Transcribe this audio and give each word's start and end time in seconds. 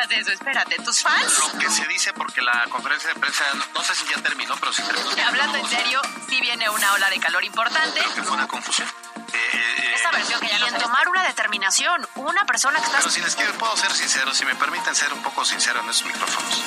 Hagas 0.00 0.18
eso, 0.18 0.32
espérate, 0.32 0.76
tus 0.76 1.02
fans... 1.02 1.38
Lo 1.38 1.58
que 1.58 1.70
se 1.70 1.86
dice 1.86 2.12
porque 2.14 2.40
la 2.40 2.64
conferencia 2.70 3.12
de 3.12 3.20
prensa, 3.20 3.44
no, 3.74 3.84
sé 3.84 3.94
si 3.94 4.06
ya 4.06 4.22
terminó, 4.22 4.56
pero 4.56 4.72
sí 4.72 4.82
terminó. 4.82 5.10
Hablando 5.26 5.58
en 5.58 5.68
serio, 5.68 6.00
sí 6.28 6.40
viene 6.40 6.70
una 6.70 6.94
ola 6.94 7.10
de 7.10 7.18
calor 7.18 7.44
importante. 7.44 8.00
Creo 8.00 8.14
que 8.14 8.22
fue 8.22 8.32
una 8.32 8.48
confusión. 8.48 8.88
Eh, 9.32 9.50
eh, 9.52 9.92
Esta 9.94 10.10
versión 10.12 10.40
que 10.40 10.48
ya 10.48 10.68
en 10.68 10.78
tomar 10.78 11.06
una 11.08 11.24
determinación, 11.24 12.08
una 12.14 12.44
persona 12.46 12.78
que 12.78 12.86
está... 12.86 12.98
Pero 12.98 13.10
si 13.10 13.20
les 13.20 13.36
quiero, 13.36 13.52
puedo 13.54 13.76
ser 13.76 13.92
sincero, 13.92 14.32
si 14.32 14.44
me 14.44 14.54
permiten 14.54 14.94
ser 14.94 15.12
un 15.12 15.22
poco 15.22 15.44
sincero 15.44 15.80
en 15.80 15.90
esos 15.90 16.06
micrófonos. 16.06 16.62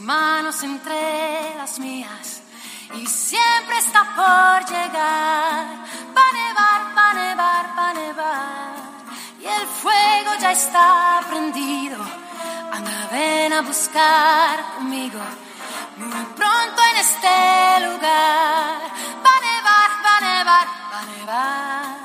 Manos 0.00 0.62
entre 0.62 1.54
las 1.56 1.78
mías. 1.78 2.42
Y 2.94 3.06
siempre 3.06 3.78
está 3.78 4.02
por 4.14 4.64
llegar. 4.70 5.66
Va 6.16 6.22
a 6.28 6.32
nevar, 6.40 6.80
va 6.96 7.10
a 7.10 7.14
nevar, 7.14 7.66
va 7.78 7.90
a 7.90 7.94
nevar. 7.94 8.74
Y 9.40 9.46
el 9.46 9.66
fuego 9.66 10.30
ya 10.40 10.52
está 10.52 11.20
prendido. 11.28 11.98
Anda, 12.72 13.08
ven 13.12 13.52
a 13.52 13.62
buscar 13.62 14.74
conmigo. 14.76 15.20
Muy 15.96 16.24
pronto 16.40 16.82
en 16.90 16.96
este 16.98 17.86
lugar. 17.86 18.80
Va 19.24 19.32
a 19.36 19.40
nevar, 19.48 19.90
va 20.04 20.16
a 20.16 20.20
nevar, 20.20 20.66
va 20.92 20.98
a 20.98 21.06
nevar. 21.16 21.96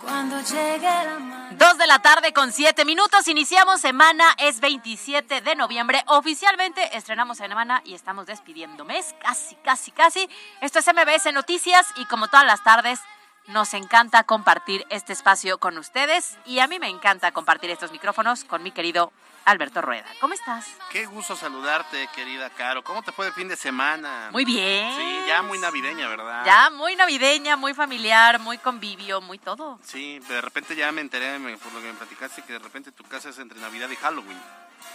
Cuando 0.00 0.40
llegue 0.40 1.04
la 1.04 1.18
mar. 1.18 1.39
Dos 1.60 1.76
de 1.76 1.86
la 1.86 1.98
tarde 1.98 2.32
con 2.32 2.52
siete 2.52 2.86
minutos, 2.86 3.28
iniciamos 3.28 3.82
semana, 3.82 4.24
es 4.38 4.60
27 4.60 5.42
de 5.42 5.54
noviembre, 5.56 6.02
oficialmente 6.06 6.96
estrenamos 6.96 7.36
semana 7.36 7.82
y 7.84 7.92
estamos 7.92 8.24
despidiendo 8.24 8.86
mes, 8.86 9.14
casi, 9.20 9.56
casi, 9.56 9.90
casi. 9.90 10.26
Esto 10.62 10.78
es 10.78 10.86
MBS 10.86 11.30
Noticias 11.34 11.86
y 11.96 12.06
como 12.06 12.28
todas 12.28 12.46
las 12.46 12.64
tardes, 12.64 13.00
nos 13.46 13.74
encanta 13.74 14.24
compartir 14.24 14.86
este 14.88 15.12
espacio 15.12 15.58
con 15.58 15.76
ustedes. 15.76 16.38
Y 16.46 16.60
a 16.60 16.66
mí 16.66 16.78
me 16.78 16.88
encanta 16.88 17.30
compartir 17.32 17.68
estos 17.68 17.92
micrófonos 17.92 18.44
con 18.44 18.62
mi 18.62 18.70
querido 18.70 19.12
Alberto 19.44 19.80
Rueda. 19.80 20.06
¿Cómo 20.20 20.34
estás? 20.34 20.66
Qué 20.90 21.06
gusto 21.06 21.36
saludarte, 21.36 22.08
querida 22.14 22.50
Caro. 22.50 22.84
¿Cómo 22.84 23.02
te 23.02 23.12
fue 23.12 23.26
el 23.26 23.32
fin 23.32 23.48
de 23.48 23.56
semana? 23.56 24.28
Muy 24.32 24.44
bien. 24.44 24.94
Sí, 24.96 25.20
ya 25.26 25.42
muy 25.42 25.58
navideña, 25.58 26.08
¿verdad? 26.08 26.44
Ya 26.44 26.70
muy 26.70 26.96
navideña, 26.96 27.56
muy 27.56 27.74
familiar, 27.74 28.38
muy 28.38 28.58
convivio, 28.58 29.20
muy 29.20 29.38
todo. 29.38 29.78
Sí, 29.82 30.18
de 30.20 30.40
repente 30.40 30.76
ya 30.76 30.92
me 30.92 31.00
enteré, 31.00 31.38
por 31.58 31.72
lo 31.72 31.80
que 31.80 31.86
me 31.86 31.94
platicaste, 31.94 32.42
que 32.42 32.54
de 32.54 32.58
repente 32.58 32.92
tu 32.92 33.04
casa 33.04 33.30
es 33.30 33.38
entre 33.38 33.60
Navidad 33.60 33.88
y 33.90 33.96
Halloween. 33.96 34.40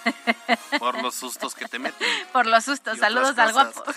por 0.79 1.01
los 1.01 1.15
sustos 1.15 1.55
que 1.55 1.65
te 1.67 1.79
meten. 1.79 2.07
Por 2.31 2.45
los 2.45 2.63
sustos, 2.65 2.99
saludos 2.99 3.37
al 3.37 3.53
guapo. 3.53 3.83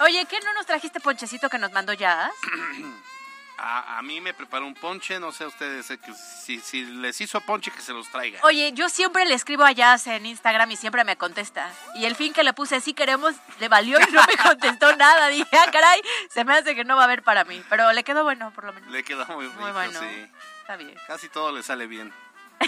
Oye, 0.00 0.26
¿qué 0.26 0.40
no 0.40 0.52
nos 0.54 0.66
trajiste 0.66 1.00
ponchecito 1.00 1.48
que 1.48 1.58
nos 1.58 1.72
mandó 1.72 1.92
Jazz? 1.92 2.32
A, 3.56 3.98
a 3.98 4.02
mí 4.02 4.20
me 4.20 4.34
preparó 4.34 4.66
un 4.66 4.74
ponche, 4.74 5.20
no 5.20 5.30
sé 5.30 5.44
a 5.44 5.46
ustedes, 5.46 5.88
eh, 5.90 5.98
que 5.98 6.12
si, 6.12 6.58
si 6.58 6.84
les 6.84 7.20
hizo 7.20 7.40
ponche 7.40 7.70
que 7.70 7.80
se 7.80 7.92
los 7.92 8.08
traiga. 8.10 8.40
Oye, 8.42 8.72
yo 8.72 8.88
siempre 8.88 9.24
le 9.26 9.34
escribo 9.34 9.62
a 9.64 9.70
Jazz 9.70 10.08
en 10.08 10.26
Instagram 10.26 10.72
y 10.72 10.76
siempre 10.76 11.04
me 11.04 11.16
contesta. 11.16 11.70
Y 11.94 12.06
el 12.06 12.16
fin 12.16 12.32
que 12.32 12.42
le 12.42 12.52
puse, 12.52 12.80
sí 12.80 12.94
queremos, 12.94 13.32
le 13.60 13.68
valió 13.68 13.98
y 14.00 14.12
no 14.12 14.24
me 14.26 14.36
contestó 14.42 14.96
nada. 14.96 15.28
Dije, 15.28 15.56
ah, 15.56 15.70
caray, 15.70 16.02
se 16.30 16.44
me 16.44 16.52
hace 16.54 16.74
que 16.74 16.82
no 16.84 16.96
va 16.96 17.02
a 17.02 17.04
haber 17.04 17.22
para 17.22 17.44
mí. 17.44 17.62
Pero 17.70 17.92
le 17.92 18.02
quedó 18.02 18.24
bueno, 18.24 18.50
por 18.50 18.64
lo 18.64 18.72
menos. 18.72 18.90
Le 18.90 19.04
quedó 19.04 19.24
muy 19.26 19.46
rico, 19.46 19.60
Muy 19.60 19.70
bueno. 19.70 20.00
sí. 20.00 20.26
Está 20.62 20.76
bien. 20.76 20.96
Casi 21.06 21.28
todo 21.28 21.52
le 21.52 21.62
sale 21.62 21.86
bien. 21.86 22.12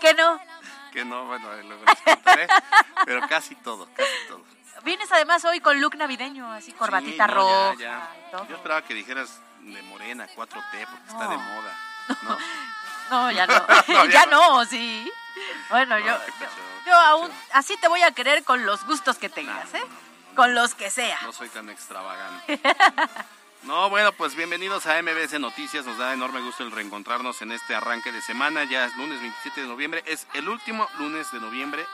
¿Qué 0.00 0.14
no? 0.14 0.40
Que 0.92 1.04
no, 1.04 1.26
bueno, 1.26 1.48
luego 1.62 1.84
les 1.84 2.14
contaré. 2.16 2.48
pero 3.04 3.28
casi 3.28 3.54
todo, 3.56 3.88
casi 3.94 4.10
todo. 4.28 4.44
Vienes 4.84 5.10
además 5.12 5.44
hoy 5.44 5.60
con 5.60 5.80
look 5.80 5.96
navideño, 5.96 6.50
así 6.52 6.72
corbatita 6.72 7.26
Sí, 7.26 7.30
no, 7.32 7.34
roja 7.34 7.74
ya, 7.74 7.78
ya. 7.78 8.10
y 8.28 8.30
todo. 8.30 8.48
Yo 8.48 8.56
esperaba 8.56 8.82
que 8.82 8.94
dijeras 8.94 9.40
de 9.60 9.82
morena, 9.82 10.26
4T, 10.34 10.86
porque 10.86 11.08
está 11.08 11.28
de 11.28 11.36
moda. 11.36 11.76
¿no? 12.22 12.38
No, 13.10 13.30
ya 13.30 13.46
no. 13.46 13.66
Ya 13.88 14.04
ya 14.06 14.26
no, 14.26 14.64
sí. 14.64 15.10
Bueno, 15.68 15.98
No, 15.98 16.04
yo, 16.06 16.16
yo, 16.16 16.46
yo 16.86 16.94
aún, 16.94 17.30
así 17.52 17.76
te 17.76 17.88
voy 17.88 18.02
a 18.02 18.12
querer 18.12 18.42
con 18.44 18.64
los 18.66 18.84
gustos 18.84 19.18
que 19.18 19.28
tengas, 19.28 19.72
¿eh? 19.74 19.82
Con 20.34 20.54
los 20.54 20.74
que 20.74 20.90
sea. 20.90 21.18
No 21.22 21.32
soy 21.32 21.48
tan 21.48 21.68
extravagante. 21.68 22.60
No, 23.62 23.90
bueno, 23.90 24.10
pues 24.12 24.34
bienvenidos 24.36 24.86
a 24.86 25.02
MBS 25.02 25.38
Noticias. 25.38 25.84
Nos 25.84 25.98
da 25.98 26.14
enorme 26.14 26.40
gusto 26.40 26.62
el 26.62 26.70
reencontrarnos 26.72 27.42
en 27.42 27.52
este 27.52 27.74
arranque 27.74 28.10
de 28.10 28.22
semana. 28.22 28.64
Ya 28.64 28.86
es 28.86 28.96
lunes 28.96 29.20
27 29.20 29.60
de 29.60 29.66
noviembre. 29.66 30.02
Es 30.06 30.26
el 30.32 30.48
último 30.48 30.88
lunes 30.98 31.30
de 31.30 31.40
noviembre. 31.40 31.84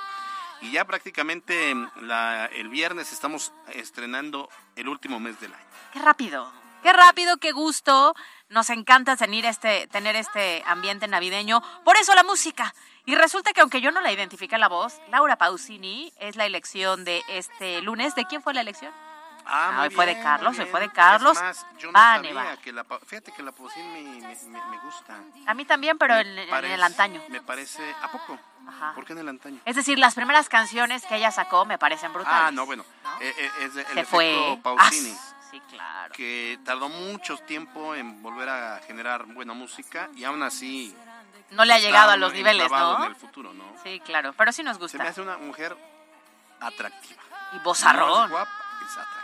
Y 0.60 0.72
ya 0.72 0.84
prácticamente 0.84 1.74
la- 2.00 2.46
el 2.46 2.68
viernes 2.68 3.12
estamos 3.12 3.52
estrenando 3.72 4.48
el 4.76 4.88
último 4.88 5.20
mes 5.20 5.38
del 5.40 5.52
año. 5.52 5.64
Qué 5.92 5.98
rápido, 6.00 6.50
qué 6.82 6.92
rápido, 6.92 7.36
qué 7.38 7.52
gusto. 7.52 8.14
Nos 8.48 8.70
encanta 8.70 9.16
tener 9.16 9.44
este, 9.44 9.86
tener 9.88 10.16
este 10.16 10.62
ambiente 10.66 11.08
navideño. 11.08 11.62
Por 11.84 11.96
eso 11.96 12.14
la 12.14 12.22
música. 12.22 12.74
Y 13.04 13.14
resulta 13.14 13.52
que 13.52 13.60
aunque 13.60 13.80
yo 13.80 13.90
no 13.90 14.00
la 14.00 14.12
identifiqué 14.12 14.56
la 14.58 14.68
voz, 14.68 14.94
Laura 15.10 15.36
Pausini 15.36 16.12
es 16.18 16.36
la 16.36 16.46
elección 16.46 17.04
de 17.04 17.22
este 17.28 17.80
lunes. 17.82 18.14
¿De 18.14 18.24
quién 18.26 18.42
fue 18.42 18.54
la 18.54 18.60
elección? 18.62 18.92
Ah, 19.48 19.80
hoy 19.82 19.90
fue 19.90 20.06
de 20.06 20.12
bien, 20.14 20.24
Carlos, 20.24 20.50
hoy 20.52 20.58
bien. 20.58 20.68
fue 20.70 20.80
de 20.80 20.88
Carlos. 20.90 21.36
Es 21.36 21.42
más, 21.42 21.66
yo 21.78 21.92
no 21.92 21.98
sabía 21.98 22.56
que 22.58 22.72
la... 22.72 22.84
Fíjate 22.84 23.32
que 23.32 23.42
la 23.42 23.52
Pausini 23.52 23.86
me, 23.86 24.02
me- 24.28 24.36
me- 24.48 24.66
me 24.66 24.78
gusta. 24.80 25.16
A 25.46 25.54
mí 25.54 25.64
también, 25.64 25.96
pero 25.98 26.16
en, 26.16 26.26
el 26.38 26.82
antaño. 26.82 27.22
Me 27.28 27.40
parece... 27.40 27.94
¿A 28.02 28.10
poco? 28.10 28.38
Ajá. 28.68 28.92
¿Por 28.94 29.04
qué 29.04 29.12
en 29.12 29.20
el 29.20 29.28
antaño? 29.28 29.60
Es 29.64 29.76
decir, 29.76 29.98
las 29.98 30.14
primeras 30.16 30.48
canciones 30.48 31.04
que 31.06 31.14
ella 31.16 31.30
sacó 31.30 31.64
me 31.64 31.78
parecen 31.78 32.12
brutales. 32.12 32.40
Ah, 32.48 32.50
no, 32.50 32.66
bueno. 32.66 32.84
¿No? 33.04 33.20
eh, 33.20 33.32
eh, 33.38 33.50
es 33.60 33.64
el 33.64 33.72
Se 33.72 33.80
efecto 33.92 34.04
fue. 34.10 34.58
Pausini. 34.62 35.12
Ah, 35.16 35.34
sí, 35.50 35.60
claro. 35.70 36.12
que 36.14 36.58
tardó 36.64 36.88
mucho 36.88 37.38
tiempo 37.38 37.94
en 37.94 38.20
volver 38.22 38.48
a 38.48 38.80
generar 38.86 39.24
buena 39.26 39.52
música 39.54 40.08
y 40.16 40.24
aún 40.24 40.42
así 40.42 40.92
No 41.52 41.64
le 41.64 41.72
ha 41.74 41.78
llegado 41.78 42.10
a 42.10 42.16
los 42.16 42.32
niveles, 42.32 42.68
¿no? 42.68 43.04
en 43.04 43.10
el 43.10 43.14
futuro, 43.16 43.54
¿no? 43.54 43.64
Sí, 43.84 44.00
claro. 44.00 44.32
Pero 44.36 44.50
sí 44.50 44.64
nos 44.64 44.76
Se 44.76 44.82
gusta. 44.82 44.98
me 44.98 45.08
hace 45.08 45.20
una 45.20 45.36
mujer 45.38 45.76
atractiva. 46.60 47.22
Y 47.52 47.56
No 47.58 47.62
bozarrón. 47.62 48.24
es 48.24 48.30
guapa, 48.30 48.50
es 48.84 48.90
atractiva. 48.92 49.15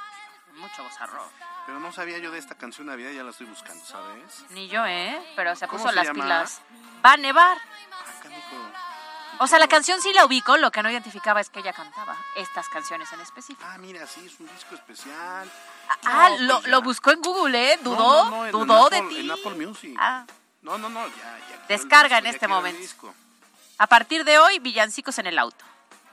Mucho 0.54 0.82
bozarrón. 0.82 1.28
Pero 1.66 1.80
no 1.80 1.92
sabía 1.92 2.18
yo 2.18 2.30
de 2.30 2.38
esta 2.38 2.54
canción 2.56 2.86
Navidad, 2.88 3.10
ya 3.10 3.22
la 3.24 3.30
estoy 3.30 3.46
buscando, 3.46 3.84
¿sabes? 3.84 4.44
Ni 4.50 4.68
yo, 4.68 4.84
¿eh? 4.86 5.20
Pero 5.36 5.54
se 5.56 5.66
¿Cómo 5.66 5.78
puso 5.78 5.90
se 5.90 5.96
las 5.96 6.06
llama? 6.06 6.22
pilas. 6.24 6.60
Va 7.04 7.12
a 7.12 7.16
nevar. 7.16 7.58
Ah. 7.92 9.36
O 9.38 9.46
sea, 9.46 9.58
la 9.58 9.66
canción 9.66 10.00
sí 10.00 10.12
la 10.12 10.24
ubico, 10.26 10.56
lo 10.58 10.70
que 10.70 10.82
no 10.82 10.90
identificaba 10.90 11.40
es 11.40 11.48
que 11.50 11.60
ella 11.60 11.72
cantaba 11.72 12.16
estas 12.36 12.68
canciones 12.68 13.10
en 13.12 13.20
específico. 13.20 13.66
Ah, 13.66 13.78
mira, 13.78 14.06
sí, 14.06 14.24
es 14.26 14.38
un 14.38 14.46
disco 14.48 14.74
especial. 14.74 15.50
Ah, 16.04 16.28
No, 16.30 16.38
lo, 16.46 16.54
pues 16.54 16.64
ya. 16.64 16.70
lo 16.70 16.82
buscó 16.82 17.10
en 17.12 17.20
Google, 17.22 17.72
¿eh? 17.72 17.78
Dudó, 17.82 18.24
no, 18.24 18.30
no, 18.30 18.46
en- 18.46 18.52
dudó 18.52 18.92
en 18.92 19.08
de 19.08 19.14
ti. 19.14 19.20
En 19.20 19.30
Apple 19.30 19.66
Music. 19.66 19.96
Ah, 19.98 20.24
No, 20.60 20.78
no, 20.78 20.88
no, 20.88 21.06
ya, 21.08 21.38
ya. 21.50 21.64
Descarga 21.68 22.18
en 22.18 22.26
este 22.26 22.40
quiero 22.40 22.54
el 22.54 22.58
momento. 22.60 22.80
disco. 22.80 23.14
a 23.78 23.86
partir 23.88 24.24
de 24.24 24.38
hoy, 24.38 24.60
villancicos 24.60 25.18
en 25.18 25.26
el 25.26 25.38
auto. 25.38 25.64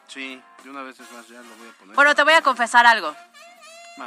Sí, 0.07 0.41
de 0.63 0.69
una 0.71 0.81
vez 0.81 0.99
es 0.99 1.11
más, 1.11 1.27
ya 1.27 1.39
lo 1.39 1.55
voy 1.57 1.67
a 1.67 1.71
poner. 1.73 1.95
Bueno, 1.95 2.15
te 2.15 2.23
voy 2.23 2.33
a 2.33 2.41
confesar 2.41 2.87
algo. 2.87 3.15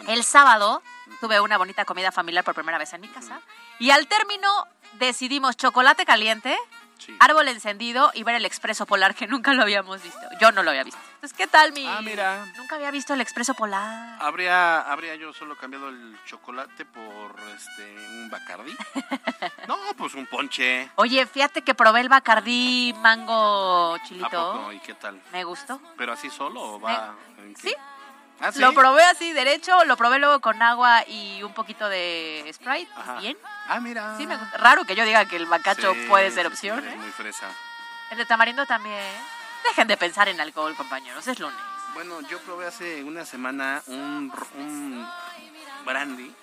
El 0.09 0.25
sábado 0.25 0.83
tuve 1.21 1.41
una 1.41 1.59
bonita 1.59 1.85
comida 1.85 2.13
familiar 2.13 2.45
por 2.45 2.55
primera 2.55 2.79
vez 2.79 2.93
en 2.93 3.01
mi 3.01 3.09
casa 3.09 3.41
y 3.79 3.91
al 3.91 4.07
término 4.07 4.67
decidimos 4.95 5.57
chocolate 5.57 6.05
caliente, 6.05 6.57
Sí. 6.99 7.17
árbol 7.19 7.49
encendido 7.49 8.13
y 8.15 8.23
ver 8.23 8.37
el 8.37 8.45
expreso 8.45 8.87
polar 8.87 9.17
que 9.17 9.27
nunca 9.27 9.53
lo 9.55 9.63
habíamos 9.63 10.01
visto. 10.01 10.21
Yo 10.41 10.53
no 10.53 10.63
lo 10.63 10.71
había 10.71 10.85
visto. 10.85 11.01
Entonces, 11.15 11.37
¿qué 11.37 11.49
tal 11.49 11.73
mi? 11.73 11.85
Ah, 11.85 12.01
mira. 12.01 12.47
Nunca 12.57 12.77
había 12.77 12.93
visto 12.93 13.13
el 13.13 13.21
expreso 13.21 13.55
polar. 13.55 14.23
Habría, 14.23 14.83
habría 14.83 15.17
yo 15.17 15.33
solo 15.33 15.57
cambiado 15.59 15.89
el 15.89 16.17
chocolate 16.27 16.85
por 16.85 17.35
este 17.57 17.97
un 18.09 18.31
Bacardí. 18.31 18.77
no, 19.67 19.77
pues 19.99 20.15
un 20.15 20.27
ponche. 20.27 20.91
Oye, 20.95 21.27
fíjate 21.27 21.63
que 21.63 21.75
probé 21.75 22.03
el 22.03 22.09
Bacardí 22.09 22.95
mango 22.99 23.95
¿A 23.97 24.03
chilito. 24.05 24.29
poco? 24.31 24.73
¿Y 24.73 24.79
qué 24.79 24.95
tal? 24.95 25.21
Me 25.33 25.43
gustó. 25.43 25.81
¿Pero 25.97 26.13
así 26.13 26.31
solo 26.31 26.63
o 26.75 26.81
va? 26.81 27.17
Sí. 27.61 27.75
¿Ah, 28.41 28.51
sí? 28.53 28.59
Lo 28.61 28.73
probé 28.75 29.05
así 29.05 29.33
derecho, 29.33 29.85
lo 29.85 29.97
probé 29.97 30.19
luego 30.19 30.41
con 30.41 30.61
agua 30.63 31.05
y 31.07 31.43
un 31.43 31.55
poquito 31.55 31.89
de 31.89 32.51
Sprite. 32.53 32.91
Ajá. 32.97 33.21
Bien. 33.21 33.37
Ah, 33.69 33.79
mira. 33.81 34.17
Sí, 34.17 34.27
me 34.27 34.37
gusta. 34.37 34.59
Raro 34.59 34.85
que 34.85 34.95
yo 34.97 35.05
diga 35.05 35.25
que 35.27 35.37
el 35.37 35.47
bacacho 35.47 35.93
Sí, 35.95 36.07
puede 36.09 36.31
ser 36.31 36.47
sí, 36.47 36.53
opción. 36.53 36.87
es 36.87 36.93
¿eh? 36.95 36.97
muy 36.97 37.11
fresa. 37.11 37.49
El 38.11 38.19
de 38.19 38.27
tamarindo 38.27 38.67
también. 38.67 39.01
Dejen 39.65 39.87
de 39.87 39.97
pensar 39.97 40.29
en 40.29 40.41
alcohol, 40.41 40.75
compañeros. 40.77 41.25
Es 41.27 41.39
lunes. 41.39 41.57
Bueno, 41.95 42.21
yo 42.23 42.41
probé 42.41 42.67
hace 42.67 43.05
una 43.05 43.25
semana 43.25 43.83
un, 43.87 44.33
un 44.57 45.09
brandy. 45.85 46.35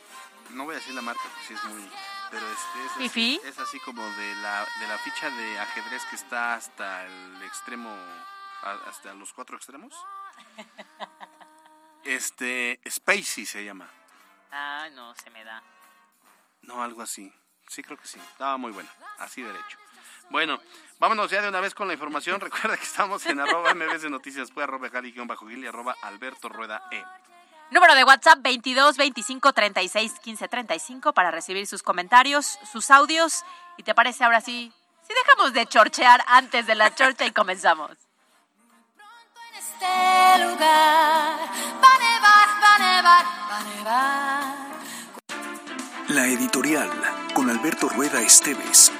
No 0.52 0.64
voy 0.66 0.76
a 0.76 0.80
decir 0.80 0.96
la 0.96 1.02
marca 1.02 1.22
porque 1.24 1.48
sí 1.48 1.54
es 1.54 1.64
muy... 1.66 1.90
Pero 2.32 2.46
este 2.48 3.04
es 3.06 3.10
así, 3.12 3.42
es 3.44 3.58
así 3.60 3.80
como 3.80 4.04
de 4.04 4.36
la, 4.36 4.64
de 4.80 4.88
la 4.88 4.98
ficha 5.00 5.32
de 5.32 5.60
ajedrez 5.60 6.04
que 6.06 6.16
está 6.16 6.54
hasta 6.54 7.04
el 7.08 7.42
extremo, 7.44 7.92
hasta 8.88 9.16
los 9.16 9.34
cuatro 9.34 9.58
extremos. 9.58 9.92
Este, 12.04 12.80
Spacey 12.90 13.46
se 13.46 13.64
llama. 13.64 13.90
Ah, 14.52 14.88
no, 14.94 15.14
se 15.16 15.30
me 15.30 15.44
da. 15.44 15.62
No, 16.62 16.82
algo 16.84 17.02
así. 17.02 17.34
Sí, 17.68 17.84
creo 17.84 17.98
que 17.98 18.08
sí. 18.08 18.20
Estaba 18.20 18.58
muy 18.58 18.72
bueno. 18.72 18.90
Así 19.20 19.42
derecho. 19.42 19.78
Bueno, 20.30 20.60
vámonos 21.00 21.32
ya 21.32 21.42
de 21.42 21.50
una 21.50 21.60
vez 21.60 21.74
con 21.74 21.88
la 21.88 21.94
información. 21.94 22.40
Recuerda 22.42 22.78
que 22.78 22.84
estamos 22.84 23.26
en 23.26 23.40
arroba 23.40 23.74
mbs 23.74 24.10
noticias, 24.10 24.52
pues 24.52 24.64
arroba 24.64 24.90
jali 24.90 25.12
guion 25.12 25.28
bajo 25.28 25.48
gil 25.48 25.64
y 25.64 25.68
arroba 25.68 25.96
alberto 26.02 26.50
rueda 26.50 26.84
e. 26.92 27.04
Número 27.72 27.94
de 27.94 28.04
WhatsApp 28.04 28.40
22 28.42 28.98
25 28.98 29.54
36 29.54 30.20
15 30.20 30.48
35 30.48 31.14
para 31.14 31.30
recibir 31.30 31.68
sus 31.68 31.84
comentarios, 31.84 32.58
sus 32.72 32.90
audios. 32.90 33.44
¿Y 33.78 33.84
te 33.84 33.94
parece 33.94 34.24
ahora 34.24 34.42
sí? 34.42 34.74
Si 35.04 35.14
dejamos 35.14 35.54
de 35.54 35.68
chorchear 35.68 36.24
antes 36.28 36.66
de 36.66 36.76
la 36.76 36.94
chorcha 36.96 37.26
y 37.26 37.32
comenzamos. 37.32 38.09
Este 39.82 40.44
lugar 40.44 41.40
va 41.82 41.88
a 41.88 42.00
nevar, 42.04 42.48
va 42.62 42.76
a 42.76 42.80
nevar, 42.80 43.26
va 43.50 43.58
a 43.58 43.64
nevar. 43.64 44.44
La 46.10 46.28
editorial 46.28 46.92
con 47.34 47.50
Alberto 47.50 47.88
Rueda 47.88 48.22
Esteves. 48.22 48.92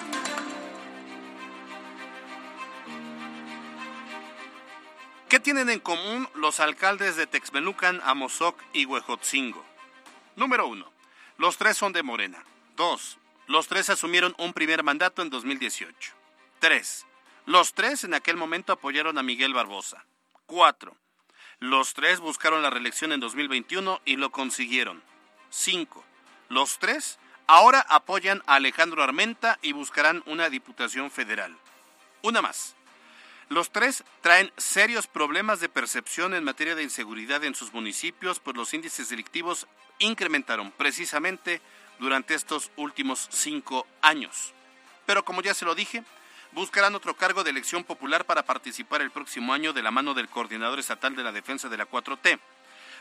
¿Qué 5.28 5.42
tienen 5.42 5.70
en 5.70 5.82
común 5.82 6.30
los 6.36 6.62
alcaldes 6.62 7.18
de 7.18 7.28
Texmelucan, 7.28 8.00
Amozoc 8.06 8.58
y 8.72 8.86
Huejotzingo? 8.86 9.66
Número 10.38 10.66
1. 10.68 10.90
Los 11.40 11.58
tres 11.58 11.76
son 11.76 11.92
de 11.92 12.04
Morena. 12.04 12.42
2. 12.78 13.18
Los 13.48 13.68
tres 13.68 13.90
asumieron 13.90 14.34
un 14.38 14.54
primer 14.54 14.84
mandato 14.84 15.24
en 15.24 15.30
2018. 15.30 16.14
3. 16.60 17.06
Los 17.48 17.74
tres 17.74 18.06
en 18.06 18.14
aquel 18.14 18.38
momento 18.38 18.72
apoyaron 18.72 19.18
a 19.18 19.24
Miguel 19.24 19.54
Barbosa. 19.54 20.06
4. 20.50 20.98
Los 21.60 21.94
tres 21.94 22.20
buscaron 22.20 22.64
la 22.64 22.72
reelección 22.72 23.12
en 23.12 23.20
2021 23.20 24.02
y 24.04 24.16
lo 24.16 24.32
consiguieron. 24.32 25.04
5. 25.52 26.04
Los 26.50 26.80
tres 26.80 27.20
ahora 27.46 27.86
apoyan 27.88 28.42
a 28.48 28.56
Alejandro 28.56 29.04
Armenta 29.04 29.60
y 29.62 29.74
buscarán 29.74 30.24
una 30.26 30.50
diputación 30.50 31.12
federal. 31.12 31.56
Una 32.24 32.42
más. 32.42 32.76
Los 33.50 33.72
tres 33.72 34.04
traen 34.22 34.52
serios 34.58 35.06
problemas 35.06 35.60
de 35.60 35.70
percepción 35.70 36.34
en 36.34 36.44
materia 36.44 36.74
de 36.74 36.84
inseguridad 36.84 37.44
en 37.44 37.54
sus 37.54 37.72
municipios, 37.72 38.40
pues 38.40 38.58
los 38.58 38.74
índices 38.74 39.10
delictivos 39.10 39.68
incrementaron 40.00 40.72
precisamente 40.72 41.62
durante 42.00 42.34
estos 42.34 42.72
últimos 42.76 43.28
cinco 43.32 43.86
años. 44.02 44.54
Pero 45.06 45.24
como 45.24 45.44
ya 45.44 45.54
se 45.54 45.66
lo 45.66 45.76
dije, 45.76 46.04
buscarán 46.52 46.96
otro 46.96 47.16
cargo 47.16 47.44
de 47.44 47.52
elección 47.52 47.84
popular 47.84 48.26
para 48.26 48.44
participar 48.44 49.02
el 49.02 49.12
próximo 49.12 49.54
año 49.54 49.74
de 49.74 49.84
la 49.84 49.92
mano 49.92 50.14
del 50.14 50.30
coordinador 50.30 50.80
estatal 50.80 51.16
de 51.16 51.24
la 51.24 51.32
defensa 51.32 51.70
de 51.70 51.78
la 51.78 51.90
4T. 51.90 52.40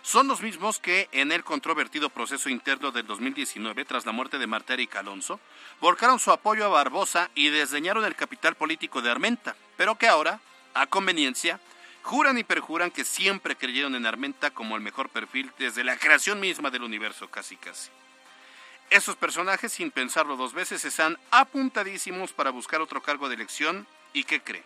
Son 0.03 0.29
los 0.29 0.41
mismos 0.41 0.79
que 0.79 1.09
en 1.13 1.33
el 1.33 1.43
controvertido 1.45 2.09
proceso 2.09 2.49
interno 2.49 2.93
del 2.93 3.07
2019, 3.07 3.85
tras 3.85 4.07
la 4.07 4.13
muerte 4.13 4.39
de 4.39 4.47
Marta 4.47 4.75
Erika 4.75 5.01
Alonso, 5.01 5.41
volcaron 5.81 6.21
su 6.21 6.31
apoyo 6.31 6.65
a 6.65 6.69
Barbosa 6.69 7.31
y 7.35 7.49
desdeñaron 7.49 8.05
el 8.05 8.15
capital 8.15 8.55
político 8.55 9.03
de 9.03 9.11
Armenta, 9.11 9.57
pero 9.77 9.97
que 9.97 10.09
ahora, 10.09 10.41
a 10.75 10.87
conveniencia, 10.87 11.61
juran 12.03 12.39
y 12.39 12.45
perjuran 12.45 12.91
que 12.91 13.05
siempre 13.05 13.57
creyeron 13.57 13.95
en 13.97 14.07
Armenta 14.07 14.51
como 14.51 14.77
el 14.77 14.83
mejor 14.83 15.09
perfil 15.09 15.53
desde 15.59 15.85
la 15.85 15.99
creación 15.99 16.41
misma 16.41 16.71
del 16.71 16.85
universo, 16.85 17.29
casi 17.29 17.57
casi. 17.57 17.91
Esos 18.91 19.17
personajes, 19.17 19.73
sin 19.73 19.91
pensarlo 19.91 20.37
dos 20.37 20.55
veces, 20.55 20.85
están 20.85 21.19
apuntadísimos 21.31 22.33
para 22.33 22.51
buscar 22.51 22.81
otro 22.81 23.03
cargo 23.03 23.29
de 23.29 23.35
elección 23.35 23.87
y 24.15 24.25
¿qué 24.25 24.41
cree? 24.41 24.63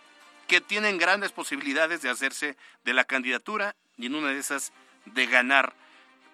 Que 0.47 0.61
tienen 0.61 0.97
grandes 0.97 1.31
posibilidades 1.33 2.01
de 2.01 2.09
hacerse 2.09 2.55
de 2.85 2.93
la 2.93 3.03
candidatura 3.03 3.75
y 3.97 4.05
en 4.05 4.15
una 4.15 4.29
de 4.29 4.39
esas 4.39 4.71
de 5.05 5.25
ganar 5.25 5.73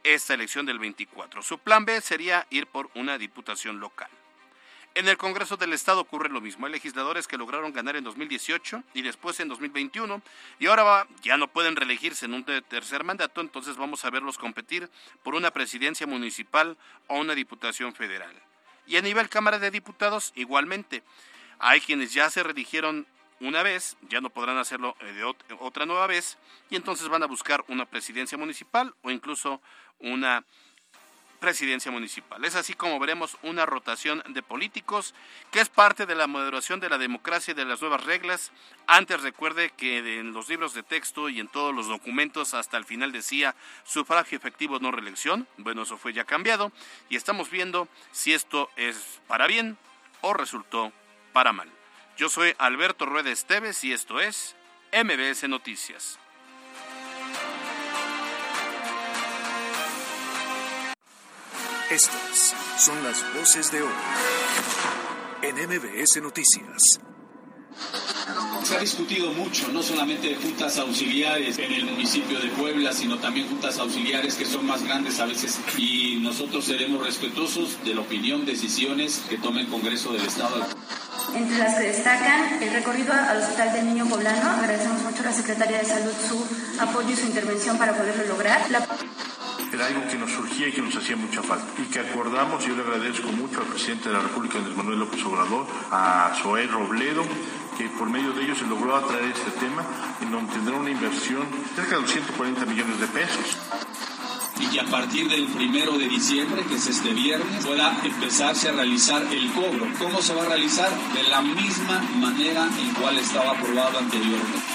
esta 0.03 0.35
elección 0.35 0.67
del 0.67 0.77
24. 0.77 1.41
Su 1.41 1.57
plan 1.57 1.85
B 1.85 1.99
sería 2.01 2.45
ir 2.51 2.67
por 2.67 2.91
una 2.93 3.17
diputación 3.17 3.79
local. 3.79 4.09
En 4.95 5.07
el 5.07 5.17
Congreso 5.17 5.55
del 5.55 5.71
Estado 5.71 6.01
ocurre 6.01 6.29
lo 6.29 6.41
mismo. 6.41 6.65
Hay 6.65 6.71
legisladores 6.73 7.27
que 7.27 7.37
lograron 7.37 7.71
ganar 7.71 7.95
en 7.95 8.03
2018 8.03 8.83
y 8.93 9.01
después 9.01 9.39
en 9.39 9.47
2021 9.47 10.21
y 10.59 10.65
ahora 10.67 10.83
va- 10.83 11.07
ya 11.21 11.37
no 11.37 11.47
pueden 11.47 11.75
reelegirse 11.75 12.25
en 12.25 12.33
un 12.33 12.43
te- 12.43 12.61
tercer 12.63 13.03
mandato, 13.03 13.39
entonces 13.39 13.77
vamos 13.77 14.03
a 14.03 14.09
verlos 14.09 14.37
competir 14.37 14.89
por 15.23 15.35
una 15.35 15.51
presidencia 15.51 16.05
municipal 16.05 16.75
o 17.07 17.17
una 17.19 17.33
diputación 17.33 17.93
federal. 17.93 18.33
Y 18.87 18.97
a 18.97 19.01
nivel 19.01 19.29
Cámara 19.29 19.59
de 19.59 19.71
Diputados 19.71 20.33
igualmente. 20.35 21.03
Hay 21.59 21.79
quienes 21.81 22.11
ya 22.13 22.29
se 22.29 22.41
reeligieron 22.43 23.05
una 23.39 23.63
vez, 23.63 23.95
ya 24.09 24.19
no 24.19 24.29
podrán 24.31 24.57
hacerlo 24.57 24.97
eh, 24.99 25.13
de 25.13 25.23
ot- 25.23 25.57
otra 25.59 25.85
nueva 25.85 26.07
vez 26.07 26.37
y 26.69 26.75
entonces 26.75 27.07
van 27.07 27.23
a 27.23 27.27
buscar 27.27 27.63
una 27.69 27.85
presidencia 27.85 28.37
municipal 28.37 28.93
o 29.03 29.11
incluso 29.11 29.61
una 29.99 30.43
presidencia 31.39 31.91
municipal. 31.91 32.43
Es 32.45 32.55
así 32.55 32.73
como 32.73 32.99
veremos 32.99 33.37
una 33.43 33.65
rotación 33.65 34.21
de 34.27 34.43
políticos, 34.43 35.13
que 35.51 35.61
es 35.61 35.69
parte 35.69 36.05
de 36.05 36.15
la 36.15 36.27
moderación 36.27 36.79
de 36.79 36.89
la 36.89 36.97
democracia 36.97 37.51
y 37.51 37.55
de 37.55 37.65
las 37.65 37.81
nuevas 37.81 38.03
reglas. 38.03 38.51
Antes 38.87 39.21
recuerde 39.21 39.71
que 39.71 40.19
en 40.19 40.33
los 40.33 40.49
libros 40.49 40.73
de 40.73 40.83
texto 40.83 41.29
y 41.29 41.39
en 41.39 41.47
todos 41.47 41.73
los 41.73 41.87
documentos 41.87 42.53
hasta 42.53 42.77
el 42.77 42.85
final 42.85 43.11
decía 43.11 43.55
sufragio 43.83 44.37
efectivo 44.37 44.79
no 44.79 44.91
reelección. 44.91 45.47
Bueno, 45.57 45.83
eso 45.83 45.97
fue 45.97 46.13
ya 46.13 46.25
cambiado 46.25 46.71
y 47.09 47.15
estamos 47.15 47.49
viendo 47.49 47.87
si 48.11 48.33
esto 48.33 48.69
es 48.75 49.21
para 49.27 49.47
bien 49.47 49.77
o 50.21 50.33
resultó 50.33 50.91
para 51.33 51.53
mal. 51.53 51.69
Yo 52.17 52.29
soy 52.29 52.53
Alberto 52.57 53.05
Rueda 53.05 53.31
Esteves 53.31 53.83
y 53.83 53.93
esto 53.93 54.19
es 54.19 54.55
MBS 54.91 55.47
Noticias. 55.47 56.19
Estas 61.89 62.53
son 62.77 63.03
las 63.03 63.23
voces 63.33 63.71
de 63.71 63.81
hoy 63.81 63.89
en 65.41 65.55
MBS 65.55 66.21
Noticias. 66.21 66.99
Se 68.63 68.75
ha 68.75 68.79
discutido 68.79 69.31
mucho, 69.33 69.69
no 69.69 69.81
solamente 69.81 70.27
de 70.29 70.35
juntas 70.35 70.77
auxiliares 70.77 71.57
en 71.57 71.71
el 71.73 71.85
municipio 71.85 72.39
de 72.39 72.49
Puebla, 72.49 72.93
sino 72.93 73.17
también 73.17 73.47
juntas 73.47 73.79
auxiliares 73.79 74.35
que 74.35 74.45
son 74.45 74.65
más 74.67 74.83
grandes 74.83 75.19
a 75.19 75.25
veces 75.25 75.59
y 75.77 76.17
nosotros 76.21 76.65
seremos 76.65 77.03
respetuosos 77.03 77.83
de 77.83 77.95
la 77.95 78.01
opinión, 78.01 78.45
decisiones 78.45 79.21
que 79.29 79.37
tome 79.37 79.61
el 79.61 79.67
Congreso 79.69 80.11
del 80.13 80.25
Estado. 80.25 80.65
Entre 81.35 81.57
las 81.57 81.75
que 81.75 81.85
destacan 81.85 82.61
el 82.61 82.71
recorrido 82.73 83.13
al 83.13 83.37
Hospital 83.41 83.73
del 83.73 83.85
Niño 83.85 84.07
Poblano. 84.07 84.49
Agradecemos 84.51 85.01
mucho 85.03 85.21
a 85.21 85.25
la 85.27 85.33
Secretaría 85.33 85.77
de 85.79 85.85
Salud 85.85 86.11
su 86.27 86.81
apoyo 86.81 87.09
y 87.11 87.15
su 87.15 87.25
intervención 87.25 87.77
para 87.77 87.95
poderlo 87.95 88.25
lograr. 88.25 88.69
La- 88.69 88.87
era 89.71 89.87
algo 89.87 90.07
que 90.07 90.17
nos 90.17 90.31
surgía 90.31 90.67
y 90.67 90.71
que 90.71 90.81
nos 90.81 90.95
hacía 90.95 91.15
mucha 91.15 91.41
falta. 91.43 91.65
Y 91.81 91.85
que 91.85 91.99
acordamos, 91.99 92.65
yo 92.65 92.75
le 92.75 92.81
agradezco 92.81 93.31
mucho 93.31 93.61
al 93.61 93.67
presidente 93.67 94.09
de 94.09 94.15
la 94.15 94.21
República, 94.21 94.57
Andrés 94.57 94.75
Manuel 94.75 94.99
López 94.99 95.23
Obrador, 95.25 95.65
a 95.91 96.31
Zoé 96.41 96.67
Robledo, 96.67 97.23
que 97.77 97.87
por 97.89 98.09
medio 98.09 98.31
de 98.33 98.43
ellos 98.43 98.57
se 98.57 98.65
logró 98.65 98.95
atraer 98.95 99.31
este 99.31 99.51
tema, 99.51 99.83
en 100.21 100.31
donde 100.31 100.53
tendrá 100.53 100.75
una 100.75 100.89
inversión 100.89 101.47
cerca 101.75 101.95
de 101.95 102.01
los 102.01 102.11
140 102.11 102.65
millones 102.65 102.99
de 102.99 103.07
pesos. 103.07 103.57
Y 104.59 104.67
que 104.67 104.81
a 104.81 104.85
partir 104.85 105.29
del 105.29 105.45
primero 105.47 105.97
de 105.97 106.09
diciembre, 106.09 106.63
que 106.67 106.75
es 106.75 106.87
este 106.87 107.13
viernes, 107.13 107.65
pueda 107.65 107.97
empezarse 108.03 108.67
a 108.67 108.73
realizar 108.73 109.21
el 109.31 109.51
cobro. 109.53 109.87
¿Cómo 109.97 110.21
se 110.21 110.33
va 110.33 110.43
a 110.43 110.47
realizar? 110.47 110.89
De 111.13 111.23
la 111.23 111.41
misma 111.41 112.01
manera 112.17 112.65
en 112.65 112.93
cual 112.95 113.17
estaba 113.17 113.51
aprobado 113.51 113.99
anteriormente. 113.99 114.68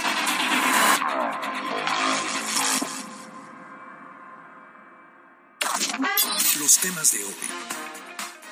Los 6.65 6.79
temas 6.79 7.13
de 7.13 7.23
hoy. 7.23 7.35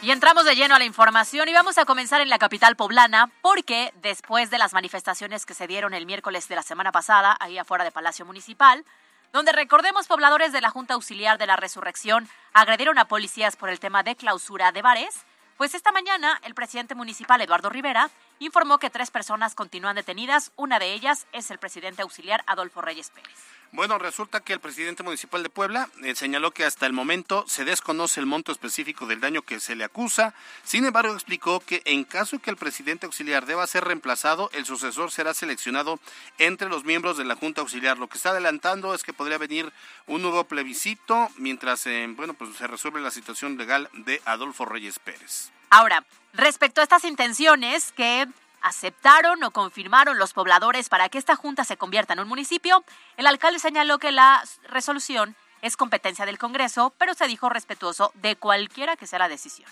Y 0.02 0.11
entramos 0.11 0.45
de 0.45 0.54
lleno 0.54 0.75
a 0.75 0.78
la 0.78 0.85
información 0.85 1.49
y 1.49 1.54
vamos 1.54 1.78
a 1.78 1.87
comenzar 1.87 2.21
en 2.21 2.28
la 2.28 2.38
capital 2.38 2.76
poblana 2.76 3.33
porque 3.40 3.90
después 4.02 4.50
de 4.50 4.59
las 4.59 4.75
manifestaciones 4.75 5.47
que 5.47 5.54
se 5.54 5.66
dieron 5.66 5.95
el 5.95 6.04
miércoles 6.04 6.47
de 6.47 6.54
la 6.54 6.62
semana 6.62 6.92
pasada, 6.92 7.35
ahí 7.40 7.57
afuera 7.57 7.85
de 7.85 7.90
Palacio 7.90 8.26
Municipal, 8.26 8.85
donde 9.33 9.52
recordemos 9.52 10.09
pobladores 10.09 10.52
de 10.52 10.61
la 10.61 10.69
Junta 10.69 10.92
Auxiliar 10.92 11.38
de 11.38 11.47
la 11.47 11.57
Resurrección 11.57 12.28
agredieron 12.52 12.99
a 12.99 13.07
policías 13.07 13.57
por 13.57 13.71
el 13.71 13.81
tema 13.81 14.02
de 14.02 14.14
clausura 14.14 14.73
de 14.73 14.83
bares, 14.83 15.14
pues 15.57 15.75
esta 15.75 15.90
mañana 15.90 16.38
el 16.45 16.54
presidente 16.54 16.95
municipal 16.95 17.40
Eduardo 17.40 17.71
Rivera 17.71 18.11
informó 18.45 18.79
que 18.79 18.91
tres 18.91 19.11
personas 19.11 19.55
continúan 19.55 19.97
detenidas. 19.97 20.53
Una 20.57 20.79
de 20.79 20.93
ellas 20.93 21.27
es 21.33 21.51
el 21.51 21.59
presidente 21.59 22.03
auxiliar 22.03 22.43
Adolfo 22.47 22.81
Reyes 22.81 23.11
Pérez. 23.11 23.39
Bueno, 23.75 23.97
resulta 23.97 24.41
que 24.41 24.53
el 24.53 24.61
presidente 24.61 25.03
municipal 25.03 25.43
de 25.43 25.49
Puebla 25.49 25.89
eh, 26.03 26.15
señaló 26.15 26.51
que 26.51 26.67
hasta 26.67 26.85
el 26.85 26.93
momento 26.93 27.47
se 27.49 27.65
desconoce 27.65 28.21
el 28.21 28.27
monto 28.27 28.53
específico 28.53 29.07
del 29.07 29.21
daño 29.21 29.41
que 29.41 29.61
se 29.61 29.75
le 29.75 29.85
acusa. 29.85 30.35
Sin 30.63 30.85
embargo, 30.85 31.15
explicó 31.15 31.59
que 31.61 31.81
en 31.87 32.05
caso 32.05 32.39
que 32.39 32.51
el 32.51 32.59
presidente 32.59 33.07
auxiliar 33.07 33.47
deba 33.47 33.67
ser 33.67 33.85
reemplazado, 33.85 34.51
el 34.53 34.67
sucesor 34.67 35.11
será 35.11 35.33
seleccionado 35.33 35.99
entre 36.37 36.69
los 36.69 36.85
miembros 36.85 37.17
de 37.17 37.25
la 37.25 37.35
Junta 37.35 37.63
Auxiliar. 37.63 37.97
Lo 37.97 38.09
que 38.09 38.19
está 38.19 38.31
adelantando 38.31 38.95
es 38.95 39.03
que 39.03 39.15
podría 39.15 39.39
venir 39.39 39.73
un 40.07 40.21
nuevo 40.21 40.45
plebiscito 40.45 41.31
mientras 41.39 41.87
eh, 41.87 42.07
bueno, 42.15 42.35
pues 42.35 42.55
se 42.57 42.67
resuelve 42.67 43.01
la 43.01 43.11
situación 43.11 43.57
legal 43.57 43.89
de 43.95 44.21
Adolfo 44.27 44.67
Reyes 44.67 44.99
Pérez. 44.99 45.51
Ahora, 45.75 46.05
respecto 46.35 46.83
a 46.83 46.85
estas 46.85 47.07
intenciones 47.07 47.93
que 47.93 48.29
aceptaron 48.61 49.43
o 49.43 49.52
confirmaron 49.52 50.19
los 50.19 50.35
pobladores 50.35 50.91
para 50.91 51.09
que 51.09 51.17
esta 51.17 51.35
junta 51.35 51.64
se 51.64 51.79
convierta 51.79 52.12
en 52.12 52.21
un 52.21 52.29
municipio, 52.29 52.85
el 53.17 53.26
alcalde 53.26 53.59
señaló 53.59 53.99
que 53.99 54.12
la 54.12 54.45
resolución 54.69 55.35
es 55.62 55.79
competencia 55.79 56.26
del 56.26 56.37
Congreso, 56.37 56.93
pero 56.99 57.14
se 57.14 57.26
dijo 57.26 57.49
respetuoso 57.49 58.12
de 58.17 58.37
cualquiera 58.37 58.99
que 58.99 59.07
sea 59.07 59.19
la 59.19 59.31
decisión. 59.31 59.71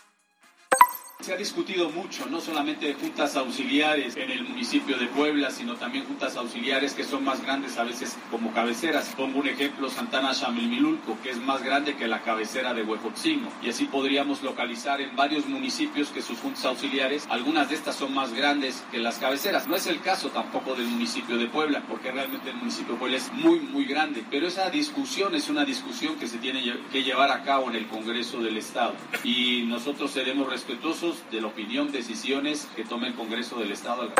Se 1.21 1.35
ha 1.35 1.37
discutido 1.37 1.91
mucho, 1.91 2.25
no 2.31 2.41
solamente 2.41 2.87
de 2.87 2.95
juntas 2.95 3.37
auxiliares 3.37 4.17
en 4.17 4.31
el 4.31 4.43
municipio 4.43 4.97
de 4.97 5.07
Puebla, 5.07 5.51
sino 5.51 5.75
también 5.75 6.07
juntas 6.07 6.35
auxiliares 6.37 6.95
que 6.95 7.05
son 7.05 7.25
más 7.25 7.43
grandes 7.43 7.77
a 7.77 7.85
veces 7.85 8.17
como 8.31 8.55
cabeceras. 8.55 9.13
Pongo 9.15 9.41
un 9.41 9.47
ejemplo, 9.47 9.91
Santana 9.91 10.33
Chamilmilulco, 10.33 11.19
que 11.23 11.29
es 11.29 11.37
más 11.37 11.63
grande 11.63 11.95
que 11.97 12.09
la 12.09 12.23
cabecera 12.23 12.73
de 12.73 12.85
Huejotzingo. 12.85 13.51
Y 13.63 13.69
así 13.69 13.85
podríamos 13.85 14.43
localizar 14.43 15.03
en 15.03 15.15
varios 15.15 15.45
municipios 15.45 16.09
que 16.09 16.23
sus 16.23 16.39
juntas 16.39 16.65
auxiliares, 16.65 17.27
algunas 17.29 17.69
de 17.69 17.75
estas 17.75 17.97
son 17.97 18.15
más 18.15 18.33
grandes 18.33 18.83
que 18.91 18.99
las 18.99 19.19
cabeceras. 19.19 19.69
No 19.69 19.77
es 19.77 19.87
el 19.89 20.01
caso 20.01 20.31
tampoco 20.31 20.75
del 20.75 20.87
municipio 20.87 21.37
de 21.37 21.49
Puebla, 21.49 21.83
porque 21.87 22.11
realmente 22.13 22.49
el 22.49 22.57
municipio 22.57 22.95
de 22.95 22.99
Puebla 22.99 23.19
es 23.19 23.31
muy, 23.35 23.61
muy 23.61 23.85
grande. 23.85 24.25
Pero 24.31 24.47
esa 24.47 24.71
discusión 24.71 25.35
es 25.35 25.51
una 25.51 25.67
discusión 25.67 26.17
que 26.19 26.27
se 26.27 26.39
tiene 26.39 26.63
que 26.91 27.03
llevar 27.03 27.31
a 27.31 27.43
cabo 27.43 27.69
en 27.69 27.77
el 27.77 27.89
Congreso 27.89 28.41
del 28.41 28.57
Estado. 28.57 28.95
Y 29.23 29.65
nosotros 29.67 30.13
seremos 30.13 30.49
respetuosos 30.49 31.10
de 31.31 31.41
la 31.41 31.49
opinión, 31.49 31.93
decisiones 31.93 32.69
que 32.77 32.85
tome 32.85 33.09
el 33.09 33.15
Congreso 33.15 33.59
del 33.59 33.73
Estado. 33.73 34.13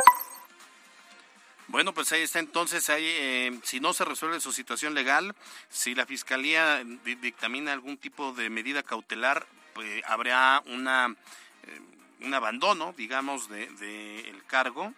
Bueno, 1.67 1.93
pues 1.93 2.11
ahí 2.11 2.21
está 2.21 2.39
entonces, 2.39 2.89
ahí, 2.89 3.05
eh, 3.05 3.59
si 3.63 3.79
no 3.79 3.93
se 3.93 4.03
resuelve 4.03 4.41
su 4.41 4.51
situación 4.51 4.93
legal, 4.93 5.33
si 5.69 5.95
la 5.95 6.05
Fiscalía 6.05 6.83
dictamina 7.21 7.71
algún 7.71 7.97
tipo 7.97 8.33
de 8.33 8.49
medida 8.49 8.83
cautelar, 8.83 9.47
pues 9.73 10.03
habrá 10.05 10.61
una, 10.65 11.15
eh, 11.63 12.25
un 12.25 12.33
abandono, 12.33 12.93
digamos, 12.97 13.47
del 13.47 13.77
de, 13.77 14.33
cargo, 14.47 14.93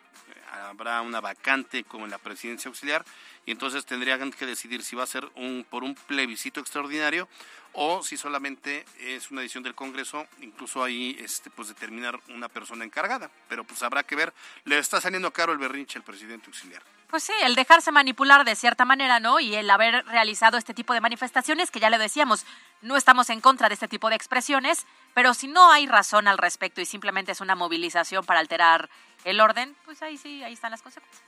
habrá 0.54 1.02
una 1.02 1.22
vacante 1.22 1.84
como 1.84 2.06
en 2.06 2.12
la 2.12 2.18
presidencia 2.18 2.70
auxiliar, 2.70 3.04
y 3.46 3.52
entonces 3.52 3.86
tendrían 3.86 4.32
que 4.32 4.46
decidir 4.46 4.84
si 4.84 4.96
va 4.96 5.04
a 5.04 5.08
ser 5.08 5.30
un, 5.36 5.66
por 5.70 5.84
un 5.84 5.96
plebiscito 5.96 6.60
extraordinario 6.60 7.28
o 7.74 8.04
si 8.04 8.18
solamente 8.18 8.86
es 9.00 9.32
una 9.32 9.42
decisión 9.42 9.64
del 9.64 9.76
Congreso, 9.76 10.28
incluso 10.42 10.84
ahí 10.84 11.18
este, 11.20 11.50
pues 11.50 11.68
determinar 11.68 12.20
una 12.30 12.48
persona 12.48 12.86
encargada. 12.86 13.30
Pero 13.50 13.64
pues 13.64 13.82
habrá 13.82 14.04
que 14.04 14.16
ver, 14.16 14.34
le 14.66 14.78
está 14.78 15.02
saliendo 15.02 15.32
caro 15.32 15.52
el 15.52 15.58
berrinche 15.58 15.98
al 15.98 16.04
presidente 16.04 16.48
auxiliar. 16.48 16.84
Pues 17.10 17.24
sí, 17.24 17.34
el 17.44 17.56
dejarse 17.56 17.92
manipular 17.92 18.46
de 18.46 18.56
cierta 18.56 18.86
manera, 18.86 19.20
¿no? 19.20 19.40
Y 19.40 19.56
el 19.56 19.70
haber 19.70 20.06
realizado 20.06 20.58
este 20.58 20.74
tipo 20.74 20.94
de 20.94 21.02
manifestaciones, 21.02 21.70
que 21.70 21.80
ya 21.80 21.90
le 21.90 21.98
decíamos, 21.98 22.46
no 22.82 22.96
estamos 22.96 23.30
en 23.30 23.42
contra 23.42 23.70
de 23.70 23.76
este 23.76 23.88
tipo 23.88 24.10
de 24.10 24.16
expresiones, 24.16 24.86
pero 25.13 25.34
si 25.34 25.48
no 25.48 25.72
hay 25.72 25.88
razón 25.88 26.27
al 26.27 26.38
respecto 26.38 26.82
y 26.82 26.86
simplemente 26.86 27.32
es 27.32 27.41
una 27.41 27.55
movilización 27.55 28.25
para 28.25 28.39
alterar 28.39 28.89
el 29.24 29.39
orden, 29.39 29.75
pues 29.86 30.01
ahí 30.01 30.17
sí, 30.17 30.43
ahí 30.43 30.53
están 30.53 30.72
las 30.72 30.82
consecuencias. 30.82 31.24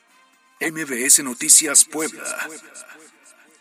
MBS 0.59 1.23
Noticias 1.23 1.85
Puebla. 1.85 2.23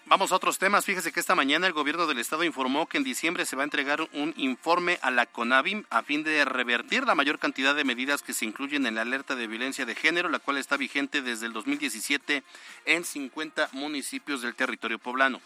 Vamos 0.07 0.33
a 0.33 0.37
otros 0.37 0.59
temas. 0.59 0.85
Fíjese 0.85 1.13
que 1.13 1.21
esta 1.21 1.35
mañana 1.35 1.67
el 1.67 1.73
gobierno 1.73 2.07
del 2.07 2.19
estado 2.19 2.45
informó 2.45 2.87
que 2.87 2.99
en 2.99 3.05
diciembre 3.05 3.47
se 3.47 3.57
va 3.57 3.63
a 3.63 3.65
entregar 3.65 4.03
un 4.13 4.35
informe 4.37 4.99
a 5.01 5.11
la 5.11 5.25
CONAVIM 5.25 5.85
a 5.89 6.03
fin 6.03 6.23
de 6.23 6.45
revertir 6.45 7.05
la 7.05 7.15
mayor 7.15 7.39
cantidad 7.39 7.75
de 7.75 7.85
medidas 7.85 8.23
que 8.23 8.35
se 8.35 8.45
incluyen 8.45 8.87
en 8.87 8.97
la 8.97 9.03
alerta 9.03 9.35
de 9.35 9.47
violencia 9.47 9.87
de 9.87 9.95
género, 9.95 10.29
la 10.29 10.41
cual 10.41 10.59
está 10.59 10.77
vigente 10.77 11.23
desde 11.23 11.47
el 11.47 11.55
2017 11.55 12.45
en 12.85 13.05
50 13.05 13.71
municipios 13.73 14.43
del 14.43 14.55
territorio 14.55 14.99
poblano. 14.99 15.41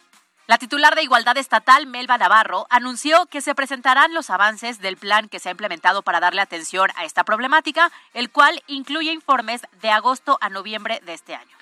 La 0.48 0.56
titular 0.56 0.94
de 0.94 1.02
Igualdad 1.02 1.36
Estatal, 1.36 1.86
Melba 1.86 2.16
Navarro, 2.16 2.66
anunció 2.70 3.26
que 3.26 3.42
se 3.42 3.54
presentarán 3.54 4.14
los 4.14 4.30
avances 4.30 4.80
del 4.80 4.96
plan 4.96 5.28
que 5.28 5.40
se 5.40 5.50
ha 5.50 5.52
implementado 5.52 6.00
para 6.00 6.20
darle 6.20 6.40
atención 6.40 6.88
a 6.96 7.04
esta 7.04 7.22
problemática, 7.22 7.92
el 8.14 8.30
cual 8.30 8.62
incluye 8.66 9.12
informes 9.12 9.60
de 9.82 9.90
agosto 9.90 10.38
a 10.40 10.48
noviembre 10.48 11.02
de 11.04 11.12
este 11.12 11.34
año. 11.34 11.54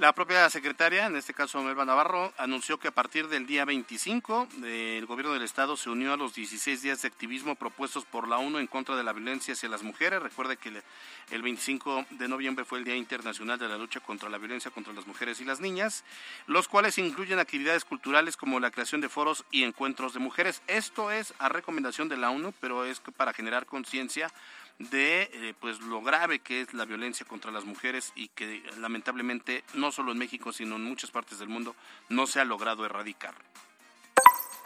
La 0.00 0.14
propia 0.14 0.48
secretaria, 0.48 1.04
en 1.04 1.16
este 1.16 1.34
caso 1.34 1.62
Melba 1.62 1.84
Navarro, 1.84 2.32
anunció 2.38 2.80
que 2.80 2.88
a 2.88 2.90
partir 2.90 3.28
del 3.28 3.46
día 3.46 3.66
25 3.66 4.48
el 4.64 5.04
gobierno 5.04 5.34
del 5.34 5.42
estado 5.42 5.76
se 5.76 5.90
unió 5.90 6.14
a 6.14 6.16
los 6.16 6.32
16 6.32 6.80
días 6.80 7.02
de 7.02 7.08
activismo 7.08 7.54
propuestos 7.54 8.06
por 8.06 8.26
la 8.26 8.38
ONU 8.38 8.56
en 8.60 8.66
contra 8.66 8.96
de 8.96 9.04
la 9.04 9.12
violencia 9.12 9.52
hacia 9.52 9.68
las 9.68 9.82
mujeres. 9.82 10.22
Recuerde 10.22 10.56
que 10.56 10.82
el 11.30 11.42
25 11.42 12.06
de 12.12 12.28
noviembre 12.28 12.64
fue 12.64 12.78
el 12.78 12.86
Día 12.86 12.96
Internacional 12.96 13.58
de 13.58 13.68
la 13.68 13.76
Lucha 13.76 14.00
contra 14.00 14.30
la 14.30 14.38
Violencia 14.38 14.70
contra 14.70 14.94
las 14.94 15.06
Mujeres 15.06 15.38
y 15.42 15.44
las 15.44 15.60
Niñas, 15.60 16.02
los 16.46 16.66
cuales 16.66 16.96
incluyen 16.96 17.38
actividades 17.38 17.84
culturales 17.84 18.38
como 18.38 18.58
la 18.58 18.70
creación 18.70 19.02
de 19.02 19.10
foros 19.10 19.44
y 19.50 19.64
encuentros 19.64 20.14
de 20.14 20.20
mujeres. 20.20 20.62
Esto 20.66 21.10
es 21.10 21.34
a 21.38 21.50
recomendación 21.50 22.08
de 22.08 22.16
la 22.16 22.30
ONU, 22.30 22.54
pero 22.58 22.86
es 22.86 23.00
para 23.18 23.34
generar 23.34 23.66
conciencia 23.66 24.32
de 24.80 25.30
eh, 25.32 25.54
pues 25.60 25.80
lo 25.80 26.00
grave 26.00 26.38
que 26.38 26.62
es 26.62 26.72
la 26.72 26.86
violencia 26.86 27.26
contra 27.26 27.50
las 27.50 27.64
mujeres 27.64 28.12
y 28.14 28.28
que 28.28 28.62
lamentablemente 28.78 29.62
no 29.74 29.92
solo 29.92 30.12
en 30.12 30.18
México 30.18 30.52
sino 30.52 30.76
en 30.76 30.84
muchas 30.84 31.10
partes 31.10 31.38
del 31.38 31.48
mundo 31.48 31.76
no 32.08 32.26
se 32.26 32.40
ha 32.40 32.44
logrado 32.44 32.86
erradicar. 32.86 33.34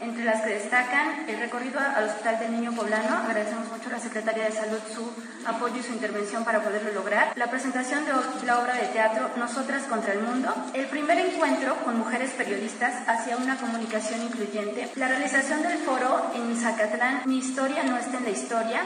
Entre 0.00 0.24
las 0.24 0.42
que 0.42 0.54
destacan 0.54 1.28
el 1.28 1.38
recorrido 1.38 1.78
al 1.78 2.08
Hospital 2.08 2.40
del 2.40 2.52
Niño 2.52 2.72
Poblano, 2.72 3.16
agradecemos 3.16 3.68
mucho 3.70 3.88
a 3.88 3.92
la 3.92 4.00
Secretaría 4.00 4.44
de 4.44 4.50
Salud 4.50 4.80
su 4.92 5.08
apoyo 5.46 5.76
y 5.78 5.82
su 5.84 5.92
intervención 5.92 6.44
para 6.44 6.64
poderlo 6.64 6.92
lograr, 6.92 7.32
la 7.36 7.48
presentación 7.48 8.04
de 8.04 8.12
la 8.44 8.58
obra 8.58 8.74
de 8.74 8.88
teatro 8.88 9.30
Nosotras 9.36 9.84
contra 9.84 10.14
el 10.14 10.22
Mundo, 10.22 10.52
el 10.74 10.86
primer 10.86 11.18
encuentro 11.18 11.76
con 11.84 11.96
mujeres 11.96 12.32
periodistas 12.32 13.08
hacia 13.08 13.36
una 13.36 13.56
comunicación 13.56 14.20
incluyente, 14.22 14.90
la 14.96 15.06
realización 15.06 15.62
del 15.62 15.78
foro 15.78 16.32
en 16.34 16.56
Zacatlán 16.56 17.22
Mi 17.26 17.38
historia 17.38 17.84
no 17.84 17.96
está 17.96 18.18
en 18.18 18.24
la 18.24 18.30
historia, 18.30 18.82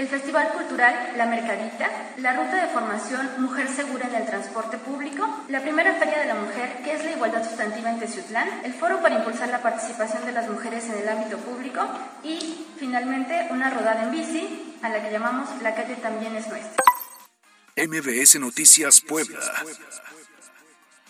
el 0.00 0.08
Festival 0.08 0.48
Cultural 0.54 1.12
La 1.18 1.26
Mercadita, 1.26 1.90
la 2.16 2.32
Ruta 2.32 2.56
de 2.56 2.72
Formación 2.72 3.28
Mujer 3.36 3.68
Segura 3.68 4.08
en 4.08 4.14
el 4.14 4.24
Transporte 4.24 4.78
Público, 4.78 5.28
la 5.48 5.60
primera 5.60 5.94
Feria 5.96 6.20
de 6.20 6.24
la 6.24 6.36
Mujer, 6.36 6.80
que 6.82 6.94
es 6.94 7.04
la 7.04 7.10
igualdad 7.10 7.46
sustantiva 7.46 7.90
en 7.90 8.00
Teciutlán, 8.00 8.48
el 8.64 8.72
Foro 8.72 9.02
para 9.02 9.16
impulsar 9.16 9.50
la 9.50 9.60
participación 9.60 10.24
de 10.24 10.32
las 10.32 10.48
mujeres 10.48 10.86
en 10.86 11.02
el 11.02 11.06
ámbito 11.06 11.36
público 11.36 11.86
y, 12.24 12.66
finalmente, 12.78 13.48
una 13.50 13.68
rodada 13.68 14.04
en 14.04 14.10
bici, 14.10 14.74
a 14.80 14.88
la 14.88 15.02
que 15.02 15.10
llamamos 15.12 15.50
La 15.60 15.74
calle 15.74 15.96
también 15.96 16.34
es 16.34 16.48
nuestra. 16.48 16.82
MBS 17.76 18.40
Noticias 18.40 19.02
Puebla. 19.02 19.38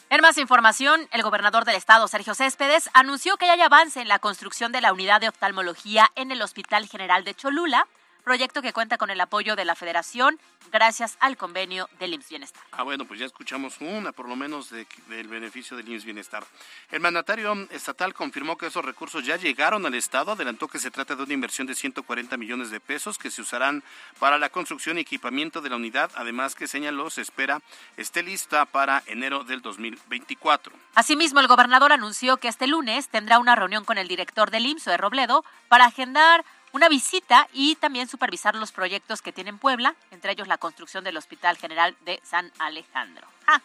En 0.08 0.20
más 0.20 0.36
información, 0.36 1.08
el 1.12 1.22
gobernador 1.22 1.64
del 1.64 1.76
estado, 1.76 2.08
Sergio 2.08 2.34
Céspedes, 2.34 2.90
anunció 2.92 3.36
que 3.36 3.48
hay 3.48 3.60
avance 3.60 4.00
en 4.00 4.08
la 4.08 4.18
construcción 4.18 4.72
de 4.72 4.80
la 4.80 4.92
unidad 4.92 5.20
de 5.20 5.28
oftalmología 5.28 6.10
en 6.16 6.32
el 6.32 6.42
Hospital 6.42 6.88
General 6.88 7.22
de 7.22 7.34
Cholula 7.34 7.86
proyecto 8.20 8.62
que 8.62 8.72
cuenta 8.72 8.98
con 8.98 9.10
el 9.10 9.20
apoyo 9.20 9.56
de 9.56 9.64
la 9.64 9.74
Federación 9.74 10.38
gracias 10.70 11.16
al 11.20 11.36
convenio 11.36 11.88
del 11.98 12.14
IMSS 12.14 12.28
Bienestar. 12.28 12.62
Ah, 12.72 12.82
bueno, 12.82 13.04
pues 13.04 13.20
ya 13.20 13.26
escuchamos 13.26 13.80
una 13.80 14.12
por 14.12 14.28
lo 14.28 14.36
menos 14.36 14.70
del 14.70 15.28
beneficio 15.28 15.76
del 15.76 15.88
IMSS 15.88 16.04
Bienestar. 16.04 16.44
El 16.90 17.00
mandatario 17.00 17.68
estatal 17.70 18.14
confirmó 18.14 18.56
que 18.56 18.66
esos 18.66 18.84
recursos 18.84 19.24
ya 19.24 19.36
llegaron 19.36 19.84
al 19.86 19.94
Estado, 19.94 20.32
adelantó 20.32 20.68
que 20.68 20.78
se 20.78 20.90
trata 20.90 21.16
de 21.16 21.22
una 21.22 21.34
inversión 21.34 21.66
de 21.66 21.74
140 21.74 22.36
millones 22.36 22.70
de 22.70 22.80
pesos 22.80 23.18
que 23.18 23.30
se 23.30 23.42
usarán 23.42 23.82
para 24.18 24.38
la 24.38 24.48
construcción 24.50 24.98
y 24.98 25.02
equipamiento 25.02 25.60
de 25.60 25.70
la 25.70 25.76
unidad, 25.76 26.10
además 26.14 26.54
que 26.54 26.68
señaló 26.68 27.10
se 27.10 27.22
espera 27.22 27.60
esté 27.96 28.22
lista 28.22 28.64
para 28.66 29.02
enero 29.06 29.44
del 29.44 29.62
2024. 29.62 30.72
Asimismo, 30.94 31.40
el 31.40 31.46
gobernador 31.46 31.92
anunció 31.92 32.36
que 32.36 32.48
este 32.48 32.66
lunes 32.66 33.08
tendrá 33.08 33.38
una 33.38 33.56
reunión 33.56 33.84
con 33.84 33.98
el 33.98 34.08
director 34.08 34.50
del 34.50 34.66
IMSS, 34.66 34.84
de 34.86 34.96
Robledo, 34.96 35.44
para 35.68 35.86
agendar 35.86 36.44
una 36.72 36.88
visita 36.88 37.48
y 37.52 37.76
también 37.76 38.08
supervisar 38.08 38.54
los 38.54 38.72
proyectos 38.72 39.22
que 39.22 39.32
tiene 39.32 39.52
Puebla, 39.52 39.94
entre 40.10 40.32
ellos 40.32 40.48
la 40.48 40.58
construcción 40.58 41.04
del 41.04 41.16
Hospital 41.16 41.56
General 41.56 41.96
de 42.04 42.20
San 42.22 42.50
Alejandro. 42.58 43.26
Ah. 43.46 43.60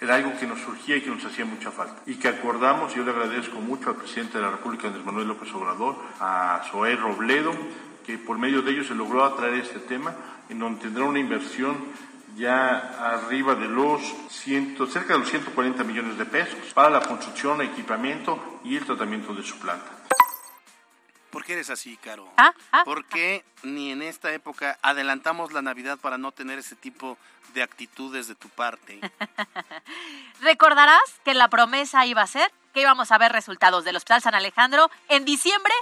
Era 0.00 0.16
algo 0.16 0.36
que 0.38 0.46
nos 0.46 0.60
surgía 0.60 0.96
y 0.96 1.00
que 1.00 1.10
nos 1.10 1.24
hacía 1.24 1.44
mucha 1.44 1.70
falta. 1.70 2.02
Y 2.06 2.16
que 2.16 2.28
acordamos, 2.28 2.94
yo 2.94 3.04
le 3.04 3.10
agradezco 3.10 3.60
mucho 3.60 3.90
al 3.90 3.96
presidente 3.96 4.38
de 4.38 4.44
la 4.44 4.50
República, 4.50 4.88
Andrés 4.88 5.04
Manuel 5.04 5.28
López 5.28 5.52
Obrador, 5.54 5.96
a 6.20 6.62
Zoé 6.70 6.96
Robledo, 6.96 7.52
que 8.04 8.18
por 8.18 8.38
medio 8.38 8.62
de 8.62 8.72
ellos 8.72 8.86
se 8.86 8.94
logró 8.94 9.24
atraer 9.24 9.54
este 9.54 9.78
tema, 9.78 10.14
en 10.48 10.58
donde 10.58 10.82
tendrá 10.82 11.04
una 11.04 11.18
inversión 11.18 11.76
ya 12.36 13.14
arriba 13.14 13.54
de 13.54 13.68
los 13.68 14.02
ciento, 14.28 14.86
cerca 14.86 15.14
de 15.14 15.20
los 15.20 15.30
140 15.30 15.84
millones 15.84 16.18
de 16.18 16.26
pesos 16.26 16.58
para 16.74 16.90
la 16.90 17.00
construcción, 17.00 17.62
equipamiento 17.62 18.60
y 18.64 18.76
el 18.76 18.84
tratamiento 18.84 19.32
de 19.34 19.42
su 19.42 19.58
planta. 19.58 19.93
¿Por 21.34 21.44
qué 21.44 21.52
eres 21.54 21.68
así, 21.68 21.96
Caro? 21.96 22.32
¿Ah? 22.36 22.54
¿Ah? 22.72 22.84
¿Por 22.84 23.04
qué 23.06 23.44
ni 23.64 23.90
en 23.90 24.02
esta 24.02 24.32
época 24.32 24.78
adelantamos 24.82 25.52
la 25.52 25.60
Navidad 25.62 25.98
para 25.98 26.16
no 26.16 26.30
tener 26.32 26.58
ese 26.60 26.76
tipo 26.76 27.18
de 27.54 27.62
actitudes 27.62 28.28
de 28.28 28.34
tu 28.36 28.48
parte? 28.48 29.00
Recordarás 30.40 31.02
que 31.24 31.34
la 31.34 31.48
promesa 31.48 32.06
iba 32.06 32.22
a 32.22 32.26
ser 32.26 32.50
que 32.72 32.80
íbamos 32.80 33.12
a 33.12 33.18
ver 33.18 33.32
resultados 33.32 33.84
del 33.84 33.96
Hospital 33.96 34.22
San 34.22 34.34
Alejandro 34.34 34.90
en 35.08 35.24
diciembre, 35.24 35.72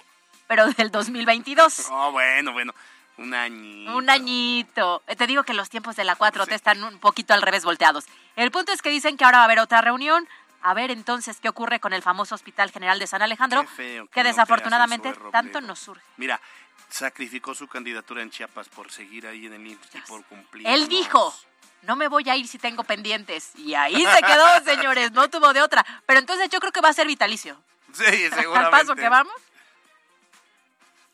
pero 0.47 0.66
del 0.73 0.90
2022. 0.90 1.87
Oh, 1.90 2.12
bueno, 2.12 2.52
bueno. 2.52 2.75
Un 3.18 3.35
añito. 3.35 3.97
Un 3.97 4.09
añito. 4.11 5.02
Eh, 5.06 5.16
Te 5.16 5.26
digo 5.26 5.42
que 5.44 5.52
los 5.52 5.68
tiempos 5.68 5.97
de 5.97 6.04
la 6.04 6.16
4T 6.16 6.47
Sí. 6.49 6.54
están 6.54 6.82
un 6.82 6.99
poquito 6.99 7.35
al 7.35 7.42
revés 7.42 7.62
volteados. 7.64 8.06
El 8.37 8.50
punto 8.50 8.73
es 8.73 8.80
que 8.80 8.88
dicen 8.88 9.18
que 9.18 9.25
ahora 9.26 9.38
va 9.38 9.42
a 9.42 9.44
haber 9.44 9.59
otra 9.61 9.82
reunión. 9.82 10.26
A 10.62 10.75
ver 10.75 10.90
entonces 10.90 11.38
qué 11.40 11.49
ocurre 11.49 11.81
con 11.81 11.92
el 11.92 12.02
famoso 12.02 12.35
Hospital 12.35 12.71
General 12.71 12.99
de 12.99 13.07
San 13.07 13.21
Alejandro, 13.23 13.66
feo 13.66 14.07
que 14.07 14.12
que 14.12 14.23
no 14.23 14.28
desafortunadamente 14.28 15.12
tanto 15.33 15.61
nos 15.61 15.78
surge. 15.81 16.02
Mira, 16.16 16.40
sacrificó 16.88 17.54
su 17.54 17.66
candidatura 17.66 18.23
en 18.23 18.31
Chiapas 18.31 18.69
por 18.69 18.90
seguir 18.90 19.26
ahí 19.26 19.47
en 19.47 19.54
el 19.54 19.66
IMSS 19.66 19.95
y 19.95 20.00
por 20.02 20.25
cumplir. 20.25 20.66
Él 20.69 20.88
dijo, 20.88 21.35
no 21.83 21.97
me 21.97 22.09
voy 22.09 22.28
a 22.31 22.37
ir 22.37 22.47
si 22.47 22.59
tengo 22.59 22.85
pendientes. 22.85 23.50
Y 23.57 23.75
ahí 23.75 23.97
se 23.97 24.23
quedó, 24.23 24.47
señores, 24.64 25.12
no 25.12 25.28
tuvo 25.28 25.52
de 25.52 25.62
otra. 25.62 25.85
Pero 26.07 26.21
entonces 26.21 26.49
yo 26.49 26.61
creo 26.61 26.73
que 26.73 26.81
va 26.81 26.90
a 26.90 26.92
ser 26.95 27.07
vitalicio. 27.07 27.61
Sí, 27.92 28.04
Al 28.31 28.35
seguramente. 28.35 28.71
paso 28.71 28.95
que 28.95 29.09
vamos. 29.09 29.35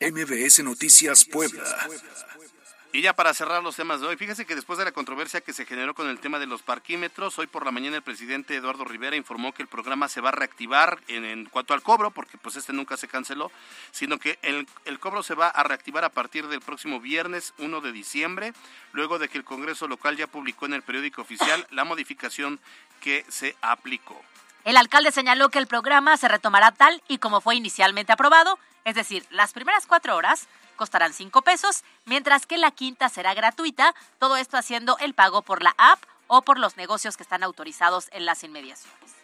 MBS 0.01 0.63
Noticias 0.63 1.25
Puebla. 1.25 1.65
Y 2.91 3.03
ya 3.03 3.13
para 3.13 3.35
cerrar 3.35 3.63
los 3.63 3.77
temas 3.77 4.01
de 4.01 4.07
hoy, 4.07 4.17
fíjese 4.17 4.47
que 4.47 4.55
después 4.55 4.79
de 4.79 4.85
la 4.87 4.93
controversia 4.93 5.43
que 5.43 5.53
se 5.53 5.67
generó 5.67 5.95
con 5.95 6.09
el 6.09 6.21
tema 6.21 6.39
de 6.39 6.47
los 6.47 6.63
parquímetros, 6.63 7.39
hoy 7.39 7.47
por 7.47 7.67
la 7.67 7.71
mañana 7.71 7.97
el 7.97 8.03
presidente 8.03 8.57
Eduardo 8.57 8.87
Rivera 8.87 9.15
informó 9.15 9.53
que 9.53 9.61
el 9.61 9.69
programa 9.69 10.09
se 10.09 10.23
va 10.23 10.31
a 10.31 10.33
reactivar 10.33 10.99
en, 11.07 11.45
cuanto 11.45 11.75
al 11.75 11.83
cobro, 11.83 12.13
porque 12.13 12.39
pues 12.39 12.57
este 12.57 12.73
nunca 12.73 12.97
se 12.97 13.07
canceló, 13.07 13.53
sino 13.91 14.19
que 14.19 14.39
el, 14.41 14.67
el 14.87 14.99
cobro 14.99 15.23
se 15.23 15.35
va 15.35 15.49
a 15.49 15.63
reactivar 15.65 16.03
a 16.03 16.09
partir 16.09 16.49
del 16.49 16.63
próximo 16.63 16.99
viernes 16.99 17.53
1 17.59 17.83
de 17.83 17.93
diciembre, 17.93 18.55
luego 18.93 19.19
de 19.19 19.29
que 19.29 19.37
el 19.37 19.45
Congreso 19.45 19.87
local 19.87 20.17
ya 20.17 20.27
publicó 20.27 20.65
en 20.65 20.73
el 20.73 20.83
periódico 20.83 21.21
oficial 21.21 21.67
la 21.71 21.85
modificación 21.85 22.59
que 23.03 23.27
se 23.29 23.55
aplicó. 23.61 24.19
El 24.69 24.77
alcalde 24.77 25.13
señaló 25.13 25.49
que 25.49 25.59
el 25.59 25.67
programa 25.67 26.19
se 26.19 26.29
retomará 26.29 26.73
tal 26.73 27.03
y 27.09 27.17
como 27.17 27.41
fue 27.41 27.57
inicialmente 27.57 28.13
aprobado, 28.13 28.59
es 28.85 28.97
decir, 28.97 29.25
las 29.31 29.55
primeras 29.55 29.87
cuatro 29.87 30.15
horas 30.15 30.47
costarán 30.77 31.15
cinco 31.15 31.41
pesos, 31.41 31.85
mientras 32.05 32.45
que 32.45 32.59
la 32.59 32.71
quinta 32.71 33.09
será 33.09 33.33
gratuita, 33.33 33.95
todo 34.19 34.37
esto 34.37 34.59
haciendo 34.59 34.99
el 34.99 35.15
pago 35.15 35.41
por 35.41 35.63
la 35.63 35.75
app 35.79 36.01
o 36.27 36.43
por 36.43 36.59
los 36.59 36.77
negocios 36.77 37.17
que 37.17 37.23
están 37.23 37.45
autorizados 37.45 38.11
en 38.13 38.27
las 38.27 38.45
inmediaciones. 38.45 39.18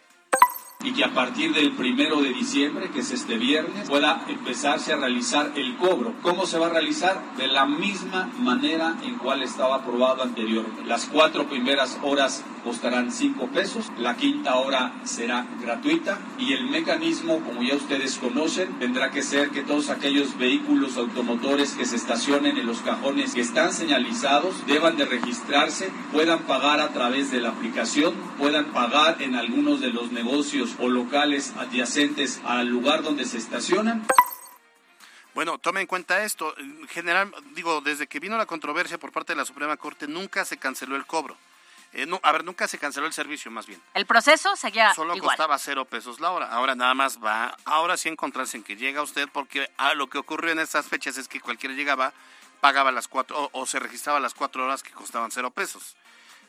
Y 0.85 0.93
que 0.93 1.03
a 1.03 1.13
partir 1.13 1.51
del 1.53 1.71
primero 1.71 2.21
de 2.21 2.29
diciembre, 2.29 2.91
que 2.91 2.99
es 2.99 3.11
este 3.11 3.37
viernes, 3.37 3.89
pueda 3.89 4.23
empezarse 4.29 4.93
a 4.93 4.97
realizar 4.97 5.51
el 5.55 5.75
cobro. 5.77 6.13
¿Cómo 6.21 6.45
se 6.45 6.59
va 6.59 6.67
a 6.67 6.69
realizar? 6.69 7.21
De 7.37 7.47
la 7.47 7.65
misma 7.65 8.29
manera 8.39 8.95
en 9.03 9.17
cual 9.17 9.41
estaba 9.41 9.77
aprobado 9.77 10.21
anteriormente. 10.21 10.85
Las 10.85 11.05
cuatro 11.05 11.47
primeras 11.47 11.97
horas 12.03 12.43
costarán 12.63 13.11
cinco 13.11 13.47
pesos, 13.47 13.91
la 13.99 14.15
quinta 14.15 14.55
hora 14.55 14.93
será 15.03 15.45
gratuita 15.61 16.17
y 16.39 16.53
el 16.53 16.67
mecanismo, 16.67 17.39
como 17.41 17.61
ya 17.61 17.75
ustedes 17.75 18.17
conocen, 18.17 18.79
tendrá 18.79 19.11
que 19.11 19.21
ser 19.21 19.51
que 19.51 19.61
todos 19.61 19.91
aquellos 19.91 20.35
vehículos 20.37 20.97
automotores 20.97 21.73
que 21.73 21.85
se 21.85 21.95
estacionen 21.95 22.57
en 22.57 22.65
los 22.65 22.79
cajones 22.79 23.35
que 23.35 23.41
están 23.41 23.71
señalizados 23.71 24.65
deban 24.65 24.97
de 24.97 25.05
registrarse, 25.05 25.91
puedan 26.11 26.39
pagar 26.43 26.79
a 26.79 26.89
través 26.89 27.31
de 27.31 27.39
la 27.39 27.49
aplicación, 27.49 28.15
puedan 28.39 28.65
pagar 28.73 29.21
en 29.21 29.35
algunos 29.35 29.79
de 29.79 29.89
los 29.89 30.11
negocios 30.11 30.74
o 30.79 30.89
locales 30.89 31.53
adyacentes 31.57 32.41
al 32.45 32.67
lugar 32.67 33.03
donde 33.03 33.25
se 33.25 33.37
estacionan. 33.37 34.05
Bueno, 35.33 35.57
tome 35.57 35.81
en 35.81 35.87
cuenta 35.87 36.23
esto. 36.23 36.57
En 36.57 36.87
general, 36.87 37.33
digo, 37.53 37.81
desde 37.81 38.07
que 38.07 38.19
vino 38.19 38.37
la 38.37 38.45
controversia 38.45 38.97
por 38.97 39.11
parte 39.11 39.33
de 39.33 39.37
la 39.37 39.45
Suprema 39.45 39.75
Corte, 39.77 40.07
nunca 40.07 40.45
se 40.45 40.57
canceló 40.57 40.95
el 40.95 41.05
cobro. 41.05 41.35
Eh, 41.91 42.05
no, 42.05 42.19
a 42.23 42.31
ver, 42.31 42.43
nunca 42.43 42.67
se 42.67 42.77
canceló 42.77 43.05
el 43.05 43.13
servicio, 43.13 43.51
más 43.51 43.65
bien. 43.67 43.81
El 43.93 44.05
proceso 44.05 44.55
seguía 44.55 44.93
Solo 44.93 45.15
igual. 45.15 45.31
costaba 45.31 45.57
cero 45.59 45.85
pesos 45.85 46.19
la 46.19 46.31
hora. 46.31 46.47
Ahora 46.51 46.75
nada 46.75 46.93
más 46.93 47.19
va, 47.23 47.55
ahora 47.65 47.95
sí 47.97 48.09
encontrarse 48.09 48.57
en 48.57 48.63
que 48.63 48.75
llega 48.75 49.01
usted, 49.01 49.29
porque 49.31 49.69
ah, 49.77 49.93
lo 49.93 50.07
que 50.07 50.17
ocurrió 50.17 50.51
en 50.51 50.59
estas 50.59 50.87
fechas 50.87 51.17
es 51.17 51.27
que 51.27 51.39
cualquiera 51.39 51.75
llegaba, 51.75 52.13
pagaba 52.61 52.91
las 52.91 53.07
cuatro, 53.07 53.37
o, 53.37 53.49
o 53.61 53.65
se 53.65 53.79
registraba 53.79 54.19
las 54.19 54.33
cuatro 54.33 54.65
horas 54.65 54.83
que 54.83 54.91
costaban 54.91 55.31
cero 55.31 55.51
pesos. 55.51 55.95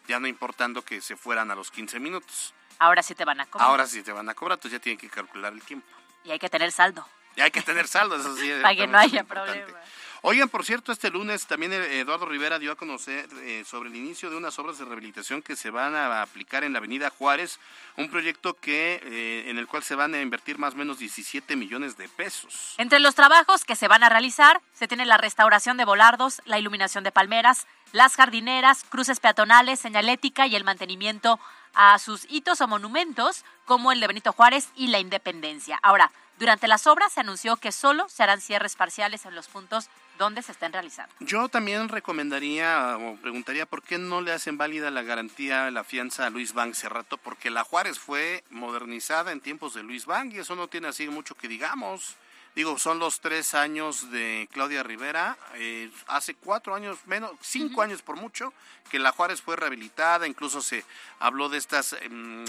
Ya 0.09 0.21
no 0.21 0.27
importando 0.29 0.83
que 0.83 1.01
se 1.01 1.17
fueran 1.17 1.51
a 1.51 1.55
los 1.57 1.71
15 1.71 1.99
minutos. 2.01 2.55
Ahora 2.79 3.03
sí 3.03 3.15
te 3.15 3.25
van 3.25 3.41
a 3.41 3.47
cobrar. 3.47 3.69
Ahora 3.69 3.87
sí 3.87 4.03
te 4.03 4.13
van 4.13 4.29
a 4.29 4.35
cobrar, 4.35 4.57
entonces 4.59 4.79
ya 4.79 4.83
tienen 4.83 4.99
que 4.99 5.09
calcular 5.09 5.53
el 5.53 5.63
tiempo. 5.63 5.87
Y 6.25 6.31
hay 6.31 6.39
que 6.39 6.49
tener 6.49 6.73
saldo. 6.73 7.07
Y 7.37 7.41
hay 7.41 7.51
que 7.51 7.63
tener 7.63 7.87
saldo, 7.87 8.17
eso 8.17 8.37
sí. 8.37 8.51
Para 8.63 8.75
que 8.75 8.87
no 8.87 8.99
es 8.99 9.05
haya 9.05 9.21
importante. 9.21 9.61
problema. 9.61 9.81
Oigan, 10.23 10.49
por 10.49 10.65
cierto, 10.65 10.91
este 10.91 11.11
lunes 11.11 11.47
también 11.47 11.73
eh, 11.73 12.01
Eduardo 12.01 12.27
Rivera 12.27 12.59
dio 12.59 12.73
a 12.73 12.75
conocer 12.75 13.29
eh, 13.43 13.63
sobre 13.65 13.91
el 13.91 13.97
inicio 13.97 14.29
de 14.29 14.37
unas 14.37 14.59
obras 14.59 14.77
de 14.79 14.85
rehabilitación 14.85 15.41
que 15.41 15.55
se 15.55 15.71
van 15.71 15.95
a 15.95 16.21
aplicar 16.23 16.65
en 16.65 16.73
la 16.73 16.79
Avenida 16.79 17.11
Juárez, 17.11 17.61
un 17.97 18.11
proyecto 18.11 18.55
que 18.55 19.01
eh, 19.05 19.45
en 19.49 19.59
el 19.59 19.69
cual 19.69 19.85
se 19.85 19.95
van 19.95 20.15
a 20.15 20.21
invertir 20.21 20.59
más 20.59 20.75
o 20.75 20.79
menos 20.79 20.99
17 20.99 21.55
millones 21.55 21.97
de 21.97 22.09
pesos. 22.09 22.75
Entre 22.79 22.99
los 22.99 23.15
trabajos 23.15 23.65
que 23.65 23.77
se 23.77 23.87
van 23.87 24.03
a 24.03 24.09
realizar 24.09 24.61
se 24.75 24.89
tiene 24.89 25.07
la 25.07 25.17
restauración 25.17 25.77
de 25.77 25.85
volardos, 25.85 26.43
la 26.45 26.59
iluminación 26.59 27.05
de 27.05 27.13
palmeras, 27.13 27.67
las 27.93 28.17
jardineras, 28.17 28.85
cruces 28.89 29.21
peatonales, 29.21 29.79
señalética 29.79 30.49
y 30.49 30.57
el 30.57 30.65
mantenimiento 30.65 31.39
a 31.77 31.99
sus 31.99 32.27
hitos 32.29 32.61
o 32.61 32.67
monumentos 32.67 33.45
como 33.67 33.93
el 33.93 34.01
de 34.01 34.09
Benito 34.09 34.33
Juárez 34.33 34.71
y 34.75 34.89
la 34.89 34.99
Independencia. 34.99 35.79
Ahora, 35.83 36.11
durante 36.39 36.69
las 36.69 36.87
obras 36.87 37.13
se 37.13 37.21
anunció 37.21 37.57
que 37.57 37.71
solo 37.71 38.09
se 38.09 38.23
harán 38.23 38.41
cierres 38.41 38.77
parciales 38.77 39.25
en 39.27 39.35
los 39.35 39.47
puntos 39.47 39.89
donde 40.19 40.43
se 40.43 40.53
estén 40.53 40.73
realizando. 40.73 41.15
Yo 41.21 41.49
también 41.49 41.89
recomendaría 41.89 42.97
o 42.99 43.17
preguntaría 43.17 43.67
por 43.67 43.83
qué 43.83 43.99
no 43.99 44.23
le 44.23 44.33
hacen 44.33 44.57
válida 44.57 44.91
la 44.91 45.03
garantía, 45.03 45.71
la 45.71 45.85
fianza 45.85 46.27
a 46.27 46.31
Luis 46.31 46.55
Bank 46.55 46.73
hace 46.73 46.89
rato, 46.89 47.19
porque 47.19 47.51
la 47.51 47.65
Juárez 47.65 47.99
fue 47.99 48.43
modernizada 48.51 49.33
en 49.33 49.41
tiempos 49.41 49.75
de 49.75 49.83
Luis 49.83 50.07
Bank 50.07 50.33
y 50.33 50.39
eso 50.39 50.57
no 50.57 50.69
tiene 50.69 50.89
así 50.89 51.07
mucho 51.09 51.35
que 51.35 51.49
digamos. 51.49 52.17
Digo, 52.57 52.79
son 52.79 52.99
los 52.99 53.21
tres 53.21 53.55
años 53.55 54.11
de 54.11 54.49
Claudia 54.51 54.83
Rivera, 54.83 55.37
eh, 55.55 55.91
hace 56.09 56.35
cuatro 56.35 56.75
años, 56.75 56.99
menos, 57.07 57.31
cinco 57.41 57.83
años 57.83 58.03
por 58.03 58.17
mucho, 58.17 58.53
que 58.91 58.99
la 58.99 59.13
Juárez 59.13 59.43
fue 59.43 59.55
rehabilitada, 59.57 60.27
incluso 60.27 60.61
se 60.61 60.85
habló 61.21 61.49
de 61.49 61.59
estas 61.59 61.93
em, 61.93 62.45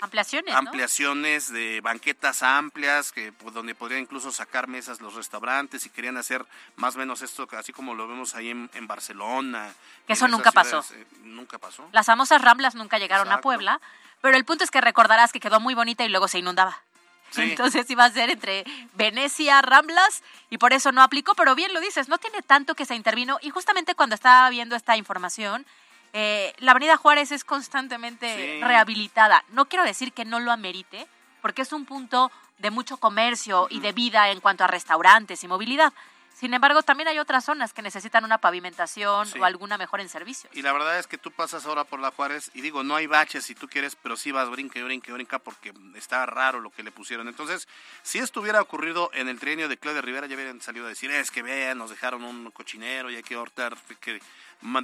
Ampliaciones, 0.00 0.52
¿no? 0.52 0.58
ampliaciones 0.58 1.52
de 1.52 1.80
banquetas 1.80 2.44
amplias, 2.44 3.10
que 3.10 3.32
pues, 3.32 3.52
donde 3.52 3.74
podrían 3.74 4.02
incluso 4.02 4.30
sacar 4.30 4.68
mesas 4.68 5.00
los 5.00 5.14
restaurantes 5.14 5.86
y 5.86 5.90
querían 5.90 6.16
hacer 6.16 6.46
más 6.76 6.94
o 6.94 6.98
menos 7.00 7.20
esto, 7.22 7.48
así 7.52 7.72
como 7.72 7.94
lo 7.94 8.06
vemos 8.06 8.36
ahí 8.36 8.50
en, 8.50 8.70
en 8.74 8.86
Barcelona. 8.86 9.74
Que 10.06 10.12
eso 10.12 10.28
nunca 10.28 10.52
pasó. 10.52 10.84
eh, 10.94 11.04
nunca 11.24 11.58
pasó. 11.58 11.88
Las 11.90 12.06
famosas 12.06 12.42
ramblas 12.42 12.76
nunca 12.76 12.98
llegaron 12.98 13.32
a. 13.32 13.40
Puebla, 13.40 13.80
pero 14.20 14.36
el 14.36 14.44
punto 14.44 14.62
es 14.62 14.70
que 14.70 14.80
recordarás 14.80 15.32
que 15.32 15.40
quedó 15.40 15.58
muy 15.58 15.74
bonita 15.74 16.04
y 16.04 16.08
luego 16.08 16.28
se 16.28 16.38
inundaba. 16.38 16.80
Sí. 17.30 17.42
Entonces 17.42 17.88
iba 17.90 18.04
a 18.04 18.10
ser 18.10 18.30
entre 18.30 18.64
Venecia, 18.94 19.60
Ramblas, 19.62 20.22
y 20.50 20.58
por 20.58 20.72
eso 20.72 20.92
no 20.92 21.02
aplicó, 21.02 21.34
pero 21.34 21.54
bien 21.54 21.72
lo 21.74 21.80
dices, 21.80 22.08
no 22.08 22.18
tiene 22.18 22.42
tanto 22.42 22.74
que 22.74 22.86
se 22.86 22.94
intervino. 22.94 23.38
Y 23.42 23.50
justamente 23.50 23.94
cuando 23.94 24.14
estaba 24.14 24.48
viendo 24.50 24.76
esta 24.76 24.96
información, 24.96 25.66
eh, 26.14 26.54
la 26.58 26.70
Avenida 26.70 26.96
Juárez 26.96 27.32
es 27.32 27.44
constantemente 27.44 28.58
Sí. 28.58 28.64
rehabilitada. 28.64 29.44
No 29.50 29.66
quiero 29.66 29.84
decir 29.84 30.12
que 30.12 30.24
no 30.24 30.40
lo 30.40 30.52
amerite, 30.52 31.06
porque 31.42 31.62
es 31.62 31.72
un 31.72 31.84
punto 31.84 32.30
de 32.58 32.70
mucho 32.70 32.96
comercio 32.96 33.66
y 33.70 33.80
de 33.80 33.92
vida 33.92 34.30
en 34.30 34.40
cuanto 34.40 34.64
a 34.64 34.66
restaurantes 34.66 35.44
y 35.44 35.48
movilidad. 35.48 35.92
Sin 36.38 36.54
embargo, 36.54 36.84
también 36.84 37.08
hay 37.08 37.18
otras 37.18 37.44
zonas 37.44 37.72
que 37.72 37.82
necesitan 37.82 38.24
una 38.24 38.38
pavimentación 38.38 39.26
Sí. 39.26 39.40
o 39.40 39.44
alguna 39.44 39.76
mejora 39.76 40.04
en 40.04 40.08
servicios. 40.08 40.54
Y 40.56 40.62
la 40.62 40.72
verdad 40.72 40.96
es 41.00 41.08
que 41.08 41.18
tú 41.18 41.32
pasas 41.32 41.66
ahora 41.66 41.82
por 41.82 41.98
la 41.98 42.12
Juárez 42.12 42.52
y 42.54 42.60
digo, 42.60 42.84
no 42.84 42.94
hay 42.94 43.08
baches 43.08 43.44
si 43.44 43.56
tú 43.56 43.66
quieres, 43.68 43.96
pero 43.96 44.16
sí 44.16 44.30
vas 44.30 44.48
brinca 44.48 44.78
y 44.78 44.82
brinca 44.84 45.10
y 45.10 45.14
brinca 45.14 45.40
porque 45.40 45.72
está 45.96 46.24
raro 46.26 46.60
lo 46.60 46.70
que 46.70 46.84
le 46.84 46.92
pusieron. 46.92 47.26
Entonces, 47.26 47.66
si 48.04 48.20
esto 48.20 48.40
hubiera 48.40 48.60
ocurrido 48.62 49.10
en 49.14 49.28
el 49.28 49.40
trienio 49.40 49.68
de 49.68 49.78
Claudia 49.78 50.00
Rivera, 50.00 50.28
ya 50.28 50.36
hubieran 50.36 50.60
salido 50.60 50.86
a 50.86 50.90
decir, 50.90 51.10
es 51.10 51.32
que 51.32 51.42
vean, 51.42 51.76
nos 51.76 51.90
dejaron 51.90 52.22
un 52.22 52.52
cochinero 52.52 53.10
y 53.10 53.16
hay 53.16 53.24
que 53.24 53.34
ahorcar, 53.34 53.76
que 54.00 54.20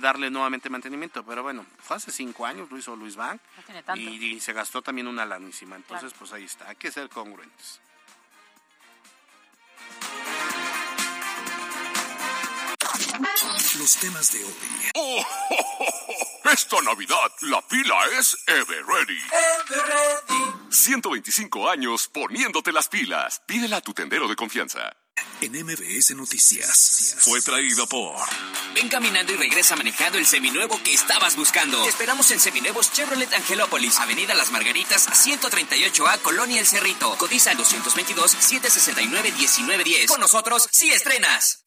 darle 0.01 0.31
nuevamente 0.31 0.69
mantenimiento. 0.71 1.25
Pero 1.25 1.45
bueno, 1.45 1.64
fue 1.79 1.99
hace 1.99 2.11
cinco 2.11 2.47
años, 2.47 2.69
lo 2.69 2.79
hizo 2.79 2.97
Luis 2.97 3.14
Bank 3.14 3.40
No 3.57 3.62
tiene 3.62 3.83
tanto. 3.85 4.01
y, 4.01 4.07
y 4.35 4.40
se 4.40 4.53
gastó 4.53 4.83
también 4.83 5.07
una 5.07 5.25
lanísima. 5.25 5.77
Entonces, 5.77 6.11
Claro. 6.11 6.19
pues 6.19 6.33
ahí 6.33 6.45
está, 6.45 6.69
hay 6.69 6.75
que 6.77 6.90
ser 6.90 7.09
congruentes. 7.09 7.81
Los 13.79 13.96
temas 13.96 14.33
de 14.33 14.44
hoy. 14.44 14.53
¡Oh, 14.96 15.20
oh, 15.50 15.57
oh, 15.81 15.87
oh! 16.09 16.50
Esta 16.50 16.81
Navidad 16.83 17.31
la 17.42 17.62
pila 17.62 17.94
es 18.18 18.37
Everready. 18.46 19.20
125 20.68 21.70
años 21.70 22.09
poniéndote 22.09 22.72
las 22.72 22.88
pilas. 22.88 23.40
Pídela 23.46 23.77
a 23.77 23.81
tu 23.81 23.94
tendero 23.94 24.27
de 24.27 24.35
confianza. 24.35 24.96
En 25.44 25.64
MBS 25.64 26.16
Noticias. 26.16 27.14
Fue 27.18 27.40
traído 27.42 27.87
por. 27.87 28.16
Ven 28.74 28.88
caminando 28.88 29.33
y 29.33 29.37
regresa 29.37 29.77
manejando 29.77 30.18
el 30.18 30.27
seminuevo 30.27 30.83
que 30.83 30.92
estabas 30.94 31.37
buscando. 31.37 31.83
Te 31.83 31.90
esperamos 31.90 32.31
en 32.31 32.40
Seminuevos 32.40 32.90
Chevrolet 32.92 33.31
Angelópolis, 33.35 33.98
Avenida 33.98 34.33
Las 34.35 34.50
Margaritas, 34.50 35.07
138A, 35.09 36.22
Colonia 36.22 36.61
El 36.61 36.66
Cerrito. 36.66 37.14
Cotiza 37.18 37.50
al 37.50 37.59
222-769-1910. 37.59 40.07
Con 40.07 40.20
nosotros, 40.20 40.66
sí 40.70 40.90
estrenas. 40.90 41.62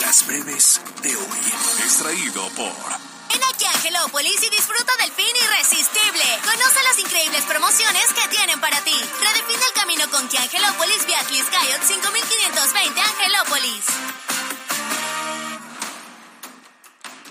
Las 0.00 0.26
breves 0.26 0.80
de 1.02 1.14
hoy. 1.16 1.38
Extraído 1.84 2.48
por. 2.50 3.17
Ven 3.28 3.42
aquí 3.44 3.64
a 3.64 3.70
Angelópolis 3.70 4.42
y 4.42 4.50
disfruta 4.50 4.92
del 4.96 5.12
fin 5.12 5.34
irresistible. 5.44 6.24
Conoce 6.44 6.82
las 6.82 6.98
increíbles 6.98 7.44
promociones 7.44 8.12
que 8.14 8.28
tienen 8.28 8.60
para 8.60 8.80
ti. 8.82 8.94
Redefine 9.20 9.64
el 9.64 9.72
camino 9.74 10.10
con 10.10 10.28
que 10.28 10.38
Angelópolis 10.38 11.06
Beatriz 11.06 11.44
Cayot 11.50 11.82
5520 11.82 13.00
Angelópolis. 13.00 13.84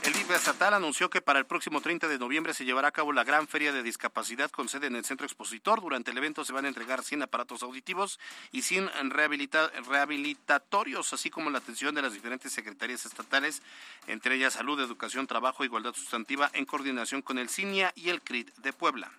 El 0.07 0.13
DIF 0.13 0.31
estatal 0.31 0.73
anunció 0.73 1.09
que 1.09 1.19
para 1.19 1.37
el 1.37 1.45
próximo 1.45 1.81
30 1.81 2.07
de 2.07 2.17
noviembre 2.17 2.53
se 2.53 2.63
llevará 2.63 2.87
a 2.87 2.91
cabo 2.93 3.11
la 3.11 3.25
gran 3.25 3.45
feria 3.45 3.73
de 3.73 3.83
discapacidad 3.83 4.49
con 4.49 4.69
sede 4.69 4.87
en 4.87 4.95
el 4.95 5.03
centro 5.03 5.25
expositor. 5.25 5.81
Durante 5.81 6.11
el 6.11 6.17
evento 6.17 6.45
se 6.45 6.53
van 6.53 6.63
a 6.63 6.69
entregar 6.69 7.03
100 7.03 7.23
aparatos 7.23 7.61
auditivos 7.61 8.17
y 8.53 8.61
100 8.61 8.89
rehabilita 9.09 9.69
rehabilitatorios, 9.85 11.11
así 11.11 11.29
como 11.29 11.49
la 11.49 11.57
atención 11.57 11.93
de 11.93 12.03
las 12.03 12.13
diferentes 12.13 12.53
secretarías 12.53 13.05
estatales, 13.05 13.61
entre 14.07 14.35
ellas 14.35 14.53
Salud, 14.53 14.79
Educación, 14.79 15.27
Trabajo, 15.27 15.65
Igualdad 15.65 15.93
Sustantiva, 15.93 16.49
en 16.53 16.63
coordinación 16.63 17.21
con 17.21 17.37
el 17.37 17.49
CINIA 17.49 17.91
y 17.93 18.07
el 18.07 18.21
CRIT 18.21 18.55
de 18.59 18.71
Puebla. 18.71 19.11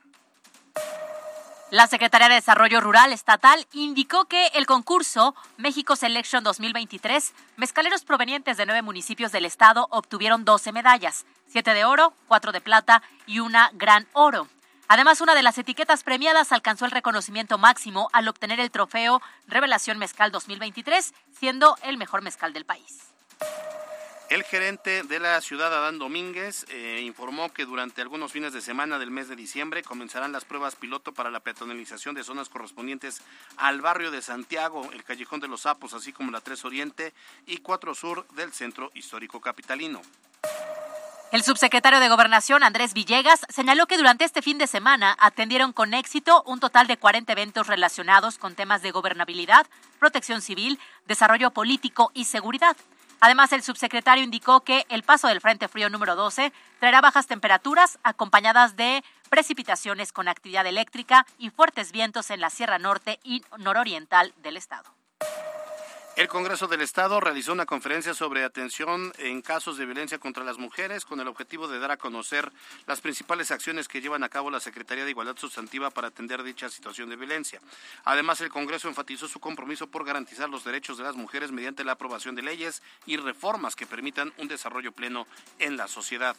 La 1.71 1.87
Secretaría 1.87 2.31
de 2.31 2.37
Desarrollo 2.37 2.81
Rural 2.81 3.13
Estatal 3.13 3.67
indicó 3.75 4.25
que 4.25 4.47
el 4.55 4.65
concurso 4.65 5.35
México 5.59 5.97
Selection 5.97 6.43
2023, 6.43 7.35
mezcaleros 7.59 8.05
provenientes 8.05 8.57
de 8.57 8.65
nueve 8.65 8.81
municipios 8.81 9.33
del 9.33 9.45
estado 9.45 9.87
obtuvieron 9.91 10.47
12 10.47 10.73
medallas, 10.73 11.27
siete 11.47 11.75
de 11.75 11.85
oro, 11.85 12.15
cuatro 12.27 12.53
de 12.53 12.63
plata 12.63 13.03
y 13.27 13.41
una 13.41 13.71
gran 13.75 14.09
oro. 14.15 14.49
Además, 14.89 15.21
una 15.21 15.35
de 15.35 15.43
las 15.43 15.59
etiquetas 15.59 16.05
premiadas 16.05 16.53
alcanzó 16.53 16.87
el 16.87 16.91
reconocimiento 16.91 17.59
máximo 17.59 18.09
al 18.15 18.29
obtener 18.29 18.61
el 18.61 18.71
trofeo 18.71 19.21
Revelación 19.47 19.99
Mezcal 19.99 20.33
2023, 20.33 21.13
siendo 21.39 21.77
el 21.83 21.99
mejor 21.99 22.23
mezcal 22.23 22.55
del 22.55 22.65
país. 22.65 23.09
El 24.31 24.45
gerente 24.45 25.05
de 25.05 25.21
la 25.21 25.41
ciudad, 25.41 25.73
Adán 25.73 25.99
Domínguez, 25.99 26.67
eh, 26.69 27.01
informó 27.03 27.51
que 27.51 27.65
durante 27.65 28.03
algunos 28.03 28.31
fines 28.31 28.53
de 28.53 28.61
semana 28.61 28.99
del 28.99 29.11
mes 29.11 29.29
de 29.29 29.37
diciembre 29.37 29.83
comenzarán 29.83 30.33
las 30.33 30.45
pruebas 30.45 30.77
piloto 30.77 31.15
para 31.15 31.31
la 31.31 31.41
peatonalización 31.41 32.15
de 32.15 32.23
zonas 32.23 32.51
correspondientes 32.51 33.23
al 33.57 33.81
barrio 33.81 34.11
de 34.11 34.21
Santiago, 34.21 34.91
el 34.93 35.03
Callejón 35.03 35.41
de 35.41 35.49
los 35.49 35.63
Sapos, 35.63 35.95
así 35.95 36.13
como 36.13 36.31
la 36.31 36.43
3 36.43 36.63
Oriente 36.67 37.15
y 37.47 37.59
4 37.59 37.95
Sur 37.95 38.29
del 38.35 38.53
Centro 38.53 38.91
Histórico 38.93 39.41
Capitalino. 39.41 40.03
El 41.33 41.43
subsecretario 41.43 41.99
de 41.99 42.09
Gobernación, 42.11 42.63
Andrés 42.63 42.93
Villegas, 42.93 43.47
señaló 43.49 43.87
que 43.87 43.97
durante 43.97 44.25
este 44.25 44.43
fin 44.43 44.59
de 44.59 44.67
semana 44.67 45.17
atendieron 45.19 45.73
con 45.73 45.95
éxito 45.95 46.43
un 46.45 46.61
total 46.61 46.87
de 46.87 46.99
40 46.99 47.33
eventos 47.33 47.67
relacionados 47.67 48.37
con 48.37 48.55
temas 48.55 48.83
de 48.83 48.91
gobernabilidad, 48.91 49.67
protección 49.99 50.43
civil, 50.43 50.79
desarrollo 51.07 51.51
político 51.51 52.11
y 52.13 52.27
seguridad. 52.27 52.77
Además, 53.21 53.53
el 53.53 53.63
subsecretario 53.63 54.23
indicó 54.23 54.61
que 54.61 54.87
el 54.89 55.03
paso 55.03 55.29
del 55.29 55.41
Frente 55.41 55.69
Frío 55.69 55.91
número 55.91 56.15
12 56.15 56.53
traerá 56.79 57.01
bajas 57.01 57.27
temperaturas 57.27 57.99
acompañadas 58.03 58.77
de 58.77 59.03
precipitaciones 59.29 60.13
con 60.13 60.29
actividad 60.29 60.67
eléctrica 60.67 61.27
y 61.39 61.51
fuertes 61.51 61.93
vientos 61.93 62.31
en 62.31 62.41
la 62.41 62.51
Sierra 62.51 62.79
Norte 62.79 63.19
y 63.25 63.43
nororiental 63.59 64.33
del 64.43 64.57
estado. 64.57 64.98
El 66.19 66.27
Congreso 66.27 66.67
del 66.67 66.81
Estado 66.81 67.21
realizó 67.21 67.53
una 67.53 67.65
conferencia 67.65 68.13
sobre 68.13 68.43
atención 68.43 69.13
en 69.19 69.41
casos 69.41 69.79
de 69.79 69.87
violencia 69.87 70.19
contra 70.19 70.43
las 70.43 70.59
mujeres 70.59 71.05
con 71.05 71.21
el 71.21 71.29
objetivo 71.29 71.69
de 71.69 71.79
dar 71.79 71.93
a 71.93 71.97
conocer 71.97 72.51
las 72.89 73.01
principales 73.01 73.53
acciones 73.53 73.87
que 73.87 74.01
llevan 74.01 74.25
a 74.25 74.29
cabo 74.29 74.51
la 74.51 74.59
Secretaría 74.59 75.05
de 75.05 75.13
Igualdad 75.13 75.37
Sustantiva 75.37 75.91
para 75.91 76.09
atender 76.09 76.43
dicha 76.43 76.71
situación 76.71 77.09
de 77.09 77.15
violencia. 77.15 77.61
Además, 78.05 78.41
el 78.41 78.49
Congreso 78.49 78.89
enfatizó 78.89 79.29
su 79.29 79.39
compromiso 79.39 79.87
por 79.87 80.05
garantizar 80.05 80.49
los 80.49 80.65
derechos 80.65 80.99
de 80.99 81.05
las 81.05 81.15
mujeres 81.15 81.53
mediante 81.53 81.85
la 81.85 81.93
aprobación 81.93 82.35
de 82.35 82.43
leyes 82.43 82.83
y 83.07 83.17
reformas 83.17 83.77
que 83.77 83.87
permitan 83.87 84.33
un 84.39 84.49
desarrollo 84.49 84.91
pleno 84.91 85.29
en 85.61 85.77
la 85.77 85.87
sociedad. 85.87 86.35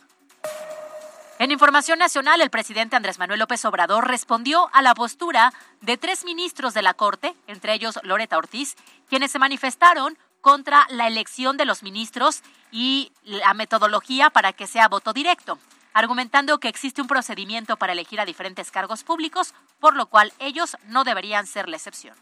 En 1.39 1.51
información 1.51 1.99
nacional, 1.99 2.41
el 2.41 2.49
presidente 2.49 2.97
Andrés 2.97 3.17
Manuel 3.17 3.39
López 3.39 3.63
Obrador 3.63 4.05
respondió 4.09 4.69
a 4.73 4.81
la 4.81 4.93
postura 4.93 5.53
de 5.79 5.95
tres 5.95 6.25
ministros 6.25 6.73
de 6.73 6.81
la 6.81 6.93
Corte, 6.93 7.33
entre 7.47 7.73
ellos 7.73 7.97
Loreta 8.03 8.37
Ortiz, 8.37 8.75
quienes 9.07 9.31
se 9.31 9.39
manifestaron 9.39 10.17
contra 10.41 10.85
la 10.89 11.07
elección 11.07 11.55
de 11.55 11.63
los 11.63 11.81
ministros 11.81 12.41
y 12.73 13.13
la 13.23 13.53
metodología 13.53 14.29
para 14.29 14.51
que 14.51 14.67
sea 14.67 14.89
voto 14.89 15.13
directo, 15.13 15.57
argumentando 15.93 16.59
que 16.59 16.67
existe 16.67 17.01
un 17.01 17.07
procedimiento 17.07 17.77
para 17.77 17.93
elegir 17.93 18.19
a 18.19 18.25
diferentes 18.25 18.69
cargos 18.69 19.05
públicos, 19.05 19.53
por 19.79 19.95
lo 19.95 20.07
cual 20.07 20.33
ellos 20.39 20.75
no 20.87 21.05
deberían 21.05 21.47
ser 21.47 21.69
la 21.69 21.77
excepción. 21.77 22.17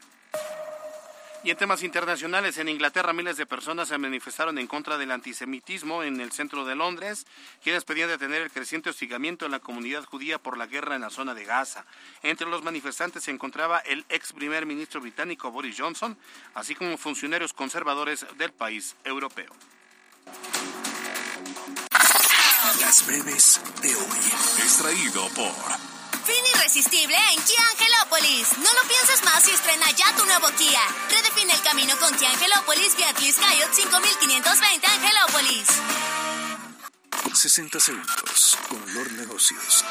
Y 1.43 1.51
en 1.51 1.57
temas 1.57 1.83
internacionales, 1.83 2.57
en 2.57 2.67
Inglaterra 2.67 3.13
miles 3.13 3.37
de 3.37 3.45
personas 3.45 3.87
se 3.87 3.97
manifestaron 3.97 4.57
en 4.57 4.67
contra 4.67 4.97
del 4.97 5.11
antisemitismo 5.11 6.03
en 6.03 6.19
el 6.19 6.31
centro 6.31 6.65
de 6.65 6.75
Londres, 6.75 7.25
quienes 7.63 7.85
pedían 7.85 8.09
detener 8.09 8.41
el 8.41 8.51
creciente 8.51 8.89
hostigamiento 8.89 9.45
en 9.45 9.51
la 9.51 9.59
comunidad 9.59 10.03
judía 10.03 10.39
por 10.39 10.57
la 10.57 10.65
guerra 10.65 10.95
en 10.95 11.01
la 11.01 11.09
zona 11.09 11.33
de 11.33 11.45
Gaza. 11.45 11.85
Entre 12.23 12.47
los 12.47 12.63
manifestantes 12.63 13.23
se 13.23 13.31
encontraba 13.31 13.79
el 13.79 14.03
ex 14.09 14.33
primer 14.33 14.65
ministro 14.65 14.99
británico 14.99 15.51
Boris 15.51 15.75
Johnson, 15.79 16.17
así 16.55 16.75
como 16.75 16.97
funcionarios 16.97 17.53
conservadores 17.53 18.25
del 18.37 18.51
país 18.51 18.95
europeo. 19.03 19.53
Las 22.81 23.05
breves 23.05 23.61
de 23.81 23.95
hoy. 23.95 24.63
Extraído 24.63 25.29
por. 25.29 25.96
Irresistible 26.59 27.15
en 27.33 27.43
Kia. 27.43 27.57
No 28.57 28.73
lo 28.73 28.87
pienses 28.87 29.23
más 29.23 29.47
y 29.47 29.51
estrena 29.51 29.89
ya 29.91 30.15
tu 30.15 30.25
nuevo 30.25 30.47
Kia. 30.57 30.81
Redefine 31.09 31.53
el 31.53 31.61
camino 31.61 31.97
con 31.97 32.15
Kia 32.17 32.29
Angelópolis 32.29 32.95
Beatriz 32.97 33.35
Cayot 33.37 33.73
5520 33.73 34.87
Angelópolis. 34.87 35.67
60 37.33 37.79
segundos 37.79 38.57
con 38.69 38.93
Lord 38.93 39.11
Negocios. 39.13 39.85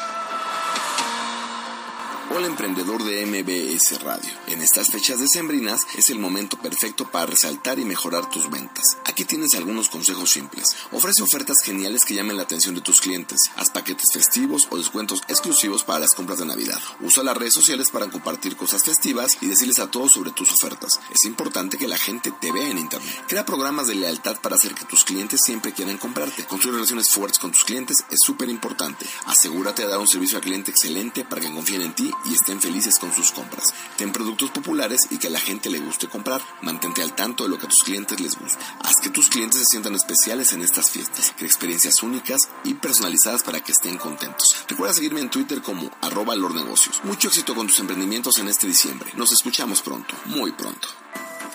Hola 2.29 2.47
emprendedor 2.47 3.03
de 3.05 3.25
MBS 3.25 4.01
Radio. 4.03 4.29
En 4.47 4.61
estas 4.61 4.91
fechas 4.91 5.19
decembrinas 5.19 5.87
es 5.95 6.09
el 6.09 6.19
momento 6.19 6.57
perfecto 6.57 7.09
para 7.09 7.25
resaltar 7.25 7.79
y 7.79 7.85
mejorar 7.85 8.29
tus 8.29 8.49
ventas. 8.49 8.97
Aquí 9.05 9.23
tienes 9.23 9.55
algunos 9.55 9.87
consejos 9.87 10.29
simples. 10.29 10.75
Ofrece 10.91 11.23
ofertas 11.23 11.59
geniales 11.63 12.03
que 12.03 12.15
llamen 12.15 12.35
la 12.35 12.43
atención 12.43 12.75
de 12.75 12.81
tus 12.81 12.99
clientes. 12.99 13.39
Haz 13.55 13.69
paquetes 13.69 14.11
festivos 14.11 14.67
o 14.69 14.77
descuentos 14.77 15.21
exclusivos 15.29 15.85
para 15.85 15.99
las 15.99 16.13
compras 16.13 16.39
de 16.39 16.45
Navidad. 16.45 16.79
Usa 16.99 17.23
las 17.23 17.37
redes 17.37 17.53
sociales 17.53 17.91
para 17.91 18.09
compartir 18.09 18.57
cosas 18.57 18.83
festivas 18.83 19.37
y 19.39 19.47
decirles 19.47 19.79
a 19.79 19.89
todos 19.89 20.11
sobre 20.11 20.31
tus 20.31 20.51
ofertas. 20.51 20.99
Es 21.13 21.23
importante 21.23 21.77
que 21.77 21.87
la 21.87 21.97
gente 21.97 22.33
te 22.41 22.51
vea 22.51 22.69
en 22.69 22.77
internet. 22.77 23.23
Crea 23.29 23.45
programas 23.45 23.87
de 23.87 23.95
lealtad 23.95 24.39
para 24.41 24.57
hacer 24.57 24.75
que 24.75 24.85
tus 24.85 25.05
clientes 25.05 25.39
siempre 25.43 25.71
quieran 25.71 25.97
comprarte. 25.97 26.43
Construir 26.43 26.75
relaciones 26.75 27.09
fuertes 27.09 27.39
con 27.39 27.53
tus 27.53 27.63
clientes 27.63 28.03
es 28.11 28.19
súper 28.21 28.49
importante. 28.49 29.05
Asegúrate 29.27 29.83
de 29.83 29.87
dar 29.87 29.99
un 29.99 30.09
servicio 30.09 30.37
al 30.37 30.43
cliente 30.43 30.71
excelente 30.71 31.23
para 31.23 31.41
que 31.41 31.53
confíen 31.53 31.83
en 31.83 31.95
ti 31.95 32.11
y 32.25 32.33
estén 32.33 32.61
felices 32.61 32.99
con 32.99 33.13
sus 33.13 33.31
compras. 33.31 33.73
Ten 33.97 34.11
productos 34.11 34.51
populares 34.51 35.07
y 35.09 35.17
que 35.17 35.27
a 35.27 35.31
la 35.31 35.39
gente 35.39 35.69
le 35.69 35.79
guste 35.79 36.07
comprar. 36.07 36.41
Mantente 36.61 37.01
al 37.03 37.15
tanto 37.15 37.43
de 37.43 37.49
lo 37.49 37.57
que 37.57 37.65
a 37.65 37.69
tus 37.69 37.83
clientes 37.83 38.19
les 38.19 38.37
gusta. 38.37 38.59
Haz 38.81 38.97
que 39.01 39.09
tus 39.09 39.29
clientes 39.29 39.59
se 39.59 39.65
sientan 39.65 39.95
especiales 39.95 40.53
en 40.53 40.61
estas 40.61 40.89
fiestas. 40.89 41.33
Crea 41.35 41.47
experiencias 41.47 42.01
únicas 42.03 42.41
y 42.63 42.73
personalizadas 42.75 43.43
para 43.43 43.59
que 43.59 43.71
estén 43.71 43.97
contentos. 43.97 44.55
Recuerda 44.67 44.93
seguirme 44.93 45.21
en 45.21 45.29
Twitter 45.29 45.61
como 45.61 45.91
arroba 46.01 46.35
negocios. 46.35 47.01
Mucho 47.03 47.27
éxito 47.27 47.55
con 47.55 47.67
tus 47.67 47.79
emprendimientos 47.79 48.37
en 48.39 48.47
este 48.47 48.67
diciembre. 48.67 49.11
Nos 49.15 49.31
escuchamos 49.31 49.81
pronto, 49.81 50.15
muy 50.25 50.51
pronto. 50.51 50.87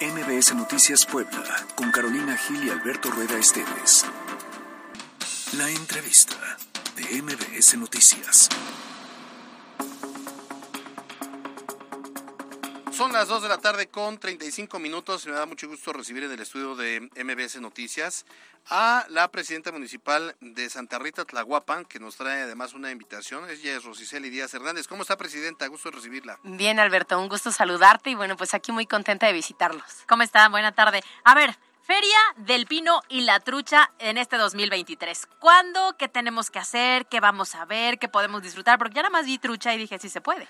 MBS 0.00 0.54
Noticias 0.54 1.06
Puebla, 1.06 1.66
con 1.74 1.90
Carolina 1.92 2.36
Gil 2.36 2.64
y 2.64 2.70
Alberto 2.70 3.10
Rueda 3.10 3.38
Esteves. 3.38 4.04
La 5.56 5.70
entrevista 5.70 6.58
de 6.96 7.22
MBS 7.22 7.76
Noticias. 7.76 8.48
Son 12.92 13.10
las 13.10 13.26
2 13.26 13.42
de 13.42 13.48
la 13.48 13.56
tarde 13.56 13.86
con 13.88 14.18
35 14.18 14.78
minutos. 14.78 15.26
Me 15.26 15.32
da 15.32 15.46
mucho 15.46 15.66
gusto 15.66 15.94
recibir 15.94 16.24
en 16.24 16.30
el 16.30 16.40
estudio 16.40 16.76
de 16.76 17.00
MBS 17.16 17.58
Noticias 17.58 18.26
a 18.68 19.06
la 19.08 19.28
presidenta 19.28 19.72
municipal 19.72 20.36
de 20.40 20.68
Santa 20.68 20.98
Rita 20.98 21.24
Tlahuapan, 21.24 21.86
que 21.86 21.98
nos 21.98 22.16
trae 22.16 22.42
además 22.42 22.74
una 22.74 22.90
invitación. 22.90 23.48
Ella 23.48 23.76
es 23.76 23.84
Rosiceli 23.84 24.28
Díaz 24.28 24.52
Hernández. 24.52 24.86
¿Cómo 24.88 25.02
está, 25.02 25.16
presidenta? 25.16 25.66
Gusto 25.68 25.90
recibirla. 25.90 26.38
Bien, 26.42 26.78
Alberto, 26.78 27.18
un 27.18 27.28
gusto 27.28 27.50
saludarte 27.50 28.10
y 28.10 28.14
bueno, 28.14 28.36
pues 28.36 28.52
aquí 28.52 28.72
muy 28.72 28.86
contenta 28.86 29.26
de 29.26 29.32
visitarlos. 29.32 30.04
¿Cómo 30.06 30.22
está? 30.22 30.48
Buena 30.50 30.72
tarde. 30.72 31.02
A 31.24 31.34
ver, 31.34 31.56
Feria 31.84 32.16
del 32.36 32.66
Pino 32.66 33.02
y 33.08 33.22
la 33.22 33.40
Trucha 33.40 33.90
en 33.98 34.16
este 34.16 34.36
2023. 34.36 35.26
¿Cuándo? 35.40 35.96
¿Qué 35.98 36.08
tenemos 36.08 36.48
que 36.50 36.60
hacer? 36.60 37.06
¿Qué 37.06 37.18
vamos 37.18 37.56
a 37.56 37.64
ver? 37.64 37.98
¿Qué 37.98 38.08
podemos 38.08 38.40
disfrutar? 38.42 38.78
Porque 38.78 38.94
ya 38.94 39.02
nada 39.02 39.10
más 39.10 39.26
vi 39.26 39.38
trucha 39.38 39.74
y 39.74 39.78
dije, 39.78 39.98
sí 39.98 40.08
se 40.08 40.20
puede. 40.20 40.46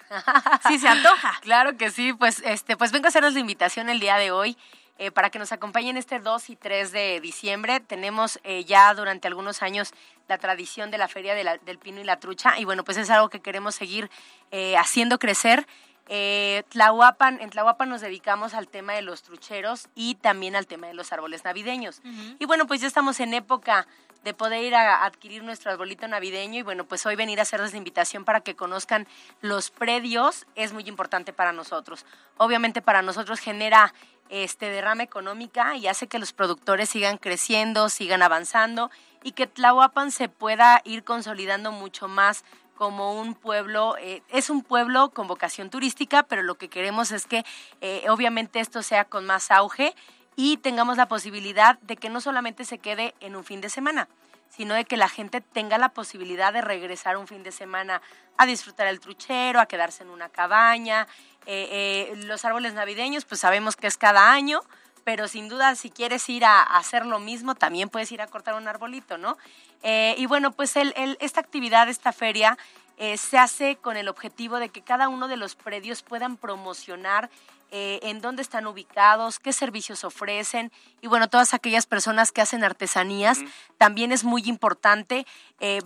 sí 0.69 0.79
se 0.79 0.89
antoja. 0.89 1.33
Claro 1.41 1.77
que 1.79 1.91
sí, 1.91 2.13
pues 2.13 2.41
este 2.45 2.77
pues 2.77 2.93
vengo 2.93 3.07
a 3.07 3.09
hacerles 3.09 3.33
la 3.35 3.41
invitación 3.41 3.89
el 3.89 3.99
día 3.99 4.17
de 4.17 4.31
hoy. 4.31 4.57
eh, 4.99 5.11
para 5.11 5.31
que 5.31 5.39
nos 5.39 5.53
acompañen 5.53 5.97
este 5.97 6.19
2 6.21 6.51
y 6.51 6.57
3 6.57 6.93
de 6.93 7.21
diciembre. 7.21 7.81
Tenemos 7.81 8.39
eh, 8.45 8.65
ya 8.65 8.93
durante 8.95 9.27
algunos 9.27 9.63
años 9.63 9.93
la 10.29 10.37
tradición 10.39 10.91
de 10.91 10.99
la 10.99 11.09
Feria 11.09 11.35
del 11.35 11.79
Pino 11.79 12.01
y 12.01 12.05
la 12.05 12.21
Trucha 12.21 12.59
y 12.59 12.65
bueno, 12.67 12.85
pues 12.85 12.99
es 12.99 13.09
algo 13.11 13.31
que 13.31 13.41
queremos 13.41 13.75
seguir 13.75 14.11
eh, 14.51 14.77
haciendo 14.77 15.19
crecer. 15.19 15.67
Eh, 16.09 16.65
Tlahuapan, 16.69 17.41
en 17.41 17.51
Tlahuapan 17.51 17.89
nos 17.89 18.01
dedicamos 18.01 18.55
al 18.55 18.69
tema 18.69 18.93
de 18.95 19.03
los 19.03 19.23
trucheros 19.23 19.89
y 19.95 20.17
también 20.17 20.57
al 20.57 20.67
tema 20.67 20.87
de 20.89 20.95
los 20.95 21.13
árboles 21.13 21.45
navideños. 21.45 22.01
Y 22.39 22.45
bueno, 22.45 22.67
pues 22.67 22.81
ya 22.81 22.87
estamos 22.87 23.21
en 23.21 23.35
época 23.35 23.87
de 24.25 24.35
poder 24.35 24.63
ir 24.63 24.75
a 24.75 25.05
adquirir 25.05 25.43
nuestro 25.43 25.71
arbolito 25.71 26.07
navideño 26.07 26.61
y 26.61 26.63
bueno, 26.63 26.85
pues 26.85 27.05
hoy 27.07 27.17
venir 27.17 27.41
a 27.41 27.43
hacerles 27.43 27.73
la 27.73 27.79
invitación 27.79 28.25
para 28.25 28.41
que 28.41 28.55
conozcan 28.55 29.07
los 29.41 29.71
predios 29.71 30.47
es 30.55 30.73
muy 30.73 30.89
importante 30.89 31.33
para 31.33 31.53
nosotros. 31.53 32.07
Obviamente 32.37 32.83
para 32.83 33.03
nosotros 33.03 33.41
genera 33.41 33.93
este 34.29 34.71
derrama 34.71 35.03
económica 35.03 35.77
y 35.77 35.89
hace 35.89 36.07
que 36.07 36.19
los 36.19 36.33
productores 36.33 36.89
sigan 36.89 37.19
creciendo, 37.19 37.89
sigan 37.89 38.23
avanzando 38.23 38.91
y 39.23 39.33
que 39.33 39.47
Tlahuapan 39.47 40.11
se 40.11 40.29
pueda 40.29 40.81
ir 40.85 41.05
consolidando 41.05 41.71
mucho 41.71 42.09
más 42.09 42.45
como 42.83 43.13
un 43.13 43.37
pueblo, 43.37 43.97
eh, 44.01 44.25
es 44.29 44.51
un 44.51 44.65
pueblo 44.65 45.11
con 45.11 45.29
vocación 45.29 45.71
turística, 45.71 46.25
pero 46.25 46.43
lo 46.43 46.57
que 46.57 46.69
queremos 46.69 47.13
es 47.13 47.27
que 47.27 47.45
eh, 47.81 48.05
obviamente 48.09 48.59
esto 48.59 48.83
sea 48.83 49.05
con 49.05 49.25
más 49.25 49.53
auge 49.53 49.95
y 50.35 50.57
tengamos 50.57 50.97
la 50.97 51.07
posibilidad 51.07 51.79
de 51.83 51.97
que 51.97 52.09
no 52.09 52.21
solamente 52.21 52.65
se 52.65 52.79
quede 52.79 53.15
en 53.21 53.37
un 53.37 53.45
fin 53.45 53.61
de 53.61 53.69
semana, 53.69 54.09
sino 54.49 54.75
de 54.75 54.85
que 54.85 54.97
la 54.97 55.09
gente 55.09 55.41
tenga 55.41 55.79
la 55.79 55.91
posibilidad 55.91 56.53
de 56.53 56.61
regresar 56.61 57.17
un 57.17 57.29
fin 57.29 57.45
de 57.45 57.53
semana 57.53 58.03
a 58.37 58.47
disfrutar 58.47 58.89
el 58.89 58.99
truchero, 58.99 59.61
a 59.61 59.67
quedarse 59.67 60.03
en 60.03 60.11
una 60.11 60.29
cabaña. 60.29 61.07
Eh, 61.47 62.13
los 62.27 62.45
árboles 62.45 62.75
navideños, 62.75 63.25
pues 63.25 63.41
sabemos 63.41 63.77
que 63.77 63.87
es 63.87 63.97
cada 63.97 64.33
año, 64.33 64.61
pero 65.05 65.29
sin 65.29 65.49
duda 65.49 65.75
si 65.75 65.91
quieres 65.91 66.29
ir 66.29 66.45
a, 66.45 66.63
hacer 66.63 67.07
lo 67.07 67.19
mismo, 67.19 67.55
también 67.55 67.89
puedes 67.89 68.11
ir 68.13 68.23
a 68.23 68.27
cortar 68.27 68.55
un 68.55 68.69
arbolito, 68.69 69.19
¿no? 69.19 69.37
Eh, 69.83 70.15
y 70.19 70.27
bueno, 70.27 70.53
pues 70.53 70.77
el, 70.77 70.95
esta 71.21 71.41
actividad, 71.41 71.89
esta 71.89 72.13
feria, 72.13 72.57
eh, 72.99 73.17
se 73.17 73.39
hace 73.39 73.77
con 73.77 73.97
el 73.97 74.09
objetivo 74.09 74.59
de 74.59 74.69
que 74.69 74.83
cada 74.83 75.09
uno 75.09 75.27
de 75.29 75.37
los 75.37 75.55
predios 75.55 76.03
puedan 76.03 76.37
promocionar 76.37 77.31
eh, 77.71 78.01
en 78.03 78.21
dónde 78.21 78.43
están 78.43 78.67
ubicados, 78.67 79.39
qué 79.39 79.53
servicios 79.53 80.05
ofrecen. 80.05 80.71
Y 81.01 81.09
bueno, 81.09 81.29
todas 81.29 81.55
aquellas 81.55 81.87
personas 81.87 82.31
que 82.31 82.43
hacen 82.43 82.63
artesanías 82.63 83.41
también 83.79 84.13
es 84.13 84.25
muy 84.25 84.43
importante, 84.45 85.27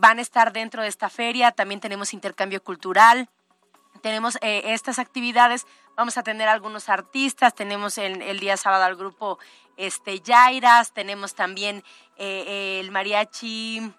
van 0.00 0.18
a 0.18 0.22
estar 0.22 0.52
dentro 0.52 0.83
de 0.83 0.88
esta 0.88 1.09
feria, 1.09 1.52
también 1.52 1.81
tenemos 1.81 2.12
intercambio 2.12 2.62
cultural, 2.62 3.29
tenemos 4.02 4.37
estas 4.42 4.98
actividades 4.98 5.64
Vamos 5.96 6.18
a 6.18 6.22
tener 6.22 6.48
algunos 6.48 6.88
artistas, 6.88 7.54
tenemos 7.54 7.98
el, 7.98 8.20
el 8.22 8.38
día 8.38 8.56
sábado 8.56 8.85
al 8.85 8.96
grupo 8.96 9.38
este, 9.76 10.22
Jairas, 10.24 10.92
tenemos 10.92 11.35
también 11.35 11.85
eh, 12.16 12.80
el 12.80 12.90
mariachi, 12.90 13.92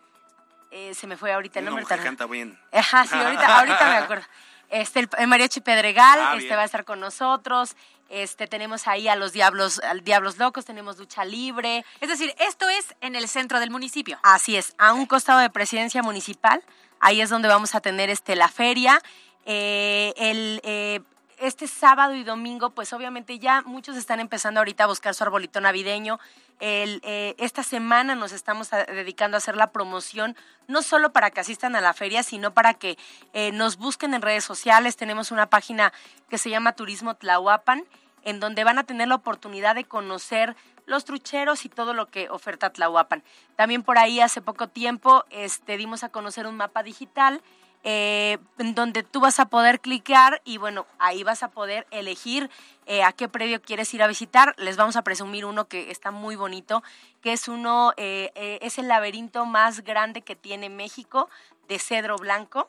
eh, 0.72 0.94
se 0.94 1.08
me 1.08 1.18
fue 1.18 1.34
ahorita 1.34 1.60
el 1.60 1.66
nombre. 1.66 1.84
No, 1.84 2.04
canta 2.04 2.26
bien. 2.26 2.60
Ajá, 2.72 3.06
sí, 3.06 3.16
ahorita, 3.16 3.60
ahorita 3.60 3.90
me 3.90 3.98
acuerdo. 3.98 4.26
Este, 4.70 5.08
el, 5.18 5.28
mariachi 5.28 5.62
Pedregal 5.62 6.20
ah, 6.20 6.36
este 6.36 6.56
va 6.56 6.64
a 6.64 6.66
estar 6.66 6.84
con 6.84 7.00
nosotros. 7.00 7.76
Este, 8.10 8.48
tenemos 8.48 8.88
ahí 8.88 9.08
a 9.08 9.16
los 9.16 9.34
diablos, 9.34 9.80
al 9.80 10.02
Diablos 10.02 10.38
Locos, 10.38 10.66
tenemos 10.66 10.98
lucha 10.98 11.26
libre. 11.26 11.86
Es 12.00 12.10
decir, 12.10 12.34
esto 12.40 12.68
es 12.70 12.96
en 13.02 13.16
el 13.16 13.28
centro 13.28 13.60
del 13.60 13.70
municipio. 13.70 14.18
Así 14.24 14.56
es, 14.56 14.76
a 14.78 14.94
un 14.94 15.06
costado 15.06 15.40
de 15.40 15.50
presidencia 15.50 16.02
municipal. 16.04 16.64
Ahí 17.00 17.22
es 17.22 17.30
donde 17.30 17.48
vamos 17.48 17.76
a 17.76 17.82
tener 17.82 18.10
este, 18.10 18.36
la 18.36 18.48
feria. 18.48 19.02
Eh, 19.46 20.14
el, 20.18 21.06
este 21.38 21.68
sábado 21.68 22.16
y 22.16 22.24
domingo, 22.24 22.72
pues 22.72 22.94
obviamente 22.94 23.40
ya 23.40 23.62
muchos 23.62 23.96
están 23.96 24.20
empezando 24.20 24.60
ahorita 24.60 24.86
a 24.86 24.88
buscar 24.88 25.14
su 25.14 25.24
arbolito 25.24 25.62
navideño. 25.62 26.20
El, 26.60 27.00
eh, 27.04 27.36
esta 27.38 27.64
semana 27.64 28.16
nos 28.16 28.32
estamos 28.32 28.72
dedicando 28.72 29.38
a 29.38 29.40
hacer 29.40 29.56
la 29.56 29.72
promoción, 29.72 30.36
no 30.68 30.82
solo 30.82 31.14
para 31.14 31.30
que 31.30 31.40
asistan 31.40 31.76
a 31.76 31.82
la 31.82 31.94
feria, 31.94 32.24
sino 32.24 32.54
para 32.54 32.74
que 32.74 32.98
eh, 33.34 33.52
nos 33.52 33.78
busquen 33.78 34.14
en 34.14 34.22
redes 34.22 34.44
sociales. 34.44 34.98
Tenemos 34.98 35.32
una 35.32 35.50
página 35.50 35.94
que 36.30 36.38
se 36.38 36.50
llama 36.50 36.74
Turismo 36.74 37.16
Tlahuapan, 37.16 37.84
en 38.24 38.40
donde 38.40 38.64
van 38.64 38.80
a 38.80 38.84
tener 38.84 39.08
la 39.08 39.16
oportunidad 39.16 39.76
de 39.76 39.86
conocer 39.86 40.56
los 40.88 41.06
trucheros 41.06 41.66
y 41.66 41.70
todo 41.70 41.94
lo 41.94 42.08
que 42.08 42.30
oferta 42.30 42.72
Tlahuapan. 42.72 43.24
También 43.56 43.84
por 43.84 43.98
ahí 43.98 44.20
hace 44.22 44.42
poco 44.42 44.68
tiempo 44.68 45.26
este, 45.30 45.78
dimos 45.78 46.04
a 46.04 46.10
conocer 46.10 46.48
un 46.48 46.56
mapa 46.56 46.82
digital 46.82 47.42
eh, 47.90 48.38
en 48.58 48.76
donde 48.76 49.02
tú 49.02 49.22
vas 49.22 49.40
a 49.40 49.46
poder 49.46 49.80
clicar 49.80 50.42
y 50.44 50.58
bueno, 50.58 50.86
ahí 51.00 51.24
vas 51.24 51.42
a 51.42 51.52
poder 51.52 51.88
elegir 51.90 52.50
eh, 52.86 53.02
a 53.02 53.14
qué 53.14 53.30
predio 53.30 53.62
quieres 53.62 53.94
ir 53.94 54.04
a 54.04 54.08
visitar. 54.08 54.54
Les 54.58 54.76
vamos 54.76 54.98
a 54.98 55.04
presumir 55.04 55.46
uno 55.46 55.70
que 55.70 55.90
está 55.90 56.12
muy 56.12 56.36
bonito, 56.36 56.84
que 57.22 57.32
es 57.32 57.48
uno, 57.48 57.94
eh, 57.96 58.60
es 58.62 58.78
el 58.78 58.90
laberinto 58.90 59.46
más 59.46 59.86
grande 59.86 60.22
que 60.22 60.36
tiene 60.36 60.68
México 60.70 61.30
de 61.70 61.80
cedro 61.80 62.18
blanco. 62.18 62.68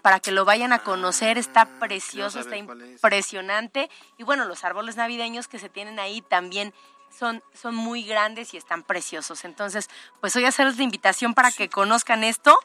para 0.00 0.20
que 0.20 0.30
lo 0.30 0.44
vayan 0.44 0.72
a 0.72 0.78
conocer, 0.78 1.38
está 1.38 1.62
ah, 1.62 1.78
precioso, 1.80 2.38
está 2.38 2.56
impresionante. 2.56 3.90
Y 4.16 4.22
bueno, 4.22 4.44
los 4.44 4.62
árboles 4.62 4.94
navideños 4.94 5.48
que 5.48 5.58
se 5.58 5.68
tienen 5.68 5.98
ahí 5.98 6.20
también 6.22 6.72
son, 7.10 7.42
son 7.52 7.74
muy 7.74 8.04
grandes 8.04 8.54
y 8.54 8.58
están 8.58 8.84
preciosos. 8.84 9.44
Entonces, 9.44 9.90
pues 10.20 10.36
hoy 10.36 10.44
hacerles 10.44 10.76
la 10.76 10.84
invitación 10.84 11.34
para 11.34 11.50
que 11.50 11.68
conozcan 11.68 12.22
esto 12.22 12.56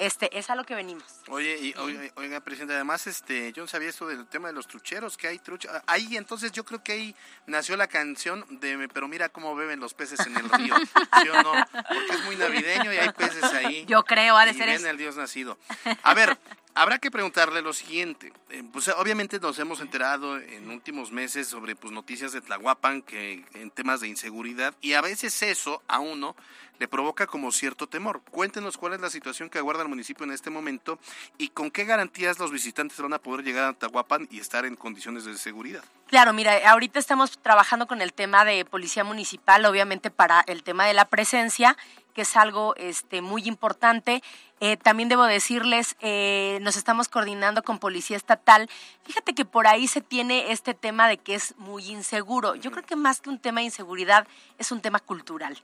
este, 0.00 0.36
es 0.38 0.48
a 0.48 0.54
lo 0.54 0.64
que 0.64 0.74
venimos. 0.74 1.04
Oye, 1.28 1.58
y, 1.60 1.74
oiga, 2.16 2.40
presidente, 2.40 2.74
además, 2.74 3.06
este, 3.06 3.52
yo 3.52 3.62
no 3.62 3.68
sabía 3.68 3.90
esto 3.90 4.08
del 4.08 4.26
tema 4.26 4.48
de 4.48 4.54
los 4.54 4.66
trucheros, 4.66 5.18
que 5.18 5.28
hay 5.28 5.38
trucha. 5.38 5.82
Ahí, 5.86 6.16
entonces, 6.16 6.52
yo 6.52 6.64
creo 6.64 6.82
que 6.82 6.92
ahí 6.92 7.16
nació 7.46 7.76
la 7.76 7.86
canción 7.86 8.46
de 8.48 8.88
Pero 8.88 9.08
mira 9.08 9.28
cómo 9.28 9.54
beben 9.54 9.78
los 9.78 9.92
peces 9.92 10.20
en 10.26 10.36
el 10.36 10.48
río, 10.48 10.74
¿sí 11.22 11.28
o 11.28 11.42
no? 11.42 11.52
Porque 11.72 12.12
es 12.14 12.24
muy 12.24 12.36
navideño 12.36 12.92
y 12.92 12.96
hay 12.96 13.10
peces 13.10 13.44
ahí. 13.44 13.84
Yo 13.86 14.02
creo, 14.02 14.38
ha 14.38 14.46
de 14.46 14.52
y 14.52 14.54
ser 14.54 14.68
el 14.70 14.96
Dios 14.96 15.16
nacido. 15.16 15.58
A 16.02 16.14
ver, 16.14 16.38
habrá 16.74 16.98
que 16.98 17.10
preguntarle 17.10 17.62
lo 17.62 17.72
siguiente. 17.72 18.32
Eh, 18.50 18.62
pues 18.72 18.88
obviamente 18.88 19.38
nos 19.40 19.58
hemos 19.58 19.80
enterado 19.80 20.38
en 20.38 20.70
últimos 20.70 21.12
meses 21.12 21.48
sobre 21.48 21.76
pues 21.76 21.92
noticias 21.92 22.32
de 22.32 22.40
Tlahuapan 22.40 23.02
que 23.02 23.44
en 23.54 23.70
temas 23.70 24.00
de 24.00 24.08
inseguridad 24.08 24.74
y 24.80 24.94
a 24.94 25.00
veces 25.00 25.42
eso 25.42 25.82
a 25.88 26.00
uno 26.00 26.36
le 26.80 26.88
provoca 26.88 27.26
como 27.26 27.52
cierto 27.52 27.86
temor. 27.86 28.22
Cuéntenos 28.30 28.78
cuál 28.78 28.94
es 28.94 29.00
la 29.00 29.10
situación 29.10 29.50
que 29.50 29.58
aguarda 29.58 29.82
el 29.82 29.88
municipio 29.88 30.24
en 30.24 30.32
este 30.32 30.48
momento 30.48 30.98
y 31.36 31.48
con 31.48 31.70
qué 31.70 31.84
garantías 31.84 32.38
los 32.38 32.50
visitantes 32.50 32.98
van 32.98 33.12
a 33.12 33.18
poder 33.18 33.44
llegar 33.44 33.64
a 33.64 33.72
Tahuapan 33.74 34.26
y 34.30 34.40
estar 34.40 34.64
en 34.64 34.76
condiciones 34.76 35.26
de 35.26 35.36
seguridad. 35.36 35.84
Claro, 36.06 36.32
mira, 36.32 36.58
ahorita 36.70 36.98
estamos 36.98 37.38
trabajando 37.38 37.86
con 37.86 38.00
el 38.00 38.14
tema 38.14 38.46
de 38.46 38.64
policía 38.64 39.04
municipal, 39.04 39.64
obviamente 39.66 40.10
para 40.10 40.40
el 40.46 40.62
tema 40.62 40.86
de 40.86 40.94
la 40.94 41.04
presencia, 41.04 41.76
que 42.10 42.22
es 42.22 42.36
algo 42.36 42.74
este, 42.76 43.22
muy 43.22 43.42
importante. 43.46 44.22
Eh, 44.60 44.76
también 44.76 45.08
debo 45.08 45.24
decirles, 45.24 45.96
eh, 46.00 46.58
nos 46.62 46.76
estamos 46.76 47.08
coordinando 47.08 47.62
con 47.62 47.78
Policía 47.78 48.16
Estatal. 48.16 48.68
Fíjate 49.04 49.34
que 49.34 49.44
por 49.44 49.66
ahí 49.66 49.86
se 49.88 50.00
tiene 50.00 50.52
este 50.52 50.74
tema 50.74 51.08
de 51.08 51.18
que 51.18 51.34
es 51.34 51.54
muy 51.56 51.86
inseguro. 51.90 52.54
Yo 52.54 52.70
creo 52.70 52.84
que 52.84 52.96
más 52.96 53.20
que 53.20 53.30
un 53.30 53.38
tema 53.38 53.60
de 53.60 53.66
inseguridad, 53.66 54.26
es 54.58 54.70
un 54.70 54.80
tema 54.80 54.98
cultural. 54.98 55.58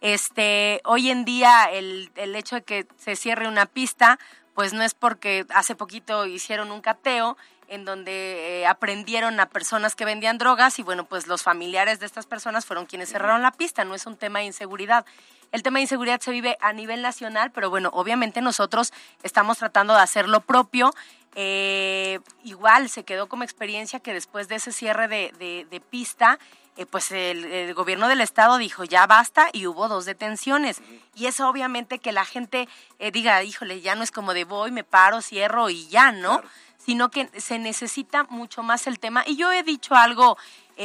Este, 0.00 0.80
hoy 0.84 1.10
en 1.10 1.24
día 1.24 1.64
el, 1.64 2.10
el 2.16 2.34
hecho 2.34 2.56
de 2.56 2.62
que 2.62 2.86
se 2.98 3.16
cierre 3.16 3.46
una 3.46 3.66
pista, 3.66 4.18
pues 4.54 4.72
no 4.72 4.82
es 4.82 4.94
porque 4.94 5.46
hace 5.50 5.74
poquito 5.74 6.26
hicieron 6.26 6.72
un 6.72 6.80
cateo 6.80 7.36
en 7.72 7.86
donde 7.86 8.60
eh, 8.60 8.66
aprendieron 8.66 9.40
a 9.40 9.48
personas 9.48 9.94
que 9.94 10.04
vendían 10.04 10.36
drogas 10.36 10.78
y 10.78 10.82
bueno, 10.82 11.06
pues 11.06 11.26
los 11.26 11.42
familiares 11.42 12.00
de 12.00 12.06
estas 12.06 12.26
personas 12.26 12.66
fueron 12.66 12.84
quienes 12.84 13.08
cerraron 13.08 13.40
la 13.40 13.52
pista, 13.52 13.82
no 13.84 13.94
es 13.94 14.04
un 14.04 14.18
tema 14.18 14.40
de 14.40 14.44
inseguridad. 14.44 15.06
El 15.52 15.62
tema 15.62 15.78
de 15.78 15.82
inseguridad 15.82 16.20
se 16.20 16.30
vive 16.30 16.56
a 16.60 16.72
nivel 16.72 17.02
nacional, 17.02 17.50
pero 17.52 17.68
bueno, 17.68 17.90
obviamente 17.92 18.40
nosotros 18.40 18.92
estamos 19.22 19.58
tratando 19.58 19.94
de 19.94 20.00
hacer 20.00 20.26
lo 20.26 20.40
propio. 20.40 20.94
Eh, 21.34 22.20
igual 22.42 22.88
se 22.88 23.04
quedó 23.04 23.28
como 23.28 23.44
experiencia 23.44 24.00
que 24.00 24.14
después 24.14 24.48
de 24.48 24.56
ese 24.56 24.72
cierre 24.72 25.08
de, 25.08 25.66
de 25.70 25.80
pista, 25.80 26.38
eh, 26.78 26.86
pues 26.86 27.12
el, 27.12 27.74
gobierno 27.74 28.08
del 28.08 28.22
estado 28.22 28.56
dijo 28.56 28.84
ya 28.84 29.06
basta 29.06 29.50
y 29.52 29.66
hubo 29.66 29.88
dos 29.88 30.06
detenciones. 30.06 30.80
Y 31.14 31.26
eso 31.26 31.46
obviamente 31.46 31.98
que 31.98 32.12
la 32.12 32.24
gente 32.24 32.66
eh, 32.98 33.10
diga, 33.10 33.42
híjole, 33.44 33.82
ya 33.82 33.94
no 33.94 34.02
es 34.04 34.10
como 34.10 34.32
de 34.32 34.44
voy, 34.44 34.70
me 34.70 34.84
paro, 34.84 35.20
cierro 35.20 35.68
y 35.68 35.86
ya, 35.88 36.12
¿no? 36.12 36.42
Sino 36.78 37.10
que 37.10 37.28
se 37.38 37.58
necesita 37.58 38.24
mucho 38.24 38.62
más 38.62 38.86
el 38.86 38.98
tema. 38.98 39.22
Y 39.26 39.36
yo 39.36 39.52
he 39.52 39.62
dicho 39.62 39.94
algo 39.94 40.38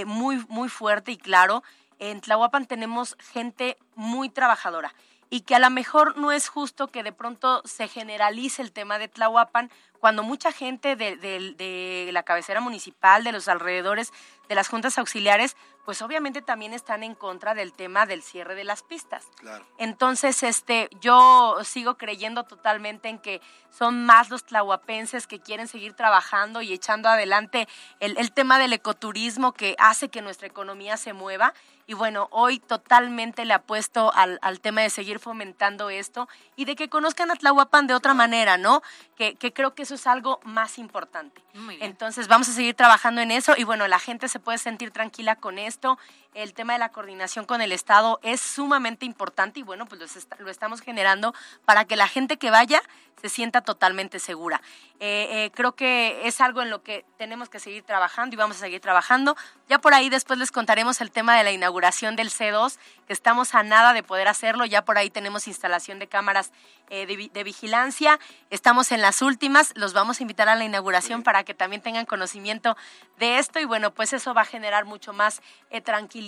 muy, 0.06 0.46
muy 0.50 0.70
fuerte 0.70 1.12
y 1.14 1.18
claro, 1.18 1.64
en 2.00 2.22
Tlahuapan 2.22 2.66
tenemos 2.66 3.16
gente 3.20 3.78
muy 3.96 4.30
trabajadora 4.30 4.94
y 5.30 5.42
que 5.42 5.56
a 5.56 5.60
lo 5.60 5.70
mejor 5.70 6.18
no 6.18 6.32
es 6.32 6.48
justo 6.48 6.88
que 6.88 7.04
de 7.04 7.12
pronto 7.12 7.62
se 7.66 7.88
generalice 7.90 8.62
el 8.62 8.72
tema 8.72 8.98
de 8.98 9.10
Tlahuapan 9.10 9.70
cuando 10.00 10.24
mucha 10.24 10.52
gente 10.52 10.96
de, 10.96 11.18
de- 11.18 11.54
de 11.58 12.10
la 12.14 12.24
cabecera 12.24 12.62
municipal, 12.62 13.24
de 13.24 13.32
los 13.34 13.48
alrededores, 13.48 14.14
de 14.48 14.56
las 14.56 14.70
juntas 14.70 14.98
auxiliares, 15.00 15.58
pues 15.86 16.02
obviamente 16.02 16.42
también 16.42 16.72
están 16.74 17.02
en 17.04 17.16
contra 17.16 17.56
del 17.56 17.74
tema 17.74 18.06
del 18.06 18.22
cierre 18.22 18.54
de 18.56 18.64
las 18.64 18.84
pistas. 18.84 19.26
Claro. 19.38 19.66
Entonces, 19.80 20.44
este, 20.44 20.88
yo 21.02 21.58
sigo 21.64 21.98
creyendo 21.98 22.44
totalmente 22.44 23.10
en 23.10 23.20
que 23.20 23.42
son 23.70 24.06
más 24.06 24.30
los 24.30 24.46
tlahuapenses 24.46 25.28
que 25.28 25.40
quieren 25.40 25.68
seguir 25.68 25.94
trabajando 25.94 26.62
y 26.62 26.72
echando 26.74 27.10
adelante 27.10 27.68
el, 28.00 28.18
el 28.18 28.32
tema 28.32 28.60
del 28.60 28.74
ecoturismo 28.74 29.52
que 29.54 29.76
hace 29.80 30.10
que 30.10 30.22
nuestra 30.22 30.48
economía 30.48 30.96
se 30.98 31.12
mueva. 31.14 31.54
Y 31.90 31.94
bueno, 31.94 32.28
hoy 32.32 32.60
totalmente 32.60 33.46
le 33.46 33.54
apuesto 33.54 34.14
al, 34.14 34.40
al 34.42 34.60
tema 34.60 34.82
de 34.82 34.90
seguir 34.90 35.20
fomentando 35.20 35.90
esto 35.90 36.28
y 36.58 36.66
de 36.66 36.76
que 36.76 36.90
conozcan 36.90 37.32
a 37.32 37.36
Tlahuapan 37.36 37.88
de 37.88 37.94
otra 37.94 38.14
manera, 38.14 38.58
¿no? 38.58 38.84
Que, 39.16 39.36
que 39.36 39.54
creo 39.54 39.74
que 39.74 39.84
eso 39.84 39.96
es 39.96 40.06
algo 40.06 40.42
más 40.44 40.78
importante. 40.80 41.42
Muy 41.54 41.78
bien. 41.78 41.90
Entonces 41.90 42.28
vamos 42.28 42.50
a 42.50 42.52
seguir 42.52 42.76
trabajando 42.76 43.22
en 43.22 43.32
eso 43.32 43.54
y 43.58 43.64
bueno, 43.64 43.88
la 43.88 44.00
gente 44.00 44.28
se 44.28 44.40
puede 44.40 44.58
sentir 44.58 44.92
tranquila 44.92 45.38
con 45.38 45.58
esto. 45.58 45.98
El 46.38 46.54
tema 46.54 46.74
de 46.74 46.80
la 46.80 46.90
coordinación 46.90 47.46
con 47.46 47.62
el 47.64 47.72
Estado 47.72 48.20
es 48.22 48.40
sumamente 48.40 49.08
importante 49.08 49.60
y 49.60 49.64
bueno, 49.64 49.88
pues 49.88 50.00
lo 50.38 50.52
estamos 50.52 50.82
generando 50.82 51.34
para 51.66 51.86
que 51.86 51.96
la 51.96 52.08
gente 52.08 52.38
que 52.38 52.52
vaya 52.52 52.84
se 53.20 53.30
sienta 53.30 53.62
totalmente 53.62 54.20
segura. 54.20 54.62
Eh, 55.00 55.28
eh, 55.46 55.52
creo 55.56 55.72
que 55.74 56.28
es 56.28 56.40
algo 56.40 56.62
en 56.62 56.70
lo 56.70 56.84
que 56.84 57.04
tenemos 57.18 57.50
que 57.50 57.60
seguir 57.60 57.82
trabajando 57.84 58.36
y 58.36 58.38
vamos 58.38 58.58
a 58.58 58.60
seguir 58.60 58.80
trabajando. 58.80 59.36
Ya 59.68 59.80
por 59.80 59.96
ahí 59.96 60.10
después 60.10 60.38
les 60.38 60.52
contaremos 60.52 61.02
el 61.02 61.10
tema 61.10 61.36
de 61.36 61.44
la 61.44 61.52
inauguración 61.52 62.16
del 62.16 62.30
C2, 62.30 62.78
que 63.08 63.14
estamos 63.14 63.56
a 63.56 63.64
nada 63.64 63.94
de 63.94 64.04
poder 64.04 64.28
hacerlo. 64.28 64.66
Ya 64.66 64.86
por 64.86 65.00
ahí 65.00 65.10
tenemos 65.10 65.48
instalación 65.48 65.98
de 65.98 66.06
cámaras 66.06 66.52
eh, 66.92 67.08
de, 67.08 67.16
vi- 67.16 67.30
de 67.30 67.44
vigilancia. 67.44 68.20
Estamos 68.52 68.92
en 68.92 69.02
las 69.02 69.24
últimas. 69.24 69.74
Los 69.76 69.94
vamos 69.94 70.20
a 70.20 70.24
invitar 70.24 70.48
a 70.48 70.56
la 70.56 70.64
inauguración 70.66 71.24
para 71.24 71.44
que 71.44 71.56
también 71.56 71.82
tengan 71.82 72.06
conocimiento 72.06 72.78
de 73.18 73.40
esto 73.40 73.60
y 73.60 73.66
bueno, 73.66 73.96
pues 73.96 74.14
eso 74.14 74.36
va 74.36 74.42
a 74.42 74.46
generar 74.46 74.86
mucho 74.86 75.12
más 75.12 75.42
eh, 75.72 75.82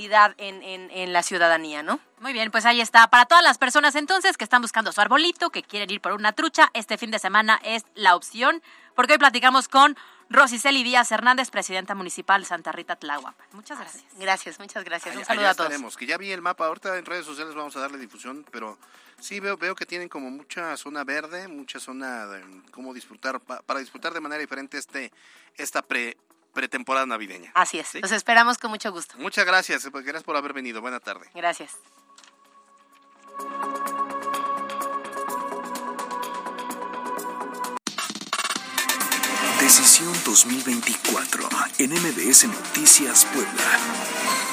en, 0.07 0.63
en- 0.63 0.89
en 0.91 1.13
la 1.13 1.23
ciudadanía, 1.23 1.83
¿no? 1.83 1.99
Muy 2.19 2.33
bien, 2.33 2.51
pues 2.51 2.65
ahí 2.65 2.79
está. 2.81 3.07
Para 3.09 3.25
todas 3.25 3.43
las 3.43 3.57
personas 3.57 3.95
entonces 3.95 4.38
que 4.38 4.43
están 4.43 4.62
buscando 4.62 4.91
su 4.91 5.01
arbolito, 5.01 5.49
que 5.49 5.63
quieren 5.63 5.89
ir 5.91 6.01
por 6.01 6.13
una 6.13 6.31
trucha, 6.33 6.69
este 6.73 6.97
fin 6.97 7.12
de 7.12 7.19
semana 7.19 7.59
es 7.63 7.83
la 7.95 8.15
opción, 8.15 8.62
porque 8.95 9.13
hoy 9.13 9.19
platicamos 9.19 9.67
con 9.67 9.97
Rosiceli 10.29 10.83
Díaz 10.83 11.12
Hernández, 11.12 11.49
presidenta 11.49 11.95
municipal 11.95 12.41
de 12.41 12.47
Santa 12.47 12.71
Rita 12.71 12.95
Tláhuac. 12.95 13.35
Muchas 13.53 13.79
gracias. 13.79 14.03
Gracias, 14.17 14.59
muchas 14.59 14.83
gracias. 14.83 15.15
Un 15.15 15.25
saludo 15.25 15.47
a 15.47 15.53
todos. 15.53 15.67
estaremos, 15.67 15.97
que 15.97 16.05
ya 16.05 16.17
vi 16.17 16.31
el 16.31 16.41
mapa, 16.41 16.65
ahorita 16.67 16.97
en 16.97 17.05
redes 17.05 17.25
sociales 17.25 17.55
vamos 17.55 17.75
a 17.75 17.79
darle 17.79 17.97
difusión, 17.97 18.45
pero 18.51 18.77
sí 19.19 19.39
veo, 19.39 19.57
veo 19.57 19.73
que 19.75 19.85
tienen 19.88 20.07
como 20.07 20.29
mucha 20.29 20.77
zona 20.77 21.03
verde, 21.03 21.47
mucha 21.47 21.79
zona 21.79 22.27
de 22.27 22.43
cómo 22.71 22.93
disfrutar, 22.93 23.39
pa- 23.39 23.62
para 23.63 23.79
disfrutar 23.79 24.13
de 24.13 24.19
manera 24.21 24.39
diferente 24.39 24.77
este 24.77 25.12
esta 25.57 25.81
pre 25.81 26.15
pretemporada 26.53 27.05
navideña. 27.05 27.51
Así 27.55 27.79
es. 27.79 27.88
¿Sí? 27.88 27.99
Los 28.01 28.12
esperamos 28.12 28.57
con 28.57 28.71
mucho 28.71 28.91
gusto. 28.91 29.15
Muchas 29.17 29.45
gracias, 29.45 29.85
eh, 29.85 29.89
gracias 29.91 30.23
por 30.23 30.35
haber 30.35 30.53
venido, 30.53 30.81
buena 30.81 30.99
tarde. 30.99 31.29
Gracias. 31.33 31.77
Decisión 39.59 40.12
2024 40.25 41.47
en 41.77 41.91
MBS 41.91 42.47
Noticias 42.47 43.25
Puebla. 43.25 44.48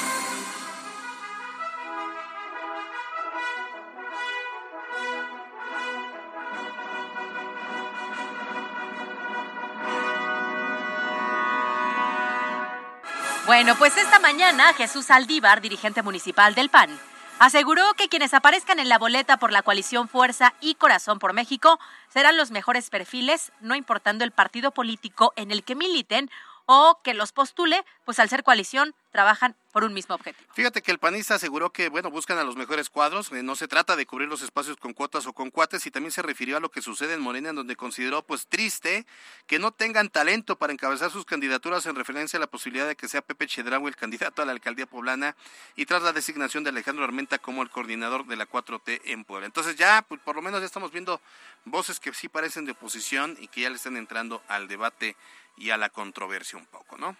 Bueno, 13.57 13.75
pues 13.75 13.97
esta 13.97 14.19
mañana 14.19 14.71
Jesús 14.75 15.09
Aldívar, 15.09 15.61
dirigente 15.61 16.03
municipal 16.03 16.53
del 16.53 16.69
PAN, 16.69 16.91
aseguró 17.39 17.81
que 17.97 18.07
quienes 18.07 18.35
aparezcan 18.35 18.77
en 18.77 18.87
la 18.87 18.99
boleta 18.99 19.37
por 19.37 19.51
la 19.51 19.63
coalición 19.63 20.07
Fuerza 20.07 20.53
y 20.61 20.75
Corazón 20.75 21.17
por 21.17 21.33
México 21.33 21.79
serán 22.07 22.37
los 22.37 22.51
mejores 22.51 22.91
perfiles, 22.91 23.51
no 23.59 23.73
importando 23.73 24.23
el 24.23 24.29
partido 24.29 24.69
político 24.69 25.33
en 25.37 25.49
el 25.49 25.63
que 25.63 25.73
militen 25.73 26.29
o 26.67 26.99
que 27.03 27.15
los 27.15 27.31
postule, 27.31 27.83
pues 28.05 28.19
al 28.19 28.29
ser 28.29 28.43
coalición 28.43 28.93
trabajan 29.11 29.55
por 29.71 29.83
un 29.83 29.93
mismo 29.93 30.15
objetivo. 30.15 30.51
Fíjate 30.53 30.81
que 30.81 30.91
el 30.91 30.99
panista 30.99 31.35
aseguró 31.35 31.71
que, 31.71 31.89
bueno, 31.89 32.09
buscan 32.09 32.37
a 32.37 32.43
los 32.43 32.55
mejores 32.55 32.89
cuadros, 32.89 33.31
eh, 33.31 33.43
no 33.43 33.55
se 33.55 33.67
trata 33.67 33.95
de 33.95 34.05
cubrir 34.05 34.27
los 34.27 34.41
espacios 34.41 34.77
con 34.77 34.93
cuotas 34.93 35.27
o 35.27 35.33
con 35.33 35.51
cuates, 35.51 35.85
y 35.85 35.91
también 35.91 36.11
se 36.11 36.21
refirió 36.21 36.57
a 36.57 36.59
lo 36.59 36.69
que 36.69 36.81
sucede 36.81 37.13
en 37.13 37.21
Morena, 37.21 37.49
en 37.49 37.55
donde 37.55 37.75
consideró, 37.75 38.23
pues, 38.23 38.47
triste 38.47 39.05
que 39.45 39.59
no 39.59 39.71
tengan 39.71 40.09
talento 40.09 40.57
para 40.57 40.73
encabezar 40.73 41.11
sus 41.11 41.25
candidaturas 41.25 41.85
en 41.85 41.95
referencia 41.95 42.37
a 42.37 42.39
la 42.39 42.47
posibilidad 42.47 42.87
de 42.87 42.95
que 42.95 43.07
sea 43.07 43.21
Pepe 43.21 43.47
Chedraui 43.47 43.87
el 43.87 43.95
candidato 43.95 44.41
a 44.41 44.45
la 44.45 44.51
alcaldía 44.51 44.85
poblana 44.85 45.35
y 45.75 45.85
tras 45.85 46.01
la 46.01 46.13
designación 46.13 46.63
de 46.63 46.71
Alejandro 46.71 47.03
Armenta 47.03 47.37
como 47.37 47.61
el 47.61 47.69
coordinador 47.69 48.25
de 48.25 48.35
la 48.35 48.47
4T 48.47 49.01
en 49.05 49.25
Puebla. 49.25 49.45
Entonces 49.45 49.75
ya, 49.75 50.03
pues, 50.07 50.19
por 50.21 50.35
lo 50.35 50.41
menos 50.41 50.59
ya 50.59 50.65
estamos 50.65 50.91
viendo 50.91 51.21
voces 51.65 51.99
que 51.99 52.13
sí 52.13 52.29
parecen 52.29 52.65
de 52.65 52.71
oposición 52.71 53.37
y 53.39 53.47
que 53.47 53.61
ya 53.61 53.69
le 53.69 53.75
están 53.75 53.97
entrando 53.97 54.41
al 54.47 54.67
debate 54.67 55.15
y 55.57 55.71
a 55.71 55.77
la 55.77 55.89
controversia 55.89 56.57
un 56.57 56.65
poco, 56.65 56.97
¿no? 56.97 57.15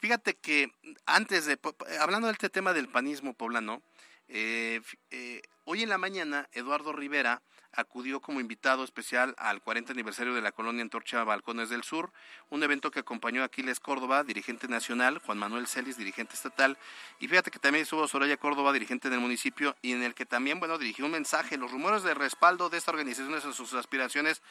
Fíjate 0.00 0.34
que 0.34 0.72
antes 1.06 1.46
de, 1.46 1.58
hablando 2.00 2.26
de 2.26 2.32
este 2.32 2.48
tema 2.48 2.72
del 2.72 2.88
panismo 2.88 3.34
poblano, 3.34 3.82
eh, 4.28 4.80
eh, 5.10 5.42
hoy 5.64 5.82
en 5.82 5.88
la 5.88 5.98
mañana 5.98 6.48
Eduardo 6.52 6.92
Rivera 6.92 7.42
acudió 7.72 8.20
como 8.20 8.40
invitado 8.40 8.84
especial 8.84 9.34
al 9.38 9.62
40 9.62 9.92
aniversario 9.92 10.34
de 10.34 10.40
la 10.40 10.52
colonia 10.52 10.82
Antorcha 10.82 11.24
Balcones 11.24 11.68
del 11.68 11.82
Sur, 11.82 12.12
un 12.48 12.62
evento 12.62 12.90
que 12.90 13.00
acompañó 13.00 13.42
a 13.42 13.46
Aquiles 13.46 13.80
Córdoba, 13.80 14.24
dirigente 14.24 14.68
nacional, 14.68 15.18
Juan 15.18 15.38
Manuel 15.38 15.66
Celis, 15.66 15.96
dirigente 15.96 16.34
estatal, 16.34 16.76
y 17.18 17.28
fíjate 17.28 17.50
que 17.50 17.58
también 17.58 17.82
estuvo 17.82 18.06
Soraya 18.08 18.36
Córdoba, 18.36 18.72
dirigente 18.72 19.10
del 19.10 19.20
municipio, 19.20 19.76
y 19.82 19.92
en 19.92 20.02
el 20.02 20.14
que 20.14 20.26
también, 20.26 20.58
bueno, 20.58 20.78
dirigió 20.78 21.04
un 21.04 21.12
mensaje. 21.12 21.56
Los 21.56 21.70
rumores 21.70 22.02
de 22.02 22.14
respaldo 22.14 22.70
de 22.70 22.78
esta 22.78 22.90
organización 22.90 23.34
a 23.34 23.40
sus 23.40 23.74
aspiraciones 23.74 24.42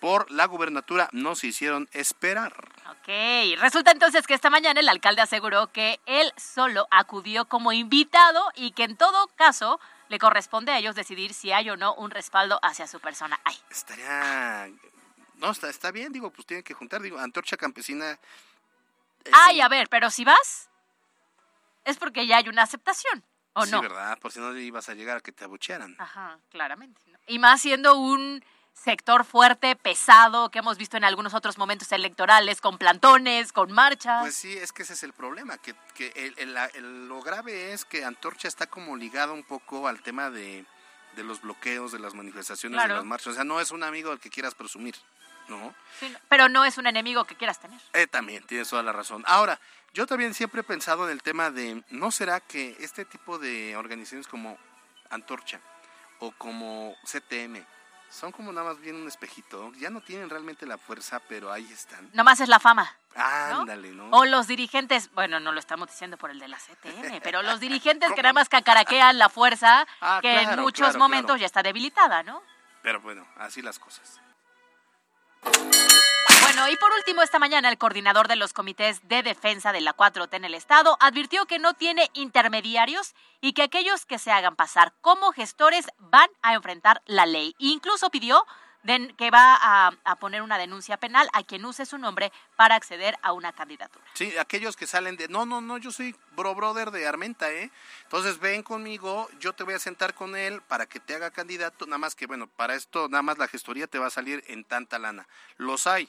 por 0.00 0.30
la 0.30 0.46
gubernatura 0.46 1.08
no 1.12 1.34
se 1.34 1.48
hicieron 1.48 1.88
esperar. 1.92 2.52
Ok, 2.90 3.58
resulta 3.58 3.90
entonces 3.90 4.26
que 4.26 4.34
esta 4.34 4.50
mañana 4.50 4.80
el 4.80 4.88
alcalde 4.88 5.22
aseguró 5.22 5.72
que 5.72 6.00
él 6.06 6.32
solo 6.36 6.86
acudió 6.90 7.46
como 7.46 7.72
invitado 7.72 8.42
y 8.54 8.72
que 8.72 8.84
en 8.84 8.96
todo 8.96 9.28
caso 9.36 9.80
le 10.08 10.18
corresponde 10.18 10.72
a 10.72 10.78
ellos 10.78 10.94
decidir 10.94 11.34
si 11.34 11.52
hay 11.52 11.70
o 11.70 11.76
no 11.76 11.94
un 11.94 12.10
respaldo 12.10 12.58
hacia 12.62 12.86
su 12.86 13.00
persona. 13.00 13.38
Ay, 13.44 13.56
Estaría. 13.70 14.70
No, 15.34 15.50
está, 15.50 15.68
está 15.70 15.90
bien, 15.92 16.12
digo, 16.12 16.30
pues 16.32 16.46
tienen 16.46 16.64
que 16.64 16.74
juntar, 16.74 17.00
digo, 17.00 17.18
Antorcha 17.18 17.56
Campesina. 17.56 18.12
es 19.24 19.32
Ay 19.32 19.56
un- 19.58 19.62
a 19.62 19.68
ver, 19.68 19.88
pero 19.88 20.10
si 20.10 20.24
vas, 20.24 20.68
es 21.84 21.96
porque 21.96 22.26
ya 22.26 22.38
hay 22.38 22.48
una 22.48 22.62
aceptación, 22.62 23.22
¿o 23.52 23.64
sí, 23.64 23.70
no? 23.70 23.80
¿verdad? 23.80 24.18
Por 24.18 24.32
si 24.32 24.40
no 24.40 24.56
ibas 24.56 24.88
a 24.88 24.94
llegar 24.94 25.18
a 25.18 25.20
que 25.20 25.30
te 25.32 25.44
abuchearan. 25.44 25.94
Ajá, 25.98 26.38
claramente. 26.50 27.00
¿no? 27.06 27.18
Y 27.26 27.38
más 27.38 27.60
siendo 27.60 27.96
un 27.96 28.44
sector 28.82 29.24
fuerte, 29.24 29.76
pesado, 29.76 30.50
que 30.50 30.60
hemos 30.60 30.78
visto 30.78 30.96
en 30.96 31.04
algunos 31.04 31.34
otros 31.34 31.58
momentos 31.58 31.90
electorales, 31.92 32.60
con 32.60 32.78
plantones, 32.78 33.52
con 33.52 33.72
marchas. 33.72 34.20
Pues 34.22 34.34
sí, 34.36 34.56
es 34.56 34.72
que 34.72 34.82
ese 34.82 34.92
es 34.94 35.02
el 35.02 35.12
problema, 35.12 35.58
que, 35.58 35.74
que 35.94 36.12
el- 36.16 36.34
el- 36.38 36.54
la- 36.54 36.66
el- 36.66 37.08
lo 37.08 37.20
grave 37.22 37.72
es 37.72 37.84
que 37.84 38.04
Antorcha 38.04 38.48
está 38.48 38.66
como 38.66 38.96
ligado 38.96 39.34
un 39.34 39.42
poco 39.42 39.88
al 39.88 40.00
tema 40.02 40.30
de, 40.30 40.64
de 41.16 41.24
los 41.24 41.40
bloqueos, 41.42 41.92
de 41.92 41.98
las 41.98 42.14
manifestaciones, 42.14 42.76
Claro. 42.78 42.94
de 42.94 42.98
las 43.00 43.06
marchas. 43.06 43.28
O 43.28 43.34
sea, 43.34 43.44
no 43.44 43.60
es 43.60 43.70
un 43.72 43.82
amigo 43.82 44.12
al 44.12 44.20
que 44.20 44.30
quieras 44.30 44.54
presumir, 44.54 44.94
¿no? 45.48 45.74
Sí, 45.98 46.14
pero 46.28 46.48
no 46.48 46.64
es 46.64 46.78
un 46.78 46.86
enemigo 46.86 47.24
que 47.24 47.34
quieras 47.34 47.58
tener. 47.60 47.80
Eh, 47.94 48.06
también, 48.06 48.44
tienes 48.46 48.68
toda 48.68 48.82
la 48.84 48.92
razón. 48.92 49.24
Ahora, 49.26 49.60
yo 49.92 50.06
también 50.06 50.34
siempre 50.34 50.60
he 50.60 50.64
pensado 50.64 51.06
en 51.06 51.12
el 51.12 51.22
tema 51.22 51.50
de, 51.50 51.82
¿no 51.90 52.10
será 52.12 52.40
que 52.40 52.76
este 52.78 53.04
tipo 53.04 53.38
de 53.38 53.76
organizaciones 53.76 54.28
como 54.28 54.56
Antorcha 55.10 55.60
o 56.20 56.30
como 56.32 56.94
CTM 57.04 57.64
son 58.10 58.32
como 58.32 58.52
nada 58.52 58.68
más 58.68 58.80
bien 58.80 58.96
un 58.96 59.06
espejito? 59.08 59.72
Ya 59.78 59.90
no 59.90 60.00
tienen 60.00 60.30
realmente 60.30 60.66
la 60.66 60.78
fuerza, 60.78 61.20
pero 61.28 61.52
ahí 61.52 61.70
están. 61.72 62.10
Nomás 62.12 62.40
es 62.40 62.48
la 62.48 62.58
fama. 62.58 62.90
Ándale, 63.14 63.90
¿no? 63.90 64.10
O 64.10 64.24
los 64.24 64.46
dirigentes, 64.46 65.10
bueno, 65.12 65.40
no 65.40 65.52
lo 65.52 65.58
estamos 65.58 65.88
diciendo 65.88 66.16
por 66.16 66.30
el 66.30 66.38
de 66.38 66.48
la 66.48 66.56
CTM, 66.58 67.20
pero 67.22 67.42
los 67.42 67.60
dirigentes 67.60 68.12
que 68.12 68.22
nada 68.22 68.32
más 68.32 68.48
cacaraquean 68.48 69.18
la 69.18 69.28
fuerza 69.28 69.86
Ah, 70.00 70.20
que 70.22 70.40
en 70.42 70.60
muchos 70.60 70.88
claro, 70.88 70.98
momentos 70.98 71.26
claro. 71.30 71.40
ya 71.40 71.46
está 71.46 71.62
debilitada, 71.62 72.22
¿no? 72.22 72.42
Pero 72.82 73.00
bueno, 73.00 73.26
así 73.36 73.60
las 73.60 73.78
cosas. 73.78 74.20
Bueno, 76.48 76.66
y 76.70 76.76
por 76.76 76.90
último, 76.92 77.20
esta 77.20 77.38
mañana 77.38 77.68
el 77.68 77.76
coordinador 77.76 78.26
de 78.26 78.34
los 78.34 78.54
comités 78.54 79.06
de 79.06 79.22
defensa 79.22 79.70
de 79.70 79.82
la 79.82 79.94
4T 79.94 80.34
en 80.34 80.46
el 80.46 80.54
Estado 80.54 80.96
advirtió 80.98 81.44
que 81.44 81.58
no 81.58 81.74
tiene 81.74 82.08
intermediarios 82.14 83.14
y 83.42 83.52
que 83.52 83.64
aquellos 83.64 84.06
que 84.06 84.18
se 84.18 84.32
hagan 84.32 84.56
pasar 84.56 84.94
como 85.02 85.32
gestores 85.32 85.88
van 85.98 86.30
a 86.40 86.54
enfrentar 86.54 87.02
la 87.04 87.26
ley. 87.26 87.54
Incluso 87.58 88.08
pidió 88.08 88.46
que 89.18 89.30
va 89.30 89.58
a, 89.60 89.92
a 90.04 90.16
poner 90.16 90.40
una 90.40 90.56
denuncia 90.56 90.96
penal 90.96 91.28
a 91.34 91.42
quien 91.42 91.66
use 91.66 91.84
su 91.84 91.98
nombre 91.98 92.32
para 92.56 92.76
acceder 92.76 93.18
a 93.20 93.32
una 93.32 93.52
candidatura. 93.52 94.06
Sí, 94.14 94.34
aquellos 94.38 94.74
que 94.74 94.86
salen 94.86 95.18
de, 95.18 95.28
no, 95.28 95.44
no, 95.44 95.60
no, 95.60 95.76
yo 95.76 95.90
soy 95.90 96.16
bro 96.34 96.54
brother 96.54 96.90
de 96.90 97.06
Armenta, 97.06 97.52
¿eh? 97.52 97.70
Entonces 98.04 98.38
ven 98.38 98.62
conmigo, 98.62 99.28
yo 99.38 99.52
te 99.52 99.64
voy 99.64 99.74
a 99.74 99.78
sentar 99.78 100.14
con 100.14 100.34
él 100.34 100.62
para 100.62 100.86
que 100.86 100.98
te 100.98 101.14
haga 101.14 101.30
candidato, 101.30 101.84
nada 101.84 101.98
más 101.98 102.14
que, 102.14 102.26
bueno, 102.26 102.46
para 102.46 102.74
esto 102.74 103.10
nada 103.10 103.20
más 103.22 103.36
la 103.36 103.48
gestoría 103.48 103.86
te 103.86 103.98
va 103.98 104.06
a 104.06 104.10
salir 104.10 104.42
en 104.46 104.64
tanta 104.64 104.98
lana. 104.98 105.28
Los 105.58 105.86
hay. 105.86 106.08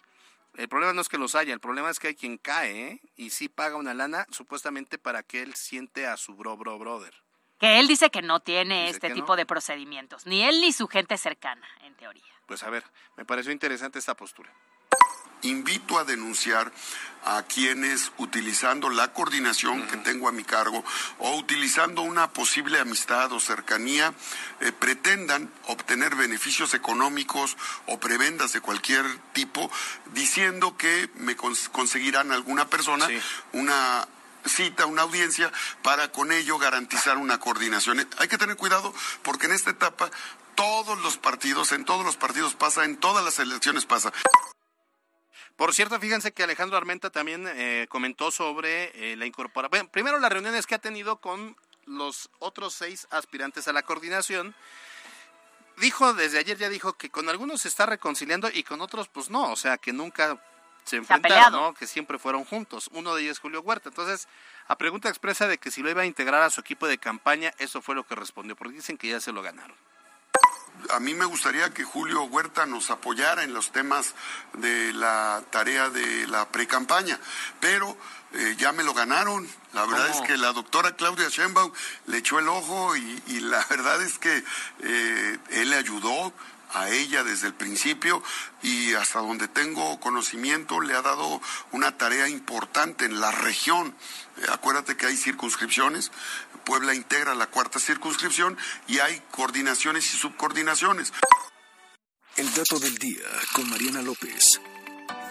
El 0.56 0.68
problema 0.68 0.94
no 0.94 1.02
es 1.02 1.10
que 1.10 1.18
los 1.18 1.36
haya, 1.36 1.54
el 1.54 1.60
problema 1.60 1.90
es 1.90 2.00
que 2.00 2.08
hay 2.08 2.16
quien 2.16 2.38
cae, 2.38 2.88
¿eh? 2.88 3.02
Y 3.16 3.30
sí 3.30 3.50
paga 3.50 3.76
una 3.76 3.94
lana 3.94 4.26
supuestamente 4.32 4.98
para 4.98 5.24
que 5.24 5.42
él 5.42 5.54
siente 5.56 6.08
a 6.08 6.18
su 6.18 6.36
bro 6.36 6.58
bro 6.58 6.78
brother. 6.78 7.14
Que 7.60 7.80
él 7.80 7.88
dice 7.88 8.10
que 8.10 8.22
no 8.22 8.40
tiene 8.40 8.86
Dice 8.86 8.96
este 8.96 9.12
tipo 9.12 9.34
no. 9.34 9.36
de 9.36 9.46
procedimientos, 9.46 10.26
ni 10.26 10.44
él 10.44 10.62
ni 10.62 10.72
su 10.72 10.88
gente 10.88 11.18
cercana, 11.18 11.68
en 11.82 11.96
teoría. 11.96 12.24
Pues 12.46 12.64
a 12.64 12.70
ver, 12.70 12.84
me 13.18 13.26
pareció 13.26 13.52
interesante 13.52 14.00
esta 14.00 14.16
postura. 14.16 14.52
Invito 15.42 15.98
a 15.98 16.04
denunciar 16.04 16.72
a 17.26 17.44
quienes 17.44 18.12
utilizando 18.18 18.90
la 18.90 19.12
coordinación 19.14 19.86
que 19.88 19.98
tengo 19.98 20.30
a 20.30 20.32
mi 20.32 20.44
cargo 20.46 20.84
o 21.20 21.36
utilizando 21.36 22.02
una 22.02 22.32
posible 22.32 22.80
amistad 22.80 23.32
o 23.34 23.40
cercanía 23.42 24.14
eh, 24.62 24.72
pretendan 24.72 25.52
obtener 25.68 26.16
beneficios 26.16 26.74
económicos 26.74 27.58
o 27.88 28.00
prebendas 28.00 28.54
de 28.54 28.62
cualquier 28.62 29.06
tipo 29.34 29.70
diciendo 30.14 30.78
que 30.78 31.10
me 31.16 31.36
cons- 31.36 31.70
conseguirán 31.70 32.32
alguna 32.32 32.70
persona 32.70 33.08
una 33.52 34.08
cita, 34.46 34.86
una 34.86 35.02
audiencia 35.02 35.52
para 35.84 36.12
con 36.14 36.32
ello 36.32 36.58
garantizar 36.58 37.18
una 37.18 37.38
coordinación. 37.40 38.08
Hay 38.18 38.28
que 38.30 38.38
tener 38.38 38.56
cuidado 38.56 38.94
porque 39.24 39.48
en 39.48 39.52
esta 39.52 39.72
etapa 39.72 40.10
todos 40.56 40.98
los 41.02 41.18
partidos, 41.18 41.74
en 41.74 41.84
todos 41.84 42.06
los 42.06 42.16
partidos 42.16 42.56
pasa, 42.56 42.86
en 42.86 42.96
todas 42.98 43.24
las 43.26 43.40
elecciones 43.40 43.86
pasa. 43.86 44.14
Por 45.60 45.74
cierto, 45.74 46.00
fíjense 46.00 46.32
que 46.32 46.42
Alejandro 46.42 46.78
Armenta 46.78 47.10
también 47.10 47.46
eh, 47.46 47.86
comentó 47.90 48.32
sobre 48.32 48.94
eh, 49.12 49.18
la 49.18 49.26
incorporación. 49.26 49.70
Bueno, 49.72 49.90
primero 49.92 50.18
las 50.18 50.32
reuniones 50.32 50.66
que 50.66 50.76
ha 50.76 50.80
tenido 50.80 51.18
con 51.18 51.58
los 51.86 52.30
otros 52.40 52.74
seis 52.74 53.10
aspirantes 53.12 53.68
a 53.68 53.74
la 53.74 53.84
coordinación. 53.84 54.56
Dijo, 55.76 56.14
desde 56.14 56.40
ayer 56.40 56.58
ya 56.58 56.70
dijo 56.70 56.94
que 56.94 57.10
con 57.10 57.28
algunos 57.28 57.64
se 57.64 57.68
está 57.68 57.86
reconciliando 57.86 58.50
y 58.50 58.64
con 58.64 58.80
otros 58.80 59.10
pues 59.10 59.30
no, 59.30 59.52
o 59.52 59.58
sea 59.58 59.78
que 59.78 59.92
nunca 59.92 60.42
se 60.86 60.96
enfrentaron. 60.96 61.52
¿no? 61.52 61.74
que 61.74 61.88
siempre 61.88 62.18
fueron 62.18 62.46
juntos. 62.46 62.90
Uno 62.94 63.14
de 63.14 63.24
ellos 63.24 63.34
es 63.34 63.40
Julio 63.40 63.60
Huerta. 63.60 63.90
Entonces, 63.90 64.30
a 64.70 64.78
pregunta 64.78 65.10
expresa 65.10 65.46
de 65.50 65.58
que 65.58 65.72
si 65.72 65.84
lo 65.84 65.90
iba 65.90 66.04
a 66.04 66.06
integrar 66.06 66.42
a 66.42 66.50
su 66.50 66.62
equipo 66.62 66.88
de 66.88 67.00
campaña, 67.00 67.54
eso 67.58 67.82
fue 67.82 67.96
lo 67.96 68.06
que 68.06 68.16
respondió, 68.16 68.56
porque 68.56 68.76
dicen 68.76 68.98
que 68.98 69.10
ya 69.10 69.20
se 69.20 69.34
lo 69.34 69.42
ganaron. 69.42 69.76
A 70.92 71.00
mí 71.00 71.14
me 71.14 71.26
gustaría 71.26 71.70
que 71.74 71.84
Julio 71.84 72.24
Huerta 72.24 72.66
nos 72.66 72.90
apoyara 72.90 73.44
en 73.44 73.54
los 73.54 73.72
temas 73.72 74.16
de 74.54 74.94
la 74.94 75.44
tarea 75.52 75.90
de 75.90 76.28
la 76.28 76.48
precampaña, 76.50 77.20
pero 77.60 77.98
eh, 78.34 78.56
ya 78.58 78.72
me 78.72 78.84
lo 78.84 78.94
ganaron. 78.94 79.48
La 79.74 79.86
verdad 79.86 80.10
¿Cómo? 80.12 80.24
es 80.24 80.28
que 80.28 80.38
la 80.38 80.54
doctora 80.54 80.96
Claudia 80.96 81.30
Sheinbaum 81.30 81.72
le 82.08 82.18
echó 82.18 82.40
el 82.40 82.48
ojo 82.48 82.96
y, 82.96 83.24
y 83.28 83.40
la 83.42 83.64
verdad 83.70 84.02
es 84.02 84.20
que 84.20 84.44
eh, 84.80 85.38
él 85.50 85.70
le 85.70 85.76
ayudó 85.76 86.34
a 86.74 86.90
ella 86.90 87.24
desde 87.24 87.48
el 87.48 87.54
principio 87.54 88.22
y 88.62 88.94
hasta 88.94 89.20
donde 89.20 89.48
tengo 89.48 90.00
conocimiento 90.00 90.82
le 90.82 90.94
ha 90.96 91.02
dado 91.02 91.42
una 91.72 91.98
tarea 91.98 92.28
importante 92.28 93.06
en 93.06 93.20
la 93.20 93.32
región. 93.32 93.96
Eh, 94.38 94.46
acuérdate 94.52 94.96
que 94.96 95.08
hay 95.08 95.18
circunscripciones, 95.18 96.12
Puebla 96.70 96.94
integra 96.94 97.34
la 97.34 97.48
cuarta 97.48 97.80
circunscripción 97.80 98.56
y 98.88 99.00
hay 99.00 99.20
coordinaciones 99.32 100.14
y 100.14 100.18
subcoordinaciones. 100.18 101.12
El 102.36 102.54
dato 102.54 102.78
del 102.78 102.96
día 103.00 103.26
con 103.56 103.68
Mariana 103.72 104.04
López. 104.04 104.62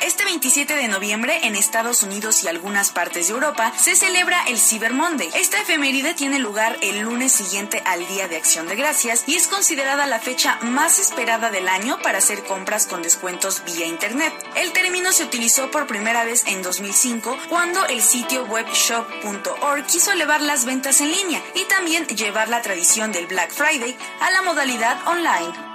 Este 0.01 0.25
27 0.25 0.77
de 0.77 0.87
noviembre 0.87 1.41
en 1.43 1.57
Estados 1.57 2.05
Unidos 2.05 2.45
y 2.45 2.49
algunas 2.49 2.91
partes 2.91 3.27
de 3.27 3.35
Europa 3.35 3.73
se 3.77 3.97
celebra 3.97 4.45
el 4.47 4.59
Cyber 4.59 4.93
Monday. 4.93 5.29
Esta 5.35 5.61
efeméride 5.61 6.15
tiene 6.15 6.39
lugar 6.39 6.77
el 6.83 7.01
lunes 7.01 7.33
siguiente 7.33 7.83
al 7.85 8.07
Día 8.07 8.29
de 8.29 8.37
Acción 8.37 8.69
de 8.69 8.77
Gracias 8.77 9.25
y 9.27 9.35
es 9.35 9.49
considerada 9.49 10.07
la 10.07 10.21
fecha 10.21 10.59
más 10.63 11.01
esperada 11.01 11.51
del 11.51 11.69
año 11.69 11.99
para 12.01 12.19
hacer 12.19 12.45
compras 12.45 12.87
con 12.87 13.03
descuentos 13.03 13.65
vía 13.65 13.87
Internet. 13.87 14.33
El 14.55 14.73
término 14.73 15.11
se 15.11 15.25
utilizó 15.25 15.71
por 15.73 15.89
primera 15.89 16.23
vez 16.25 16.45
en 16.47 16.63
2005 16.63 17.37
cuando 17.49 17.85
el 17.87 18.01
sitio 18.01 18.45
web 18.45 18.67
shop.org 18.73 19.87
quiso 19.87 20.13
elevar 20.13 20.43
las 20.43 20.65
ventas 20.65 21.01
en 21.01 21.11
línea 21.11 21.43
y 21.57 21.65
también 21.65 22.07
llevar 22.07 22.49
la 22.49 22.63
tradición 22.63 23.11
del 23.11 23.27
Black 23.27 23.51
Friday 23.51 23.97
a 24.21 24.31
la 24.31 24.43
modalidad 24.43 24.97
online. 25.09 25.68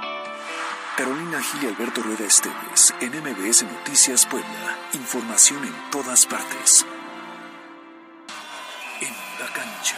Carolina 0.96 1.42
Gil 1.42 1.64
y 1.64 1.68
Alberto 1.68 2.04
Rueda 2.04 2.26
Esteves, 2.26 2.94
en 3.02 3.20
MBS 3.20 3.64
Noticias 3.64 4.28
Puebla. 4.28 4.78
Información 4.94 5.64
en 5.64 5.90
todas 5.90 6.28
partes. 6.28 6.86
En 9.02 9.12
la 9.40 9.52
cancha. 9.52 9.98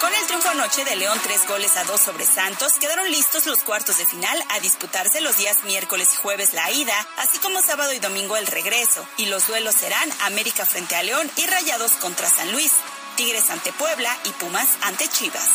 Con 0.00 0.14
el 0.14 0.24
triunfo 0.26 0.50
anoche 0.50 0.84
de 0.84 0.94
León 0.94 1.18
tres 1.20 1.48
goles 1.48 1.76
a 1.76 1.82
dos 1.82 2.00
sobre 2.00 2.24
Santos, 2.24 2.74
quedaron 2.74 3.10
listos 3.10 3.46
los 3.46 3.58
cuartos 3.64 3.98
de 3.98 4.06
final 4.06 4.38
a 4.50 4.60
disputarse 4.60 5.20
los 5.20 5.36
días 5.36 5.64
miércoles 5.64 6.10
y 6.12 6.16
jueves 6.18 6.52
la 6.52 6.70
ida, 6.70 6.94
así 7.16 7.40
como 7.40 7.60
sábado 7.60 7.92
y 7.92 7.98
domingo 7.98 8.36
el 8.36 8.46
regreso. 8.46 9.04
Y 9.16 9.26
los 9.26 9.48
duelos 9.48 9.74
serán 9.74 10.08
América 10.26 10.64
frente 10.64 10.94
a 10.94 11.02
León 11.02 11.28
y 11.36 11.44
Rayados 11.44 11.90
contra 11.94 12.30
San 12.30 12.52
Luis, 12.52 12.70
Tigres 13.16 13.50
ante 13.50 13.72
Puebla 13.72 14.16
y 14.26 14.30
Pumas 14.30 14.68
ante 14.82 15.08
Chivas. 15.08 15.48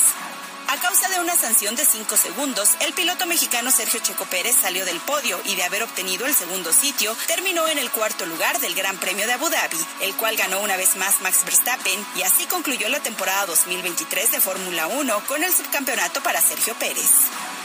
A 0.72 0.78
causa 0.78 1.09
de 1.09 1.19
una 1.19 1.36
sanción 1.36 1.76
de 1.76 1.84
5 1.84 2.15
segundos, 2.15 2.69
el 2.80 2.93
piloto 2.93 3.26
mexicano 3.26 3.72
Sergio 3.72 3.99
Checo 3.99 4.24
Pérez 4.24 4.55
salió 4.55 4.86
del 4.86 5.01
podio 5.01 5.38
y 5.43 5.55
de 5.55 5.63
haber 5.63 5.84
obtenido 5.84 6.26
el 6.26 6.34
segundo 6.34 6.72
sitio, 6.72 7.13
terminó 7.28 7.67
en 7.67 7.78
el 7.78 7.91
cuarto 7.91 8.26
lugar 8.26 8.57
del 8.61 8.74
Gran 8.74 8.97
Premio 8.97 9.28
de 9.28 9.34
Abu 9.34 9.49
Dhabi, 9.49 9.86
el 9.99 10.15
cual 10.15 10.38
ganó 10.38 10.61
una 10.61 10.78
vez 10.78 10.95
más 10.95 11.19
Max 11.19 11.43
Verstappen 11.43 12.05
y 12.15 12.22
así 12.22 12.45
concluyó 12.45 12.88
la 12.88 13.01
temporada 13.01 13.47
2023 13.47 14.32
de 14.32 14.39
Fórmula 14.39 14.88
1 14.88 15.26
con 15.28 15.43
el 15.43 15.51
subcampeonato 15.51 16.24
para 16.24 16.41
Sergio 16.41 16.74
Pérez. 16.76 17.09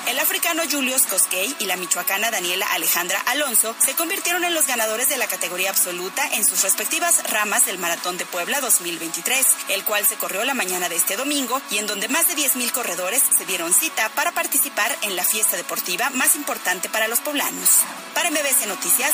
El 0.07 0.21
africano 0.21 0.63
Julius 0.71 1.03
Koskei 1.07 1.57
y 1.59 1.65
la 1.65 1.77
michoacana 1.77 2.31
Daniela 2.31 2.65
Alejandra 2.75 3.21
Alonso 3.27 3.75
se 3.79 3.95
convirtieron 3.95 4.45
en 4.45 4.55
los 4.55 4.67
ganadores 4.67 5.09
de 5.09 5.17
la 5.17 5.27
categoría 5.27 5.71
absoluta 5.71 6.25
en 6.29 6.45
sus 6.45 6.63
respectivas 6.63 7.29
ramas 7.29 7.67
del 7.67 7.79
Maratón 7.79 8.17
de 8.17 8.25
Puebla 8.25 8.61
2023, 8.61 9.47
el 9.71 9.83
cual 9.83 10.07
se 10.07 10.15
corrió 10.15 10.45
la 10.45 10.55
mañana 10.55 10.89
de 10.89 10.95
este 10.95 11.17
domingo 11.17 11.61
y 11.71 11.79
en 11.79 11.89
donde 11.89 12.07
más 12.07 12.29
de 12.29 12.37
10.000 12.37 12.71
corredores 12.71 13.21
se 13.37 13.47
dieron 13.47 13.75
cita 13.75 14.09
para 14.11 14.31
participar 14.31 14.97
en 15.03 15.17
la 15.17 15.25
fiesta 15.25 15.57
deportiva 15.57 16.09
más 16.11 16.37
importante 16.37 16.89
para 16.89 17.09
los 17.09 17.19
poblanos. 17.19 17.81
Para 18.15 18.31
MBC 18.31 18.67
Noticias, 18.69 19.13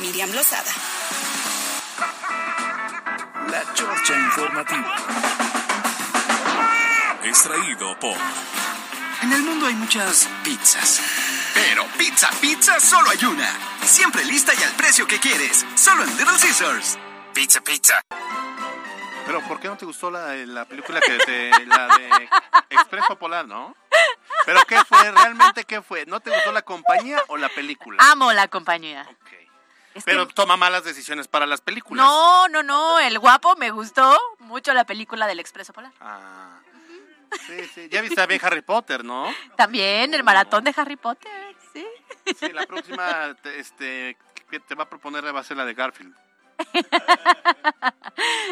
Miriam 0.00 0.30
Lozada. 0.32 0.70
La 3.50 3.72
Chorcha 3.72 4.14
Informativa. 4.14 4.96
Extraído 7.22 7.98
por 7.98 8.16
En 9.24 9.32
el 9.32 9.42
mundo 9.42 9.66
hay 9.66 9.74
muchas 9.74 10.28
pizzas. 10.44 11.00
Pero 11.54 11.86
pizza, 11.96 12.28
pizza, 12.42 12.78
solo 12.78 13.08
hay 13.10 13.24
una. 13.24 13.48
Siempre 13.82 14.22
lista 14.24 14.52
y 14.58 14.62
al 14.62 14.72
precio 14.72 15.06
que 15.06 15.18
quieres. 15.18 15.64
Solo 15.76 16.04
en 16.04 16.10
Little 16.18 16.38
Scissors. 16.38 16.98
Pizza, 17.32 17.62
pizza. 17.62 18.00
Pero 19.24 19.40
¿por 19.48 19.58
qué 19.60 19.68
no 19.68 19.78
te 19.78 19.86
gustó 19.86 20.10
la, 20.10 20.34
la 20.34 20.66
película 20.66 21.00
que 21.00 21.16
te, 21.18 21.66
la 21.66 21.96
de 21.96 22.28
Expreso 22.68 23.18
Polar, 23.18 23.46
no? 23.48 23.74
¿Pero 24.44 24.60
qué 24.68 24.84
fue? 24.84 25.10
¿Realmente 25.10 25.64
qué 25.64 25.80
fue? 25.80 26.04
¿No 26.04 26.20
te 26.20 26.28
gustó 26.30 26.52
la 26.52 26.60
compañía 26.60 27.22
o 27.28 27.38
la 27.38 27.48
película? 27.48 27.96
Amo 28.10 28.30
la 28.34 28.48
compañía. 28.48 29.06
Es 29.94 30.04
que- 30.04 30.10
Pero 30.10 30.28
toma 30.28 30.58
malas 30.58 30.84
decisiones 30.84 31.28
para 31.28 31.46
las 31.46 31.62
películas. 31.62 32.04
No, 32.04 32.48
no, 32.48 32.62
no, 32.62 32.98
el 32.98 33.18
guapo 33.18 33.56
me 33.56 33.70
gustó 33.70 34.20
mucho 34.40 34.74
la 34.74 34.84
película 34.84 35.26
del 35.26 35.40
Expreso 35.40 35.72
Polar. 35.72 35.92
Ah, 36.02 36.58
sí, 37.46 37.64
sí. 37.74 37.88
Ya 37.90 38.00
viste 38.00 38.26
bien 38.26 38.40
Harry 38.44 38.62
Potter, 38.62 39.04
¿no? 39.04 39.32
También 39.56 40.12
el 40.14 40.22
maratón 40.24 40.64
de 40.64 40.74
Harry 40.76 40.96
Potter, 40.96 41.56
sí. 41.72 41.86
Sí, 42.38 42.48
la 42.52 42.66
próxima 42.66 43.34
te, 43.42 43.58
este, 43.58 44.16
que 44.50 44.60
te 44.60 44.74
va 44.74 44.84
a 44.84 44.88
proponer 44.88 45.34
va 45.34 45.40
a 45.40 45.44
ser 45.44 45.56
la 45.56 45.64
de 45.64 45.74
Garfield. 45.74 46.14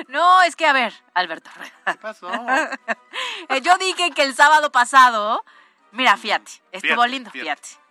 No, 0.09 0.43
es 0.43 0.57
que 0.57 0.67
a 0.67 0.73
ver, 0.73 0.93
Alberto. 1.15 1.51
¿Qué 1.87 1.95
pasó? 1.95 2.31
Eh, 3.49 3.61
Yo 3.61 3.77
dije 3.79 4.11
que 4.13 4.23
el 4.23 4.35
sábado 4.35 4.71
pasado, 4.73 5.45
mira, 5.91 6.17
fíjate, 6.17 6.51
estuvo 6.73 6.93
Fíjate, 6.93 7.09
lindo, 7.09 7.31
fíjate. 7.31 7.61
fíjate. 7.63 7.83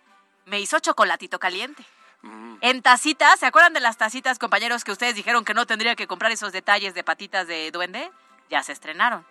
Me 0.46 0.60
hizo 0.60 0.78
chocolatito 0.80 1.38
caliente. 1.38 1.84
Mm. 2.22 2.56
En 2.60 2.82
tacitas, 2.82 3.38
¿se 3.38 3.46
acuerdan 3.46 3.72
de 3.72 3.80
las 3.80 3.96
tacitas, 3.96 4.38
compañeros, 4.38 4.84
que 4.84 4.92
ustedes 4.92 5.14
dijeron 5.14 5.44
que 5.44 5.54
no 5.54 5.66
tendría 5.66 5.94
que 5.94 6.06
comprar 6.06 6.32
esos 6.32 6.52
detalles 6.52 6.94
de 6.94 7.04
patitas 7.04 7.46
de 7.46 7.70
duende? 7.70 8.10
Ya 8.50 8.62
se 8.62 8.72
estrenaron. 8.72 9.24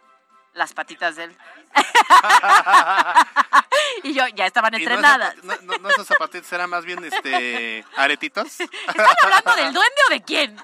Las 0.54 0.74
patitas 0.74 1.16
del... 1.16 1.36
y 4.04 4.14
yo, 4.14 4.28
ya 4.30 4.46
estaban 4.46 4.74
¿Y 4.74 4.78
no 4.78 4.84
entrenadas. 4.84 5.36
No, 5.44 5.54
no, 5.62 5.78
no 5.78 5.90
esos 5.90 6.08
zapatitos 6.08 6.52
eran 6.54 6.70
más 6.70 6.86
bien 6.86 7.04
este 7.04 7.86
aretitos. 7.96 8.60
¿Están 8.60 9.16
hablando 9.24 9.56
del 9.56 9.74
duende 9.74 10.02
o 10.08 10.14
de 10.14 10.22
quién? 10.24 10.58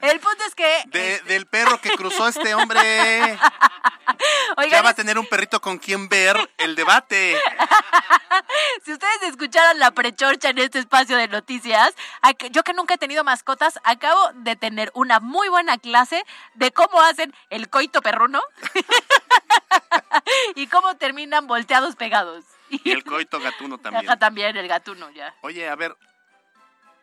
El 0.00 0.20
punto 0.20 0.44
es 0.46 0.54
que... 0.54 0.82
De- 0.86 1.20
del 1.20 1.46
perro 1.46 1.80
que 1.80 1.90
cruzó 1.90 2.28
este 2.28 2.54
hombre. 2.54 2.80
Oigan, 4.56 4.70
ya 4.70 4.82
va 4.82 4.89
a 4.89 4.89
tener 5.00 5.18
un 5.18 5.26
perrito 5.26 5.62
con 5.62 5.78
quien 5.78 6.10
ver 6.10 6.36
el 6.58 6.74
debate. 6.74 7.38
Si 8.84 8.92
ustedes 8.92 9.22
escucharan 9.22 9.78
la 9.78 9.90
prechorcha 9.90 10.50
en 10.50 10.58
este 10.58 10.78
espacio 10.78 11.16
de 11.16 11.28
noticias, 11.28 11.94
yo 12.50 12.62
que 12.62 12.72
nunca 12.72 12.94
he 12.94 12.98
tenido 12.98 13.24
mascotas, 13.24 13.78
acabo 13.84 14.32
de 14.34 14.56
tener 14.56 14.90
una 14.94 15.20
muy 15.20 15.48
buena 15.48 15.78
clase 15.78 16.24
de 16.54 16.70
cómo 16.70 17.00
hacen 17.02 17.34
el 17.50 17.68
coito 17.68 18.00
perruno 18.02 18.40
y 20.54 20.66
cómo 20.66 20.96
terminan 20.96 21.46
volteados 21.46 21.96
pegados. 21.96 22.44
Y 22.70 22.90
el 22.90 23.04
coito 23.04 23.40
gatuno 23.40 23.78
también. 23.82 24.04
Acá 24.04 24.18
también 24.18 24.56
el 24.56 24.68
gatuno 24.68 25.10
ya. 25.10 25.34
Oye, 25.42 25.68
a 25.68 25.76
ver, 25.76 25.96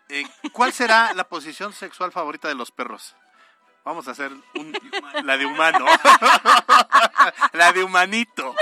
eh, 0.09 0.25
¿cuál 0.51 0.73
será 0.73 1.13
la 1.13 1.27
posición 1.27 1.73
sexual 1.73 2.11
favorita 2.11 2.47
de 2.47 2.55
los 2.55 2.71
perros? 2.71 3.15
Vamos 3.87 4.05
a 4.09 4.11
hacer 4.11 4.33
un- 4.55 4.73
la 5.23 5.37
de 5.37 5.45
humano. 5.45 5.85
la 7.53 7.71
de 7.71 7.85
humanito. 7.85 8.53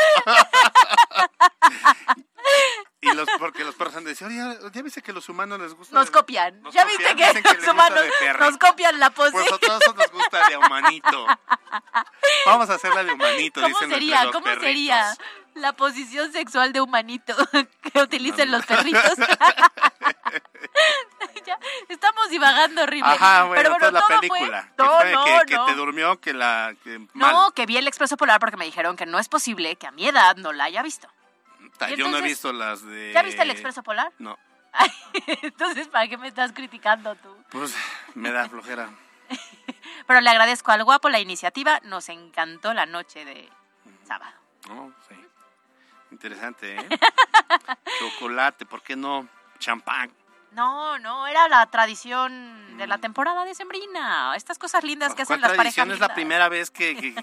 Y 3.02 3.12
los, 3.14 3.28
porque 3.40 3.64
los 3.64 3.76
perros 3.76 3.96
han 3.96 4.04
de 4.04 4.12
decir, 4.12 4.28
ya 4.30 4.82
viste 4.82 5.02
que 5.02 5.14
los 5.14 5.30
humanos 5.30 5.60
les 5.60 5.74
gusta. 5.74 5.94
Nos 5.96 6.10
copian. 6.12 6.62
Nos 6.62 6.74
¿Ya 6.74 6.84
copian, 6.84 7.16
viste 7.18 7.44
que 7.44 7.54
los 7.56 7.68
humanos 7.68 8.06
nos 8.40 8.58
copian 8.58 9.00
la 9.00 9.10
pose? 9.12 9.32
Pues 9.32 9.52
a 9.52 9.58
todos 9.58 9.82
nos 9.96 10.12
gusta 10.12 10.50
de 10.50 10.58
humanito. 10.58 11.28
Vamos 12.46 12.70
a 12.70 12.74
hacer 12.76 12.94
la 12.94 13.04
de 13.04 13.12
humanito, 13.14 13.62
¿Cómo 13.62 13.74
dicen 13.74 13.90
sería? 13.92 14.24
los 14.24 14.34
¿Cómo 14.34 14.46
perritos. 14.46 14.66
sería 14.66 15.16
la 15.56 15.74
posición 15.74 16.32
sexual 16.32 16.74
de 16.74 16.82
humanito 16.82 17.36
que 17.94 18.02
utilicen 18.02 18.52
los 18.52 18.66
perritos? 18.66 19.14
Ya, 21.46 21.60
estamos 21.90 22.30
divagando 22.30 22.82
horrible. 22.84 23.12
Ajá, 23.12 23.44
bueno, 23.44 23.62
Pero 23.62 23.70
bueno, 23.76 23.92
la 23.92 24.00
todo 24.00 24.20
película. 24.20 24.62
Fue... 24.76 24.76
que, 24.76 24.84
No, 24.84 25.26
no, 25.26 25.42
que, 25.46 25.56
no. 25.56 25.66
te 25.66 25.74
durmió, 25.76 26.20
que 26.20 26.34
la... 26.34 26.74
Que. 26.84 27.08
No, 27.14 27.52
que 27.52 27.66
vi 27.68 27.78
el 27.78 27.88
Expreso 27.88 28.18
Polar 28.18 28.40
porque 28.40 28.58
me 28.58 28.66
dijeron 28.66 28.96
que 28.96 29.06
no 29.06 29.20
es 29.20 29.30
posible 29.30 29.76
que 29.76 29.86
a 29.86 29.92
mi 29.92 30.08
edad 30.08 30.36
no 30.38 30.54
la 30.54 30.64
haya 30.66 30.82
visto. 30.82 31.08
Yo 31.98 32.08
no 32.10 32.18
he 32.18 32.22
visto 32.22 32.54
las 32.54 32.86
de... 32.86 33.12
¿Ya 33.14 33.22
viste 33.22 33.42
el 33.42 33.52
Expreso 33.52 33.84
Polar? 33.84 34.12
No, 34.20 34.38
Entonces, 35.42 35.88
¿para 35.88 36.08
qué 36.08 36.18
me 36.18 36.28
estás 36.28 36.52
criticando 36.52 37.16
tú? 37.16 37.36
pues 37.50 37.76
me 38.14 38.32
da 38.32 38.50
flojera. 38.50 38.90
Pero 40.08 40.22
le 40.22 40.30
agradezco 40.30 40.72
al 40.72 40.84
guapo 40.84 41.10
la 41.10 41.20
iniciativa. 41.20 41.80
Nos 41.84 42.10
encantó 42.10 42.74
la 42.74 42.86
noche 42.86 43.26
de 43.26 43.50
sábado. 44.06 44.34
No, 44.68 44.94
sí. 45.08 45.16
Interesante, 46.12 46.76
¿eh? 46.76 46.90
Chocolate, 48.00 48.66
¿por 48.66 48.82
qué 48.82 48.96
no? 48.96 49.28
Champán. 49.60 50.12
No, 50.52 50.98
no, 51.00 51.28
era 51.28 51.50
la 51.50 51.66
tradición 51.66 52.78
de 52.78 52.88
la 52.88 52.98
temporada 53.00 53.44
de 53.44 53.54
Sembrina. 53.56 54.34
Estas 54.36 54.58
cosas 54.58 54.84
lindas 54.84 55.14
que 55.14 55.24
hacen 55.24 55.40
¿Cuál 55.40 55.42
las 55.42 55.58
parejas. 55.58 55.76
tradición 55.76 55.92
es 55.92 56.00
la 56.00 56.14
primera 56.14 56.48
vez 56.48 56.72
que, 56.72 56.96
que, 56.96 57.16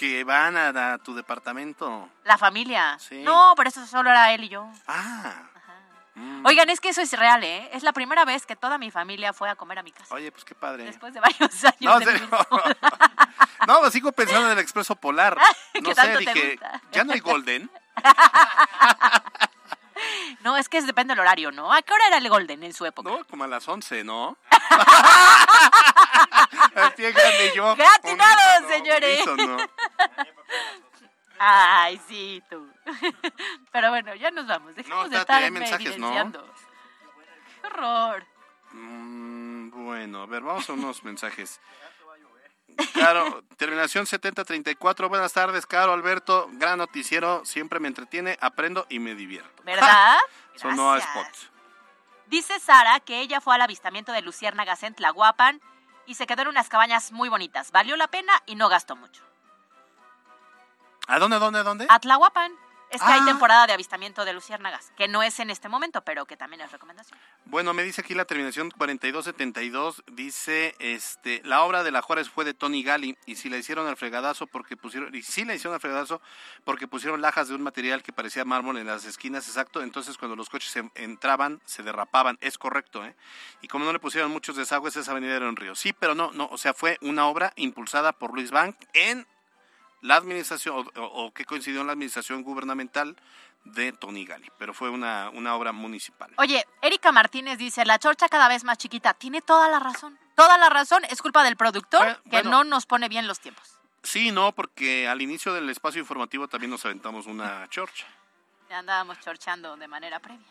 que 0.00 0.24
van 0.24 0.56
a, 0.56 0.94
a 0.94 0.98
tu 0.98 1.14
departamento? 1.14 2.08
La 2.24 2.38
familia. 2.38 2.96
Sí. 2.98 3.22
No, 3.22 3.52
por 3.54 3.66
eso 3.66 3.86
solo 3.86 4.08
era 4.08 4.32
él 4.32 4.44
y 4.44 4.48
yo. 4.48 4.66
Ah. 4.88 5.34
Mm. 6.14 6.46
Oigan, 6.46 6.70
es 6.70 6.80
que 6.80 6.88
eso 6.88 7.02
es 7.02 7.12
real, 7.12 7.44
¿eh? 7.44 7.68
Es 7.74 7.82
la 7.82 7.92
primera 7.92 8.24
vez 8.24 8.46
que 8.46 8.56
toda 8.56 8.78
mi 8.78 8.90
familia 8.90 9.34
fue 9.34 9.50
a 9.50 9.56
comer 9.56 9.78
a 9.78 9.82
mi 9.82 9.92
casa. 9.92 10.14
Oye, 10.14 10.32
pues 10.32 10.46
qué 10.46 10.54
padre. 10.54 10.84
Después 10.84 11.12
de 11.12 11.20
varios 11.20 11.64
años. 11.64 11.76
No, 11.80 11.98
de 11.98 12.06
serio. 12.06 12.20
vivir 12.30 12.76
No, 13.68 13.80
pues 13.80 13.92
sigo 13.92 14.10
pensando 14.12 14.46
en 14.46 14.52
el 14.52 14.58
expreso 14.58 14.96
polar. 14.96 15.36
¿Qué 15.74 15.82
No 15.82 15.94
sé, 15.94 16.16
dije, 16.16 16.52
gusta? 16.52 16.80
ya 16.92 17.04
no 17.04 17.12
hay 17.12 17.20
Golden. 17.20 17.70
No, 20.42 20.56
es 20.56 20.70
que 20.70 20.80
depende 20.80 21.12
del 21.12 21.20
horario, 21.20 21.52
¿no? 21.52 21.70
¿A 21.70 21.82
qué 21.82 21.92
hora 21.92 22.06
era 22.06 22.16
el 22.16 22.28
Golden 22.30 22.62
en 22.62 22.72
su 22.72 22.86
época? 22.86 23.10
No, 23.10 23.22
como 23.26 23.44
a 23.44 23.46
las 23.46 23.68
11, 23.68 24.02
¿no? 24.02 24.38
Así 26.74 27.04
es 27.04 27.14
grande 27.14 27.52
yo. 27.54 27.74
¡Qué 27.76 27.84
atinado, 27.84 28.38
Unísono, 28.58 28.76
señores! 28.76 29.20
Ay, 31.38 32.00
sí, 32.06 32.42
tú. 32.50 32.68
Pero 33.72 33.88
bueno, 33.90 34.14
ya 34.14 34.30
nos 34.30 34.46
vamos. 34.46 34.74
Dejemos 34.74 35.04
No, 35.04 35.08
de 35.08 35.16
estar 35.18 35.42
hay 35.42 35.50
mensajes, 35.50 35.96
¿no? 35.98 36.12
¡Qué 36.12 37.66
horror! 37.66 38.26
Mm, 38.72 39.70
bueno, 39.84 40.22
a 40.22 40.26
ver, 40.26 40.42
vamos 40.42 40.68
a 40.68 40.74
unos 40.74 41.02
mensajes. 41.02 41.60
Caro, 42.94 43.42
terminación 43.56 44.06
7034. 44.06 45.08
Buenas 45.08 45.32
tardes, 45.32 45.66
Caro 45.66 45.92
Alberto. 45.92 46.48
Gran 46.52 46.78
noticiero, 46.78 47.44
siempre 47.44 47.80
me 47.80 47.88
entretiene, 47.88 48.38
aprendo 48.40 48.86
y 48.88 48.98
me 48.98 49.14
divierto. 49.14 49.62
¿Verdad? 49.64 50.18
Sonó 50.56 50.92
a 50.92 50.96
Gracias. 50.96 51.16
spot. 51.16 51.52
Dice 52.26 52.60
Sara 52.60 53.00
que 53.00 53.20
ella 53.20 53.40
fue 53.40 53.54
al 53.54 53.62
avistamiento 53.62 54.12
de 54.12 54.22
luciérnagas 54.22 54.82
en 54.84 54.94
Tlahuapan 54.94 55.60
y 56.10 56.14
se 56.16 56.26
quedó 56.26 56.42
en 56.42 56.48
unas 56.48 56.68
cabañas 56.68 57.12
muy 57.12 57.28
bonitas. 57.28 57.70
Valió 57.70 57.96
la 57.96 58.08
pena 58.08 58.32
y 58.44 58.56
no 58.56 58.68
gastó 58.68 58.96
mucho. 58.96 59.22
¿A 61.06 61.20
dónde, 61.20 61.38
dónde, 61.38 61.62
dónde? 61.62 61.86
A 61.88 62.00
Tlahuapan. 62.00 62.52
Es 62.90 63.00
que 63.00 63.06
hay 63.08 63.20
Ah. 63.22 63.26
temporada 63.26 63.66
de 63.68 63.72
avistamiento 63.72 64.24
de 64.24 64.32
luciérnagas, 64.32 64.92
que 64.96 65.06
no 65.08 65.22
es 65.22 65.38
en 65.40 65.50
este 65.50 65.68
momento, 65.68 66.02
pero 66.02 66.26
que 66.26 66.36
también 66.36 66.60
es 66.60 66.72
recomendación. 66.72 67.18
Bueno, 67.44 67.72
me 67.72 67.82
dice 67.84 68.00
aquí 68.00 68.14
la 68.14 68.24
terminación 68.24 68.70
4272, 68.70 70.02
dice, 70.12 70.74
este, 70.78 71.40
la 71.44 71.62
obra 71.62 71.82
de 71.82 71.90
la 71.92 72.02
Juárez 72.02 72.28
fue 72.28 72.44
de 72.44 72.54
Tony 72.54 72.82
Gali 72.82 73.16
y 73.26 73.36
si 73.36 73.48
la 73.48 73.56
hicieron 73.58 73.86
al 73.86 73.96
fregadazo 73.96 74.46
porque 74.46 74.76
pusieron, 74.76 75.14
y 75.14 75.22
sí 75.22 75.44
la 75.44 75.54
hicieron 75.54 75.74
al 75.74 75.80
fregadazo 75.80 76.20
porque 76.64 76.88
pusieron 76.88 77.20
lajas 77.20 77.48
de 77.48 77.54
un 77.54 77.62
material 77.62 78.02
que 78.02 78.12
parecía 78.12 78.44
mármol 78.44 78.78
en 78.78 78.86
las 78.86 79.04
esquinas, 79.04 79.46
exacto, 79.48 79.82
entonces 79.82 80.18
cuando 80.18 80.36
los 80.36 80.48
coches 80.50 80.74
en- 80.76 80.90
entraban 80.96 81.60
se 81.64 81.82
derrapaban, 81.82 82.38
es 82.40 82.58
correcto, 82.58 83.04
¿eh? 83.04 83.14
Y 83.62 83.68
como 83.68 83.84
no 83.84 83.92
le 83.92 83.98
pusieron 84.00 84.30
muchos 84.30 84.56
desagües, 84.56 84.96
esa 84.96 85.12
avenida 85.12 85.36
era 85.36 85.48
un 85.48 85.56
río. 85.56 85.74
Sí, 85.74 85.92
pero 85.92 86.14
no, 86.14 86.32
no, 86.32 86.48
o 86.50 86.58
sea, 86.58 86.74
fue 86.74 86.98
una 87.02 87.26
obra 87.26 87.52
impulsada 87.56 88.12
por 88.12 88.34
Luis 88.34 88.50
Bank 88.50 88.76
en 88.94 89.26
la 90.02 90.16
administración, 90.16 90.88
o, 90.96 91.02
o- 91.02 91.32
que 91.32 91.44
coincidió 91.44 91.80
en 91.82 91.86
la 91.86 91.92
administración 91.92 92.42
gubernamental 92.42 93.16
de 93.64 93.92
Tony 93.92 94.24
Gali, 94.24 94.50
pero 94.58 94.72
fue 94.72 94.88
una, 94.88 95.28
una 95.34 95.54
obra 95.54 95.72
municipal. 95.72 96.30
Oye, 96.38 96.64
Erika 96.80 97.12
Martínez 97.12 97.58
dice, 97.58 97.84
la 97.84 97.98
chorcha 97.98 98.28
cada 98.28 98.48
vez 98.48 98.64
más 98.64 98.78
chiquita. 98.78 99.12
Tiene 99.14 99.42
toda 99.42 99.68
la 99.68 99.78
razón. 99.78 100.18
Toda 100.34 100.56
la 100.56 100.70
razón 100.70 101.04
es 101.10 101.20
culpa 101.20 101.44
del 101.44 101.56
productor 101.56 102.00
Bueno, 102.00 102.18
que 102.24 102.30
bueno. 102.30 102.50
no 102.50 102.64
nos 102.64 102.86
pone 102.86 103.08
bien 103.10 103.26
los 103.26 103.38
tiempos. 103.40 103.76
Sí, 104.02 104.30
no, 104.32 104.52
porque 104.52 105.06
al 105.06 105.20
inicio 105.20 105.52
del 105.52 105.68
espacio 105.68 106.00
informativo 106.00 106.48
también 106.48 106.70
nos 106.70 106.84
aventamos 106.86 107.26
una 107.26 107.66
chorcha. 107.70 108.06
Ya 108.70 108.78
andábamos 108.78 109.20
chorchando 109.20 109.76
de 109.76 109.86
manera 109.88 110.20
previa. 110.20 110.46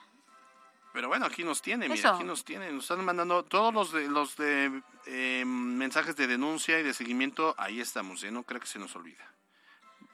Pero 0.94 1.08
bueno, 1.08 1.26
aquí 1.26 1.44
nos 1.44 1.62
tiene, 1.62 1.88
mira, 1.90 2.12
aquí 2.16 2.24
nos 2.24 2.44
tiene. 2.46 2.72
Nos 2.72 2.84
están 2.84 3.04
mandando 3.06 3.44
todos 3.44 3.74
los 3.74 3.92
de, 3.92 4.08
los 4.08 4.36
de 4.38 4.82
eh, 5.08 5.44
mensajes 5.46 6.16
de 6.16 6.28
denuncia 6.28 6.80
y 6.80 6.84
de 6.84 6.94
seguimiento. 6.94 7.56
Ahí 7.58 7.80
estamos, 7.80 8.24
¿eh? 8.24 8.32
no 8.32 8.44
creo 8.44 8.60
que 8.60 8.68
se 8.68 8.78
nos 8.80 8.96
olvida. 8.96 9.24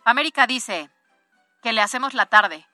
América 0.06 0.46
dice 0.46 0.92
que 1.64 1.74
le 1.74 1.82
hacemos 1.82 2.14
la 2.14 2.28
tarde, 2.28 2.66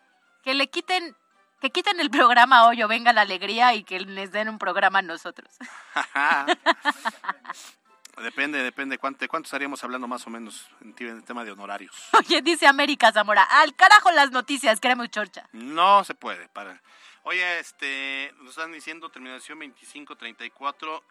que 0.43 0.53
le 0.53 0.69
quiten, 0.69 1.15
que 1.61 1.69
quiten 1.69 2.01
el 2.01 2.09
programa 2.09 2.67
hoy 2.67 2.83
o 2.83 2.89
venga 2.89 3.13
la 3.13 3.21
alegría 3.21 3.73
y 3.73 3.83
que 3.83 4.01
les 4.01 4.33
den 4.33 4.49
un 4.49 4.59
programa 4.59 4.99
a 4.99 5.01
nosotros. 5.01 5.57
depende, 8.21 8.61
depende. 8.61 8.97
¿Cuánto, 8.97 9.25
¿Cuánto 9.29 9.47
estaríamos 9.47 9.81
hablando 9.81 10.09
más 10.09 10.27
o 10.27 10.29
menos 10.29 10.69
en 10.81 10.93
el 10.99 11.23
tema 11.23 11.45
de 11.45 11.51
honorarios? 11.51 11.95
Oye, 12.19 12.41
dice 12.41 12.67
América 12.67 13.13
Zamora, 13.13 13.43
al 13.43 13.73
carajo 13.75 14.11
las 14.11 14.31
noticias, 14.31 14.81
queremos 14.81 15.09
chorcha. 15.09 15.47
No 15.53 16.03
se 16.03 16.13
puede. 16.13 16.49
Para. 16.49 16.81
Oye, 17.23 17.59
este, 17.59 18.33
nos 18.39 18.51
están 18.51 18.73
diciendo 18.73 19.09
terminación 19.09 19.57
2534. 19.57 21.01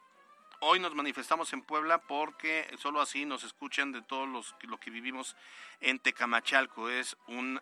Hoy 0.62 0.78
nos 0.78 0.94
manifestamos 0.94 1.54
en 1.54 1.62
Puebla 1.62 2.02
porque 2.02 2.70
solo 2.78 3.00
así 3.00 3.24
nos 3.24 3.44
escuchan 3.44 3.92
de 3.92 4.02
todos 4.02 4.28
los 4.28 4.54
lo 4.62 4.78
que 4.78 4.90
vivimos 4.90 5.34
en 5.80 5.98
Tecamachalco. 5.98 6.90
Es 6.90 7.16
un, 7.28 7.58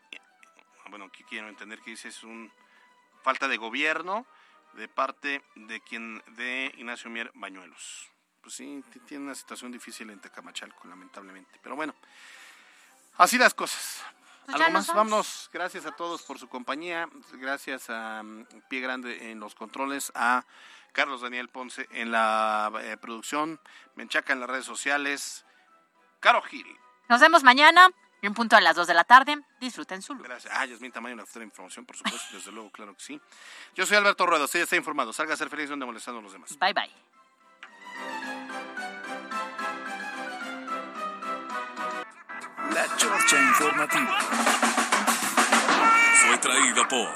bueno, 0.91 1.09
que 1.13 1.23
quiero 1.23 1.49
entender 1.49 1.81
que 1.81 1.91
dice 1.91 2.09
es 2.09 2.25
un 2.25 2.51
falta 3.23 3.47
de 3.47 3.57
gobierno 3.57 4.27
de 4.73 4.89
parte 4.89 5.45
de 5.55 5.81
quien 5.81 6.21
de 6.37 6.73
Ignacio 6.77 7.09
Mier 7.09 7.31
Bañuelos. 7.35 8.09
Pues 8.41 8.57
sí, 8.57 8.83
tiene 9.07 9.27
una 9.27 9.37
situación 9.37 9.71
difícil 9.71 10.11
en 10.11 10.21
Tecamachalco, 10.21 10.89
lamentablemente. 10.89 11.61
Pero 11.63 11.77
bueno, 11.77 11.95
así 13.17 13.39
las 13.39 13.55
cosas. 13.55 14.03
Pues 14.47 14.57
¿Algo 14.57 14.73
más? 14.73 14.89
Vámonos. 14.89 15.51
Gracias 15.53 15.87
a 15.87 15.93
todos 15.93 16.23
por 16.23 16.41
su 16.41 16.49
compañía. 16.49 17.09
Gracias 17.35 17.91
a 17.91 18.25
mm, 18.25 18.47
Pie 18.69 18.81
Grande 18.81 19.31
en 19.31 19.39
los 19.39 19.55
controles, 19.55 20.11
a 20.17 20.45
Carlos 20.99 21.21
Daniel 21.21 21.49
Ponce 21.49 21.87
en 21.93 22.11
la 22.11 22.73
eh, 22.83 22.97
producción, 22.97 23.61
Menchaca 23.95 24.33
en 24.33 24.41
las 24.41 24.51
redes 24.51 24.65
sociales, 24.65 25.45
Caro 26.19 26.43
Giri. 26.43 26.77
Nos 27.09 27.21
vemos 27.21 27.45
mañana, 27.45 27.87
en 28.21 28.35
punto 28.35 28.57
a 28.57 28.61
las 28.61 28.75
2 28.75 28.89
de 28.89 28.95
la 28.95 29.05
tarde. 29.05 29.39
Disfruten 29.61 30.03
su 30.03 30.15
luz. 30.15 30.27
Gracias. 30.27 30.53
Ah, 30.57 30.67
Yasmin 30.67 30.91
Tamayo, 30.91 31.15
la 31.15 31.25
futura 31.25 31.45
información, 31.45 31.87
por 31.87 31.97
supuesto, 31.97 32.27
desde 32.33 32.51
luego, 32.51 32.73
claro 32.73 32.97
que 32.97 33.01
sí. 33.01 33.21
Yo 33.77 33.87
soy 33.87 33.97
Alberto 33.97 34.27
Rueda, 34.27 34.47
usted 34.47 34.59
ya 34.59 34.65
está 34.65 34.75
informado. 34.75 35.13
Salga 35.13 35.35
a 35.35 35.37
ser 35.37 35.49
feliz 35.49 35.71
donde 35.71 35.87
molestando 35.87 36.19
a 36.19 36.23
los 36.25 36.33
demás. 36.33 36.59
Bye 36.59 36.75
bye. 36.75 36.91
La 42.75 42.97
Chorcha 42.97 43.41
Informativa. 43.41 44.19
Fue 46.27 46.39
traído 46.39 46.89
por... 46.89 47.09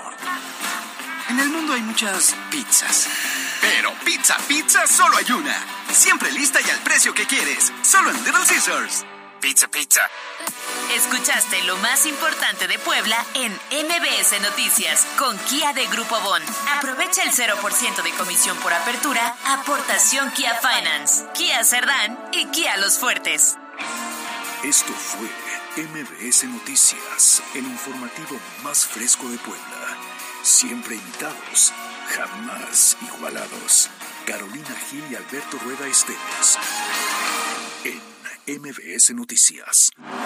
En 1.31 1.41
el 1.41 1.49
mundo 1.49 1.73
hay 1.73 1.83
muchas 1.83 2.37
pizzas. 2.49 3.32
Pero 3.63 3.95
pizza, 4.05 4.37
pizza, 4.49 4.87
solo 4.87 5.17
hay 5.17 5.33
una. 5.33 5.57
Siempre 5.93 6.31
lista 6.33 6.61
y 6.61 6.69
al 6.69 6.81
precio 6.81 7.15
que 7.15 7.27
quieres. 7.27 7.73
Solo 7.83 8.11
en 8.11 8.25
Little 8.25 8.45
Scissors. 8.45 9.07
Pizza, 9.41 9.69
pizza. 9.69 10.03
Escuchaste 10.95 11.63
lo 11.65 11.77
más 11.79 12.05
importante 12.07 12.69
de 12.69 12.79
Puebla 12.79 13.25
en 13.35 13.53
MBS 13.53 14.41
Noticias 14.43 15.07
con 15.19 15.39
Kia 15.39 15.73
de 15.73 15.87
Grupo 15.87 16.21
Bon. 16.21 16.43
Aprovecha 16.77 17.23
el 17.23 17.31
0% 17.31 18.03
de 18.03 18.11
comisión 18.11 18.57
por 18.59 18.73
apertura, 18.73 19.35
aportación 19.47 20.31
Kia 20.33 20.55
Finance, 20.57 21.25
Kia 21.35 21.65
Cerdán 21.65 22.19
y 22.33 22.47
Kia 22.47 22.77
Los 22.77 22.99
Fuertes. 22.99 23.57
Esto 24.63 24.93
fue 24.93 25.29
MBS 25.77 26.45
Noticias, 26.45 27.43
el 27.55 27.65
informativo 27.65 28.39
más 28.63 28.87
fresco 28.87 29.29
de 29.29 29.39
Puebla. 29.39 29.97
Siempre 30.43 30.97
imitados, 30.97 31.73
jamás 32.13 32.97
igualados. 33.01 33.91
Carolina 34.27 34.75
Gil 34.89 35.05
y 35.11 35.15
Alberto 35.15 35.59
Rueda 35.65 35.87
Esteves. 35.87 36.59
En 37.85 38.61
MBS 38.61 39.15
Noticias. 39.15 39.91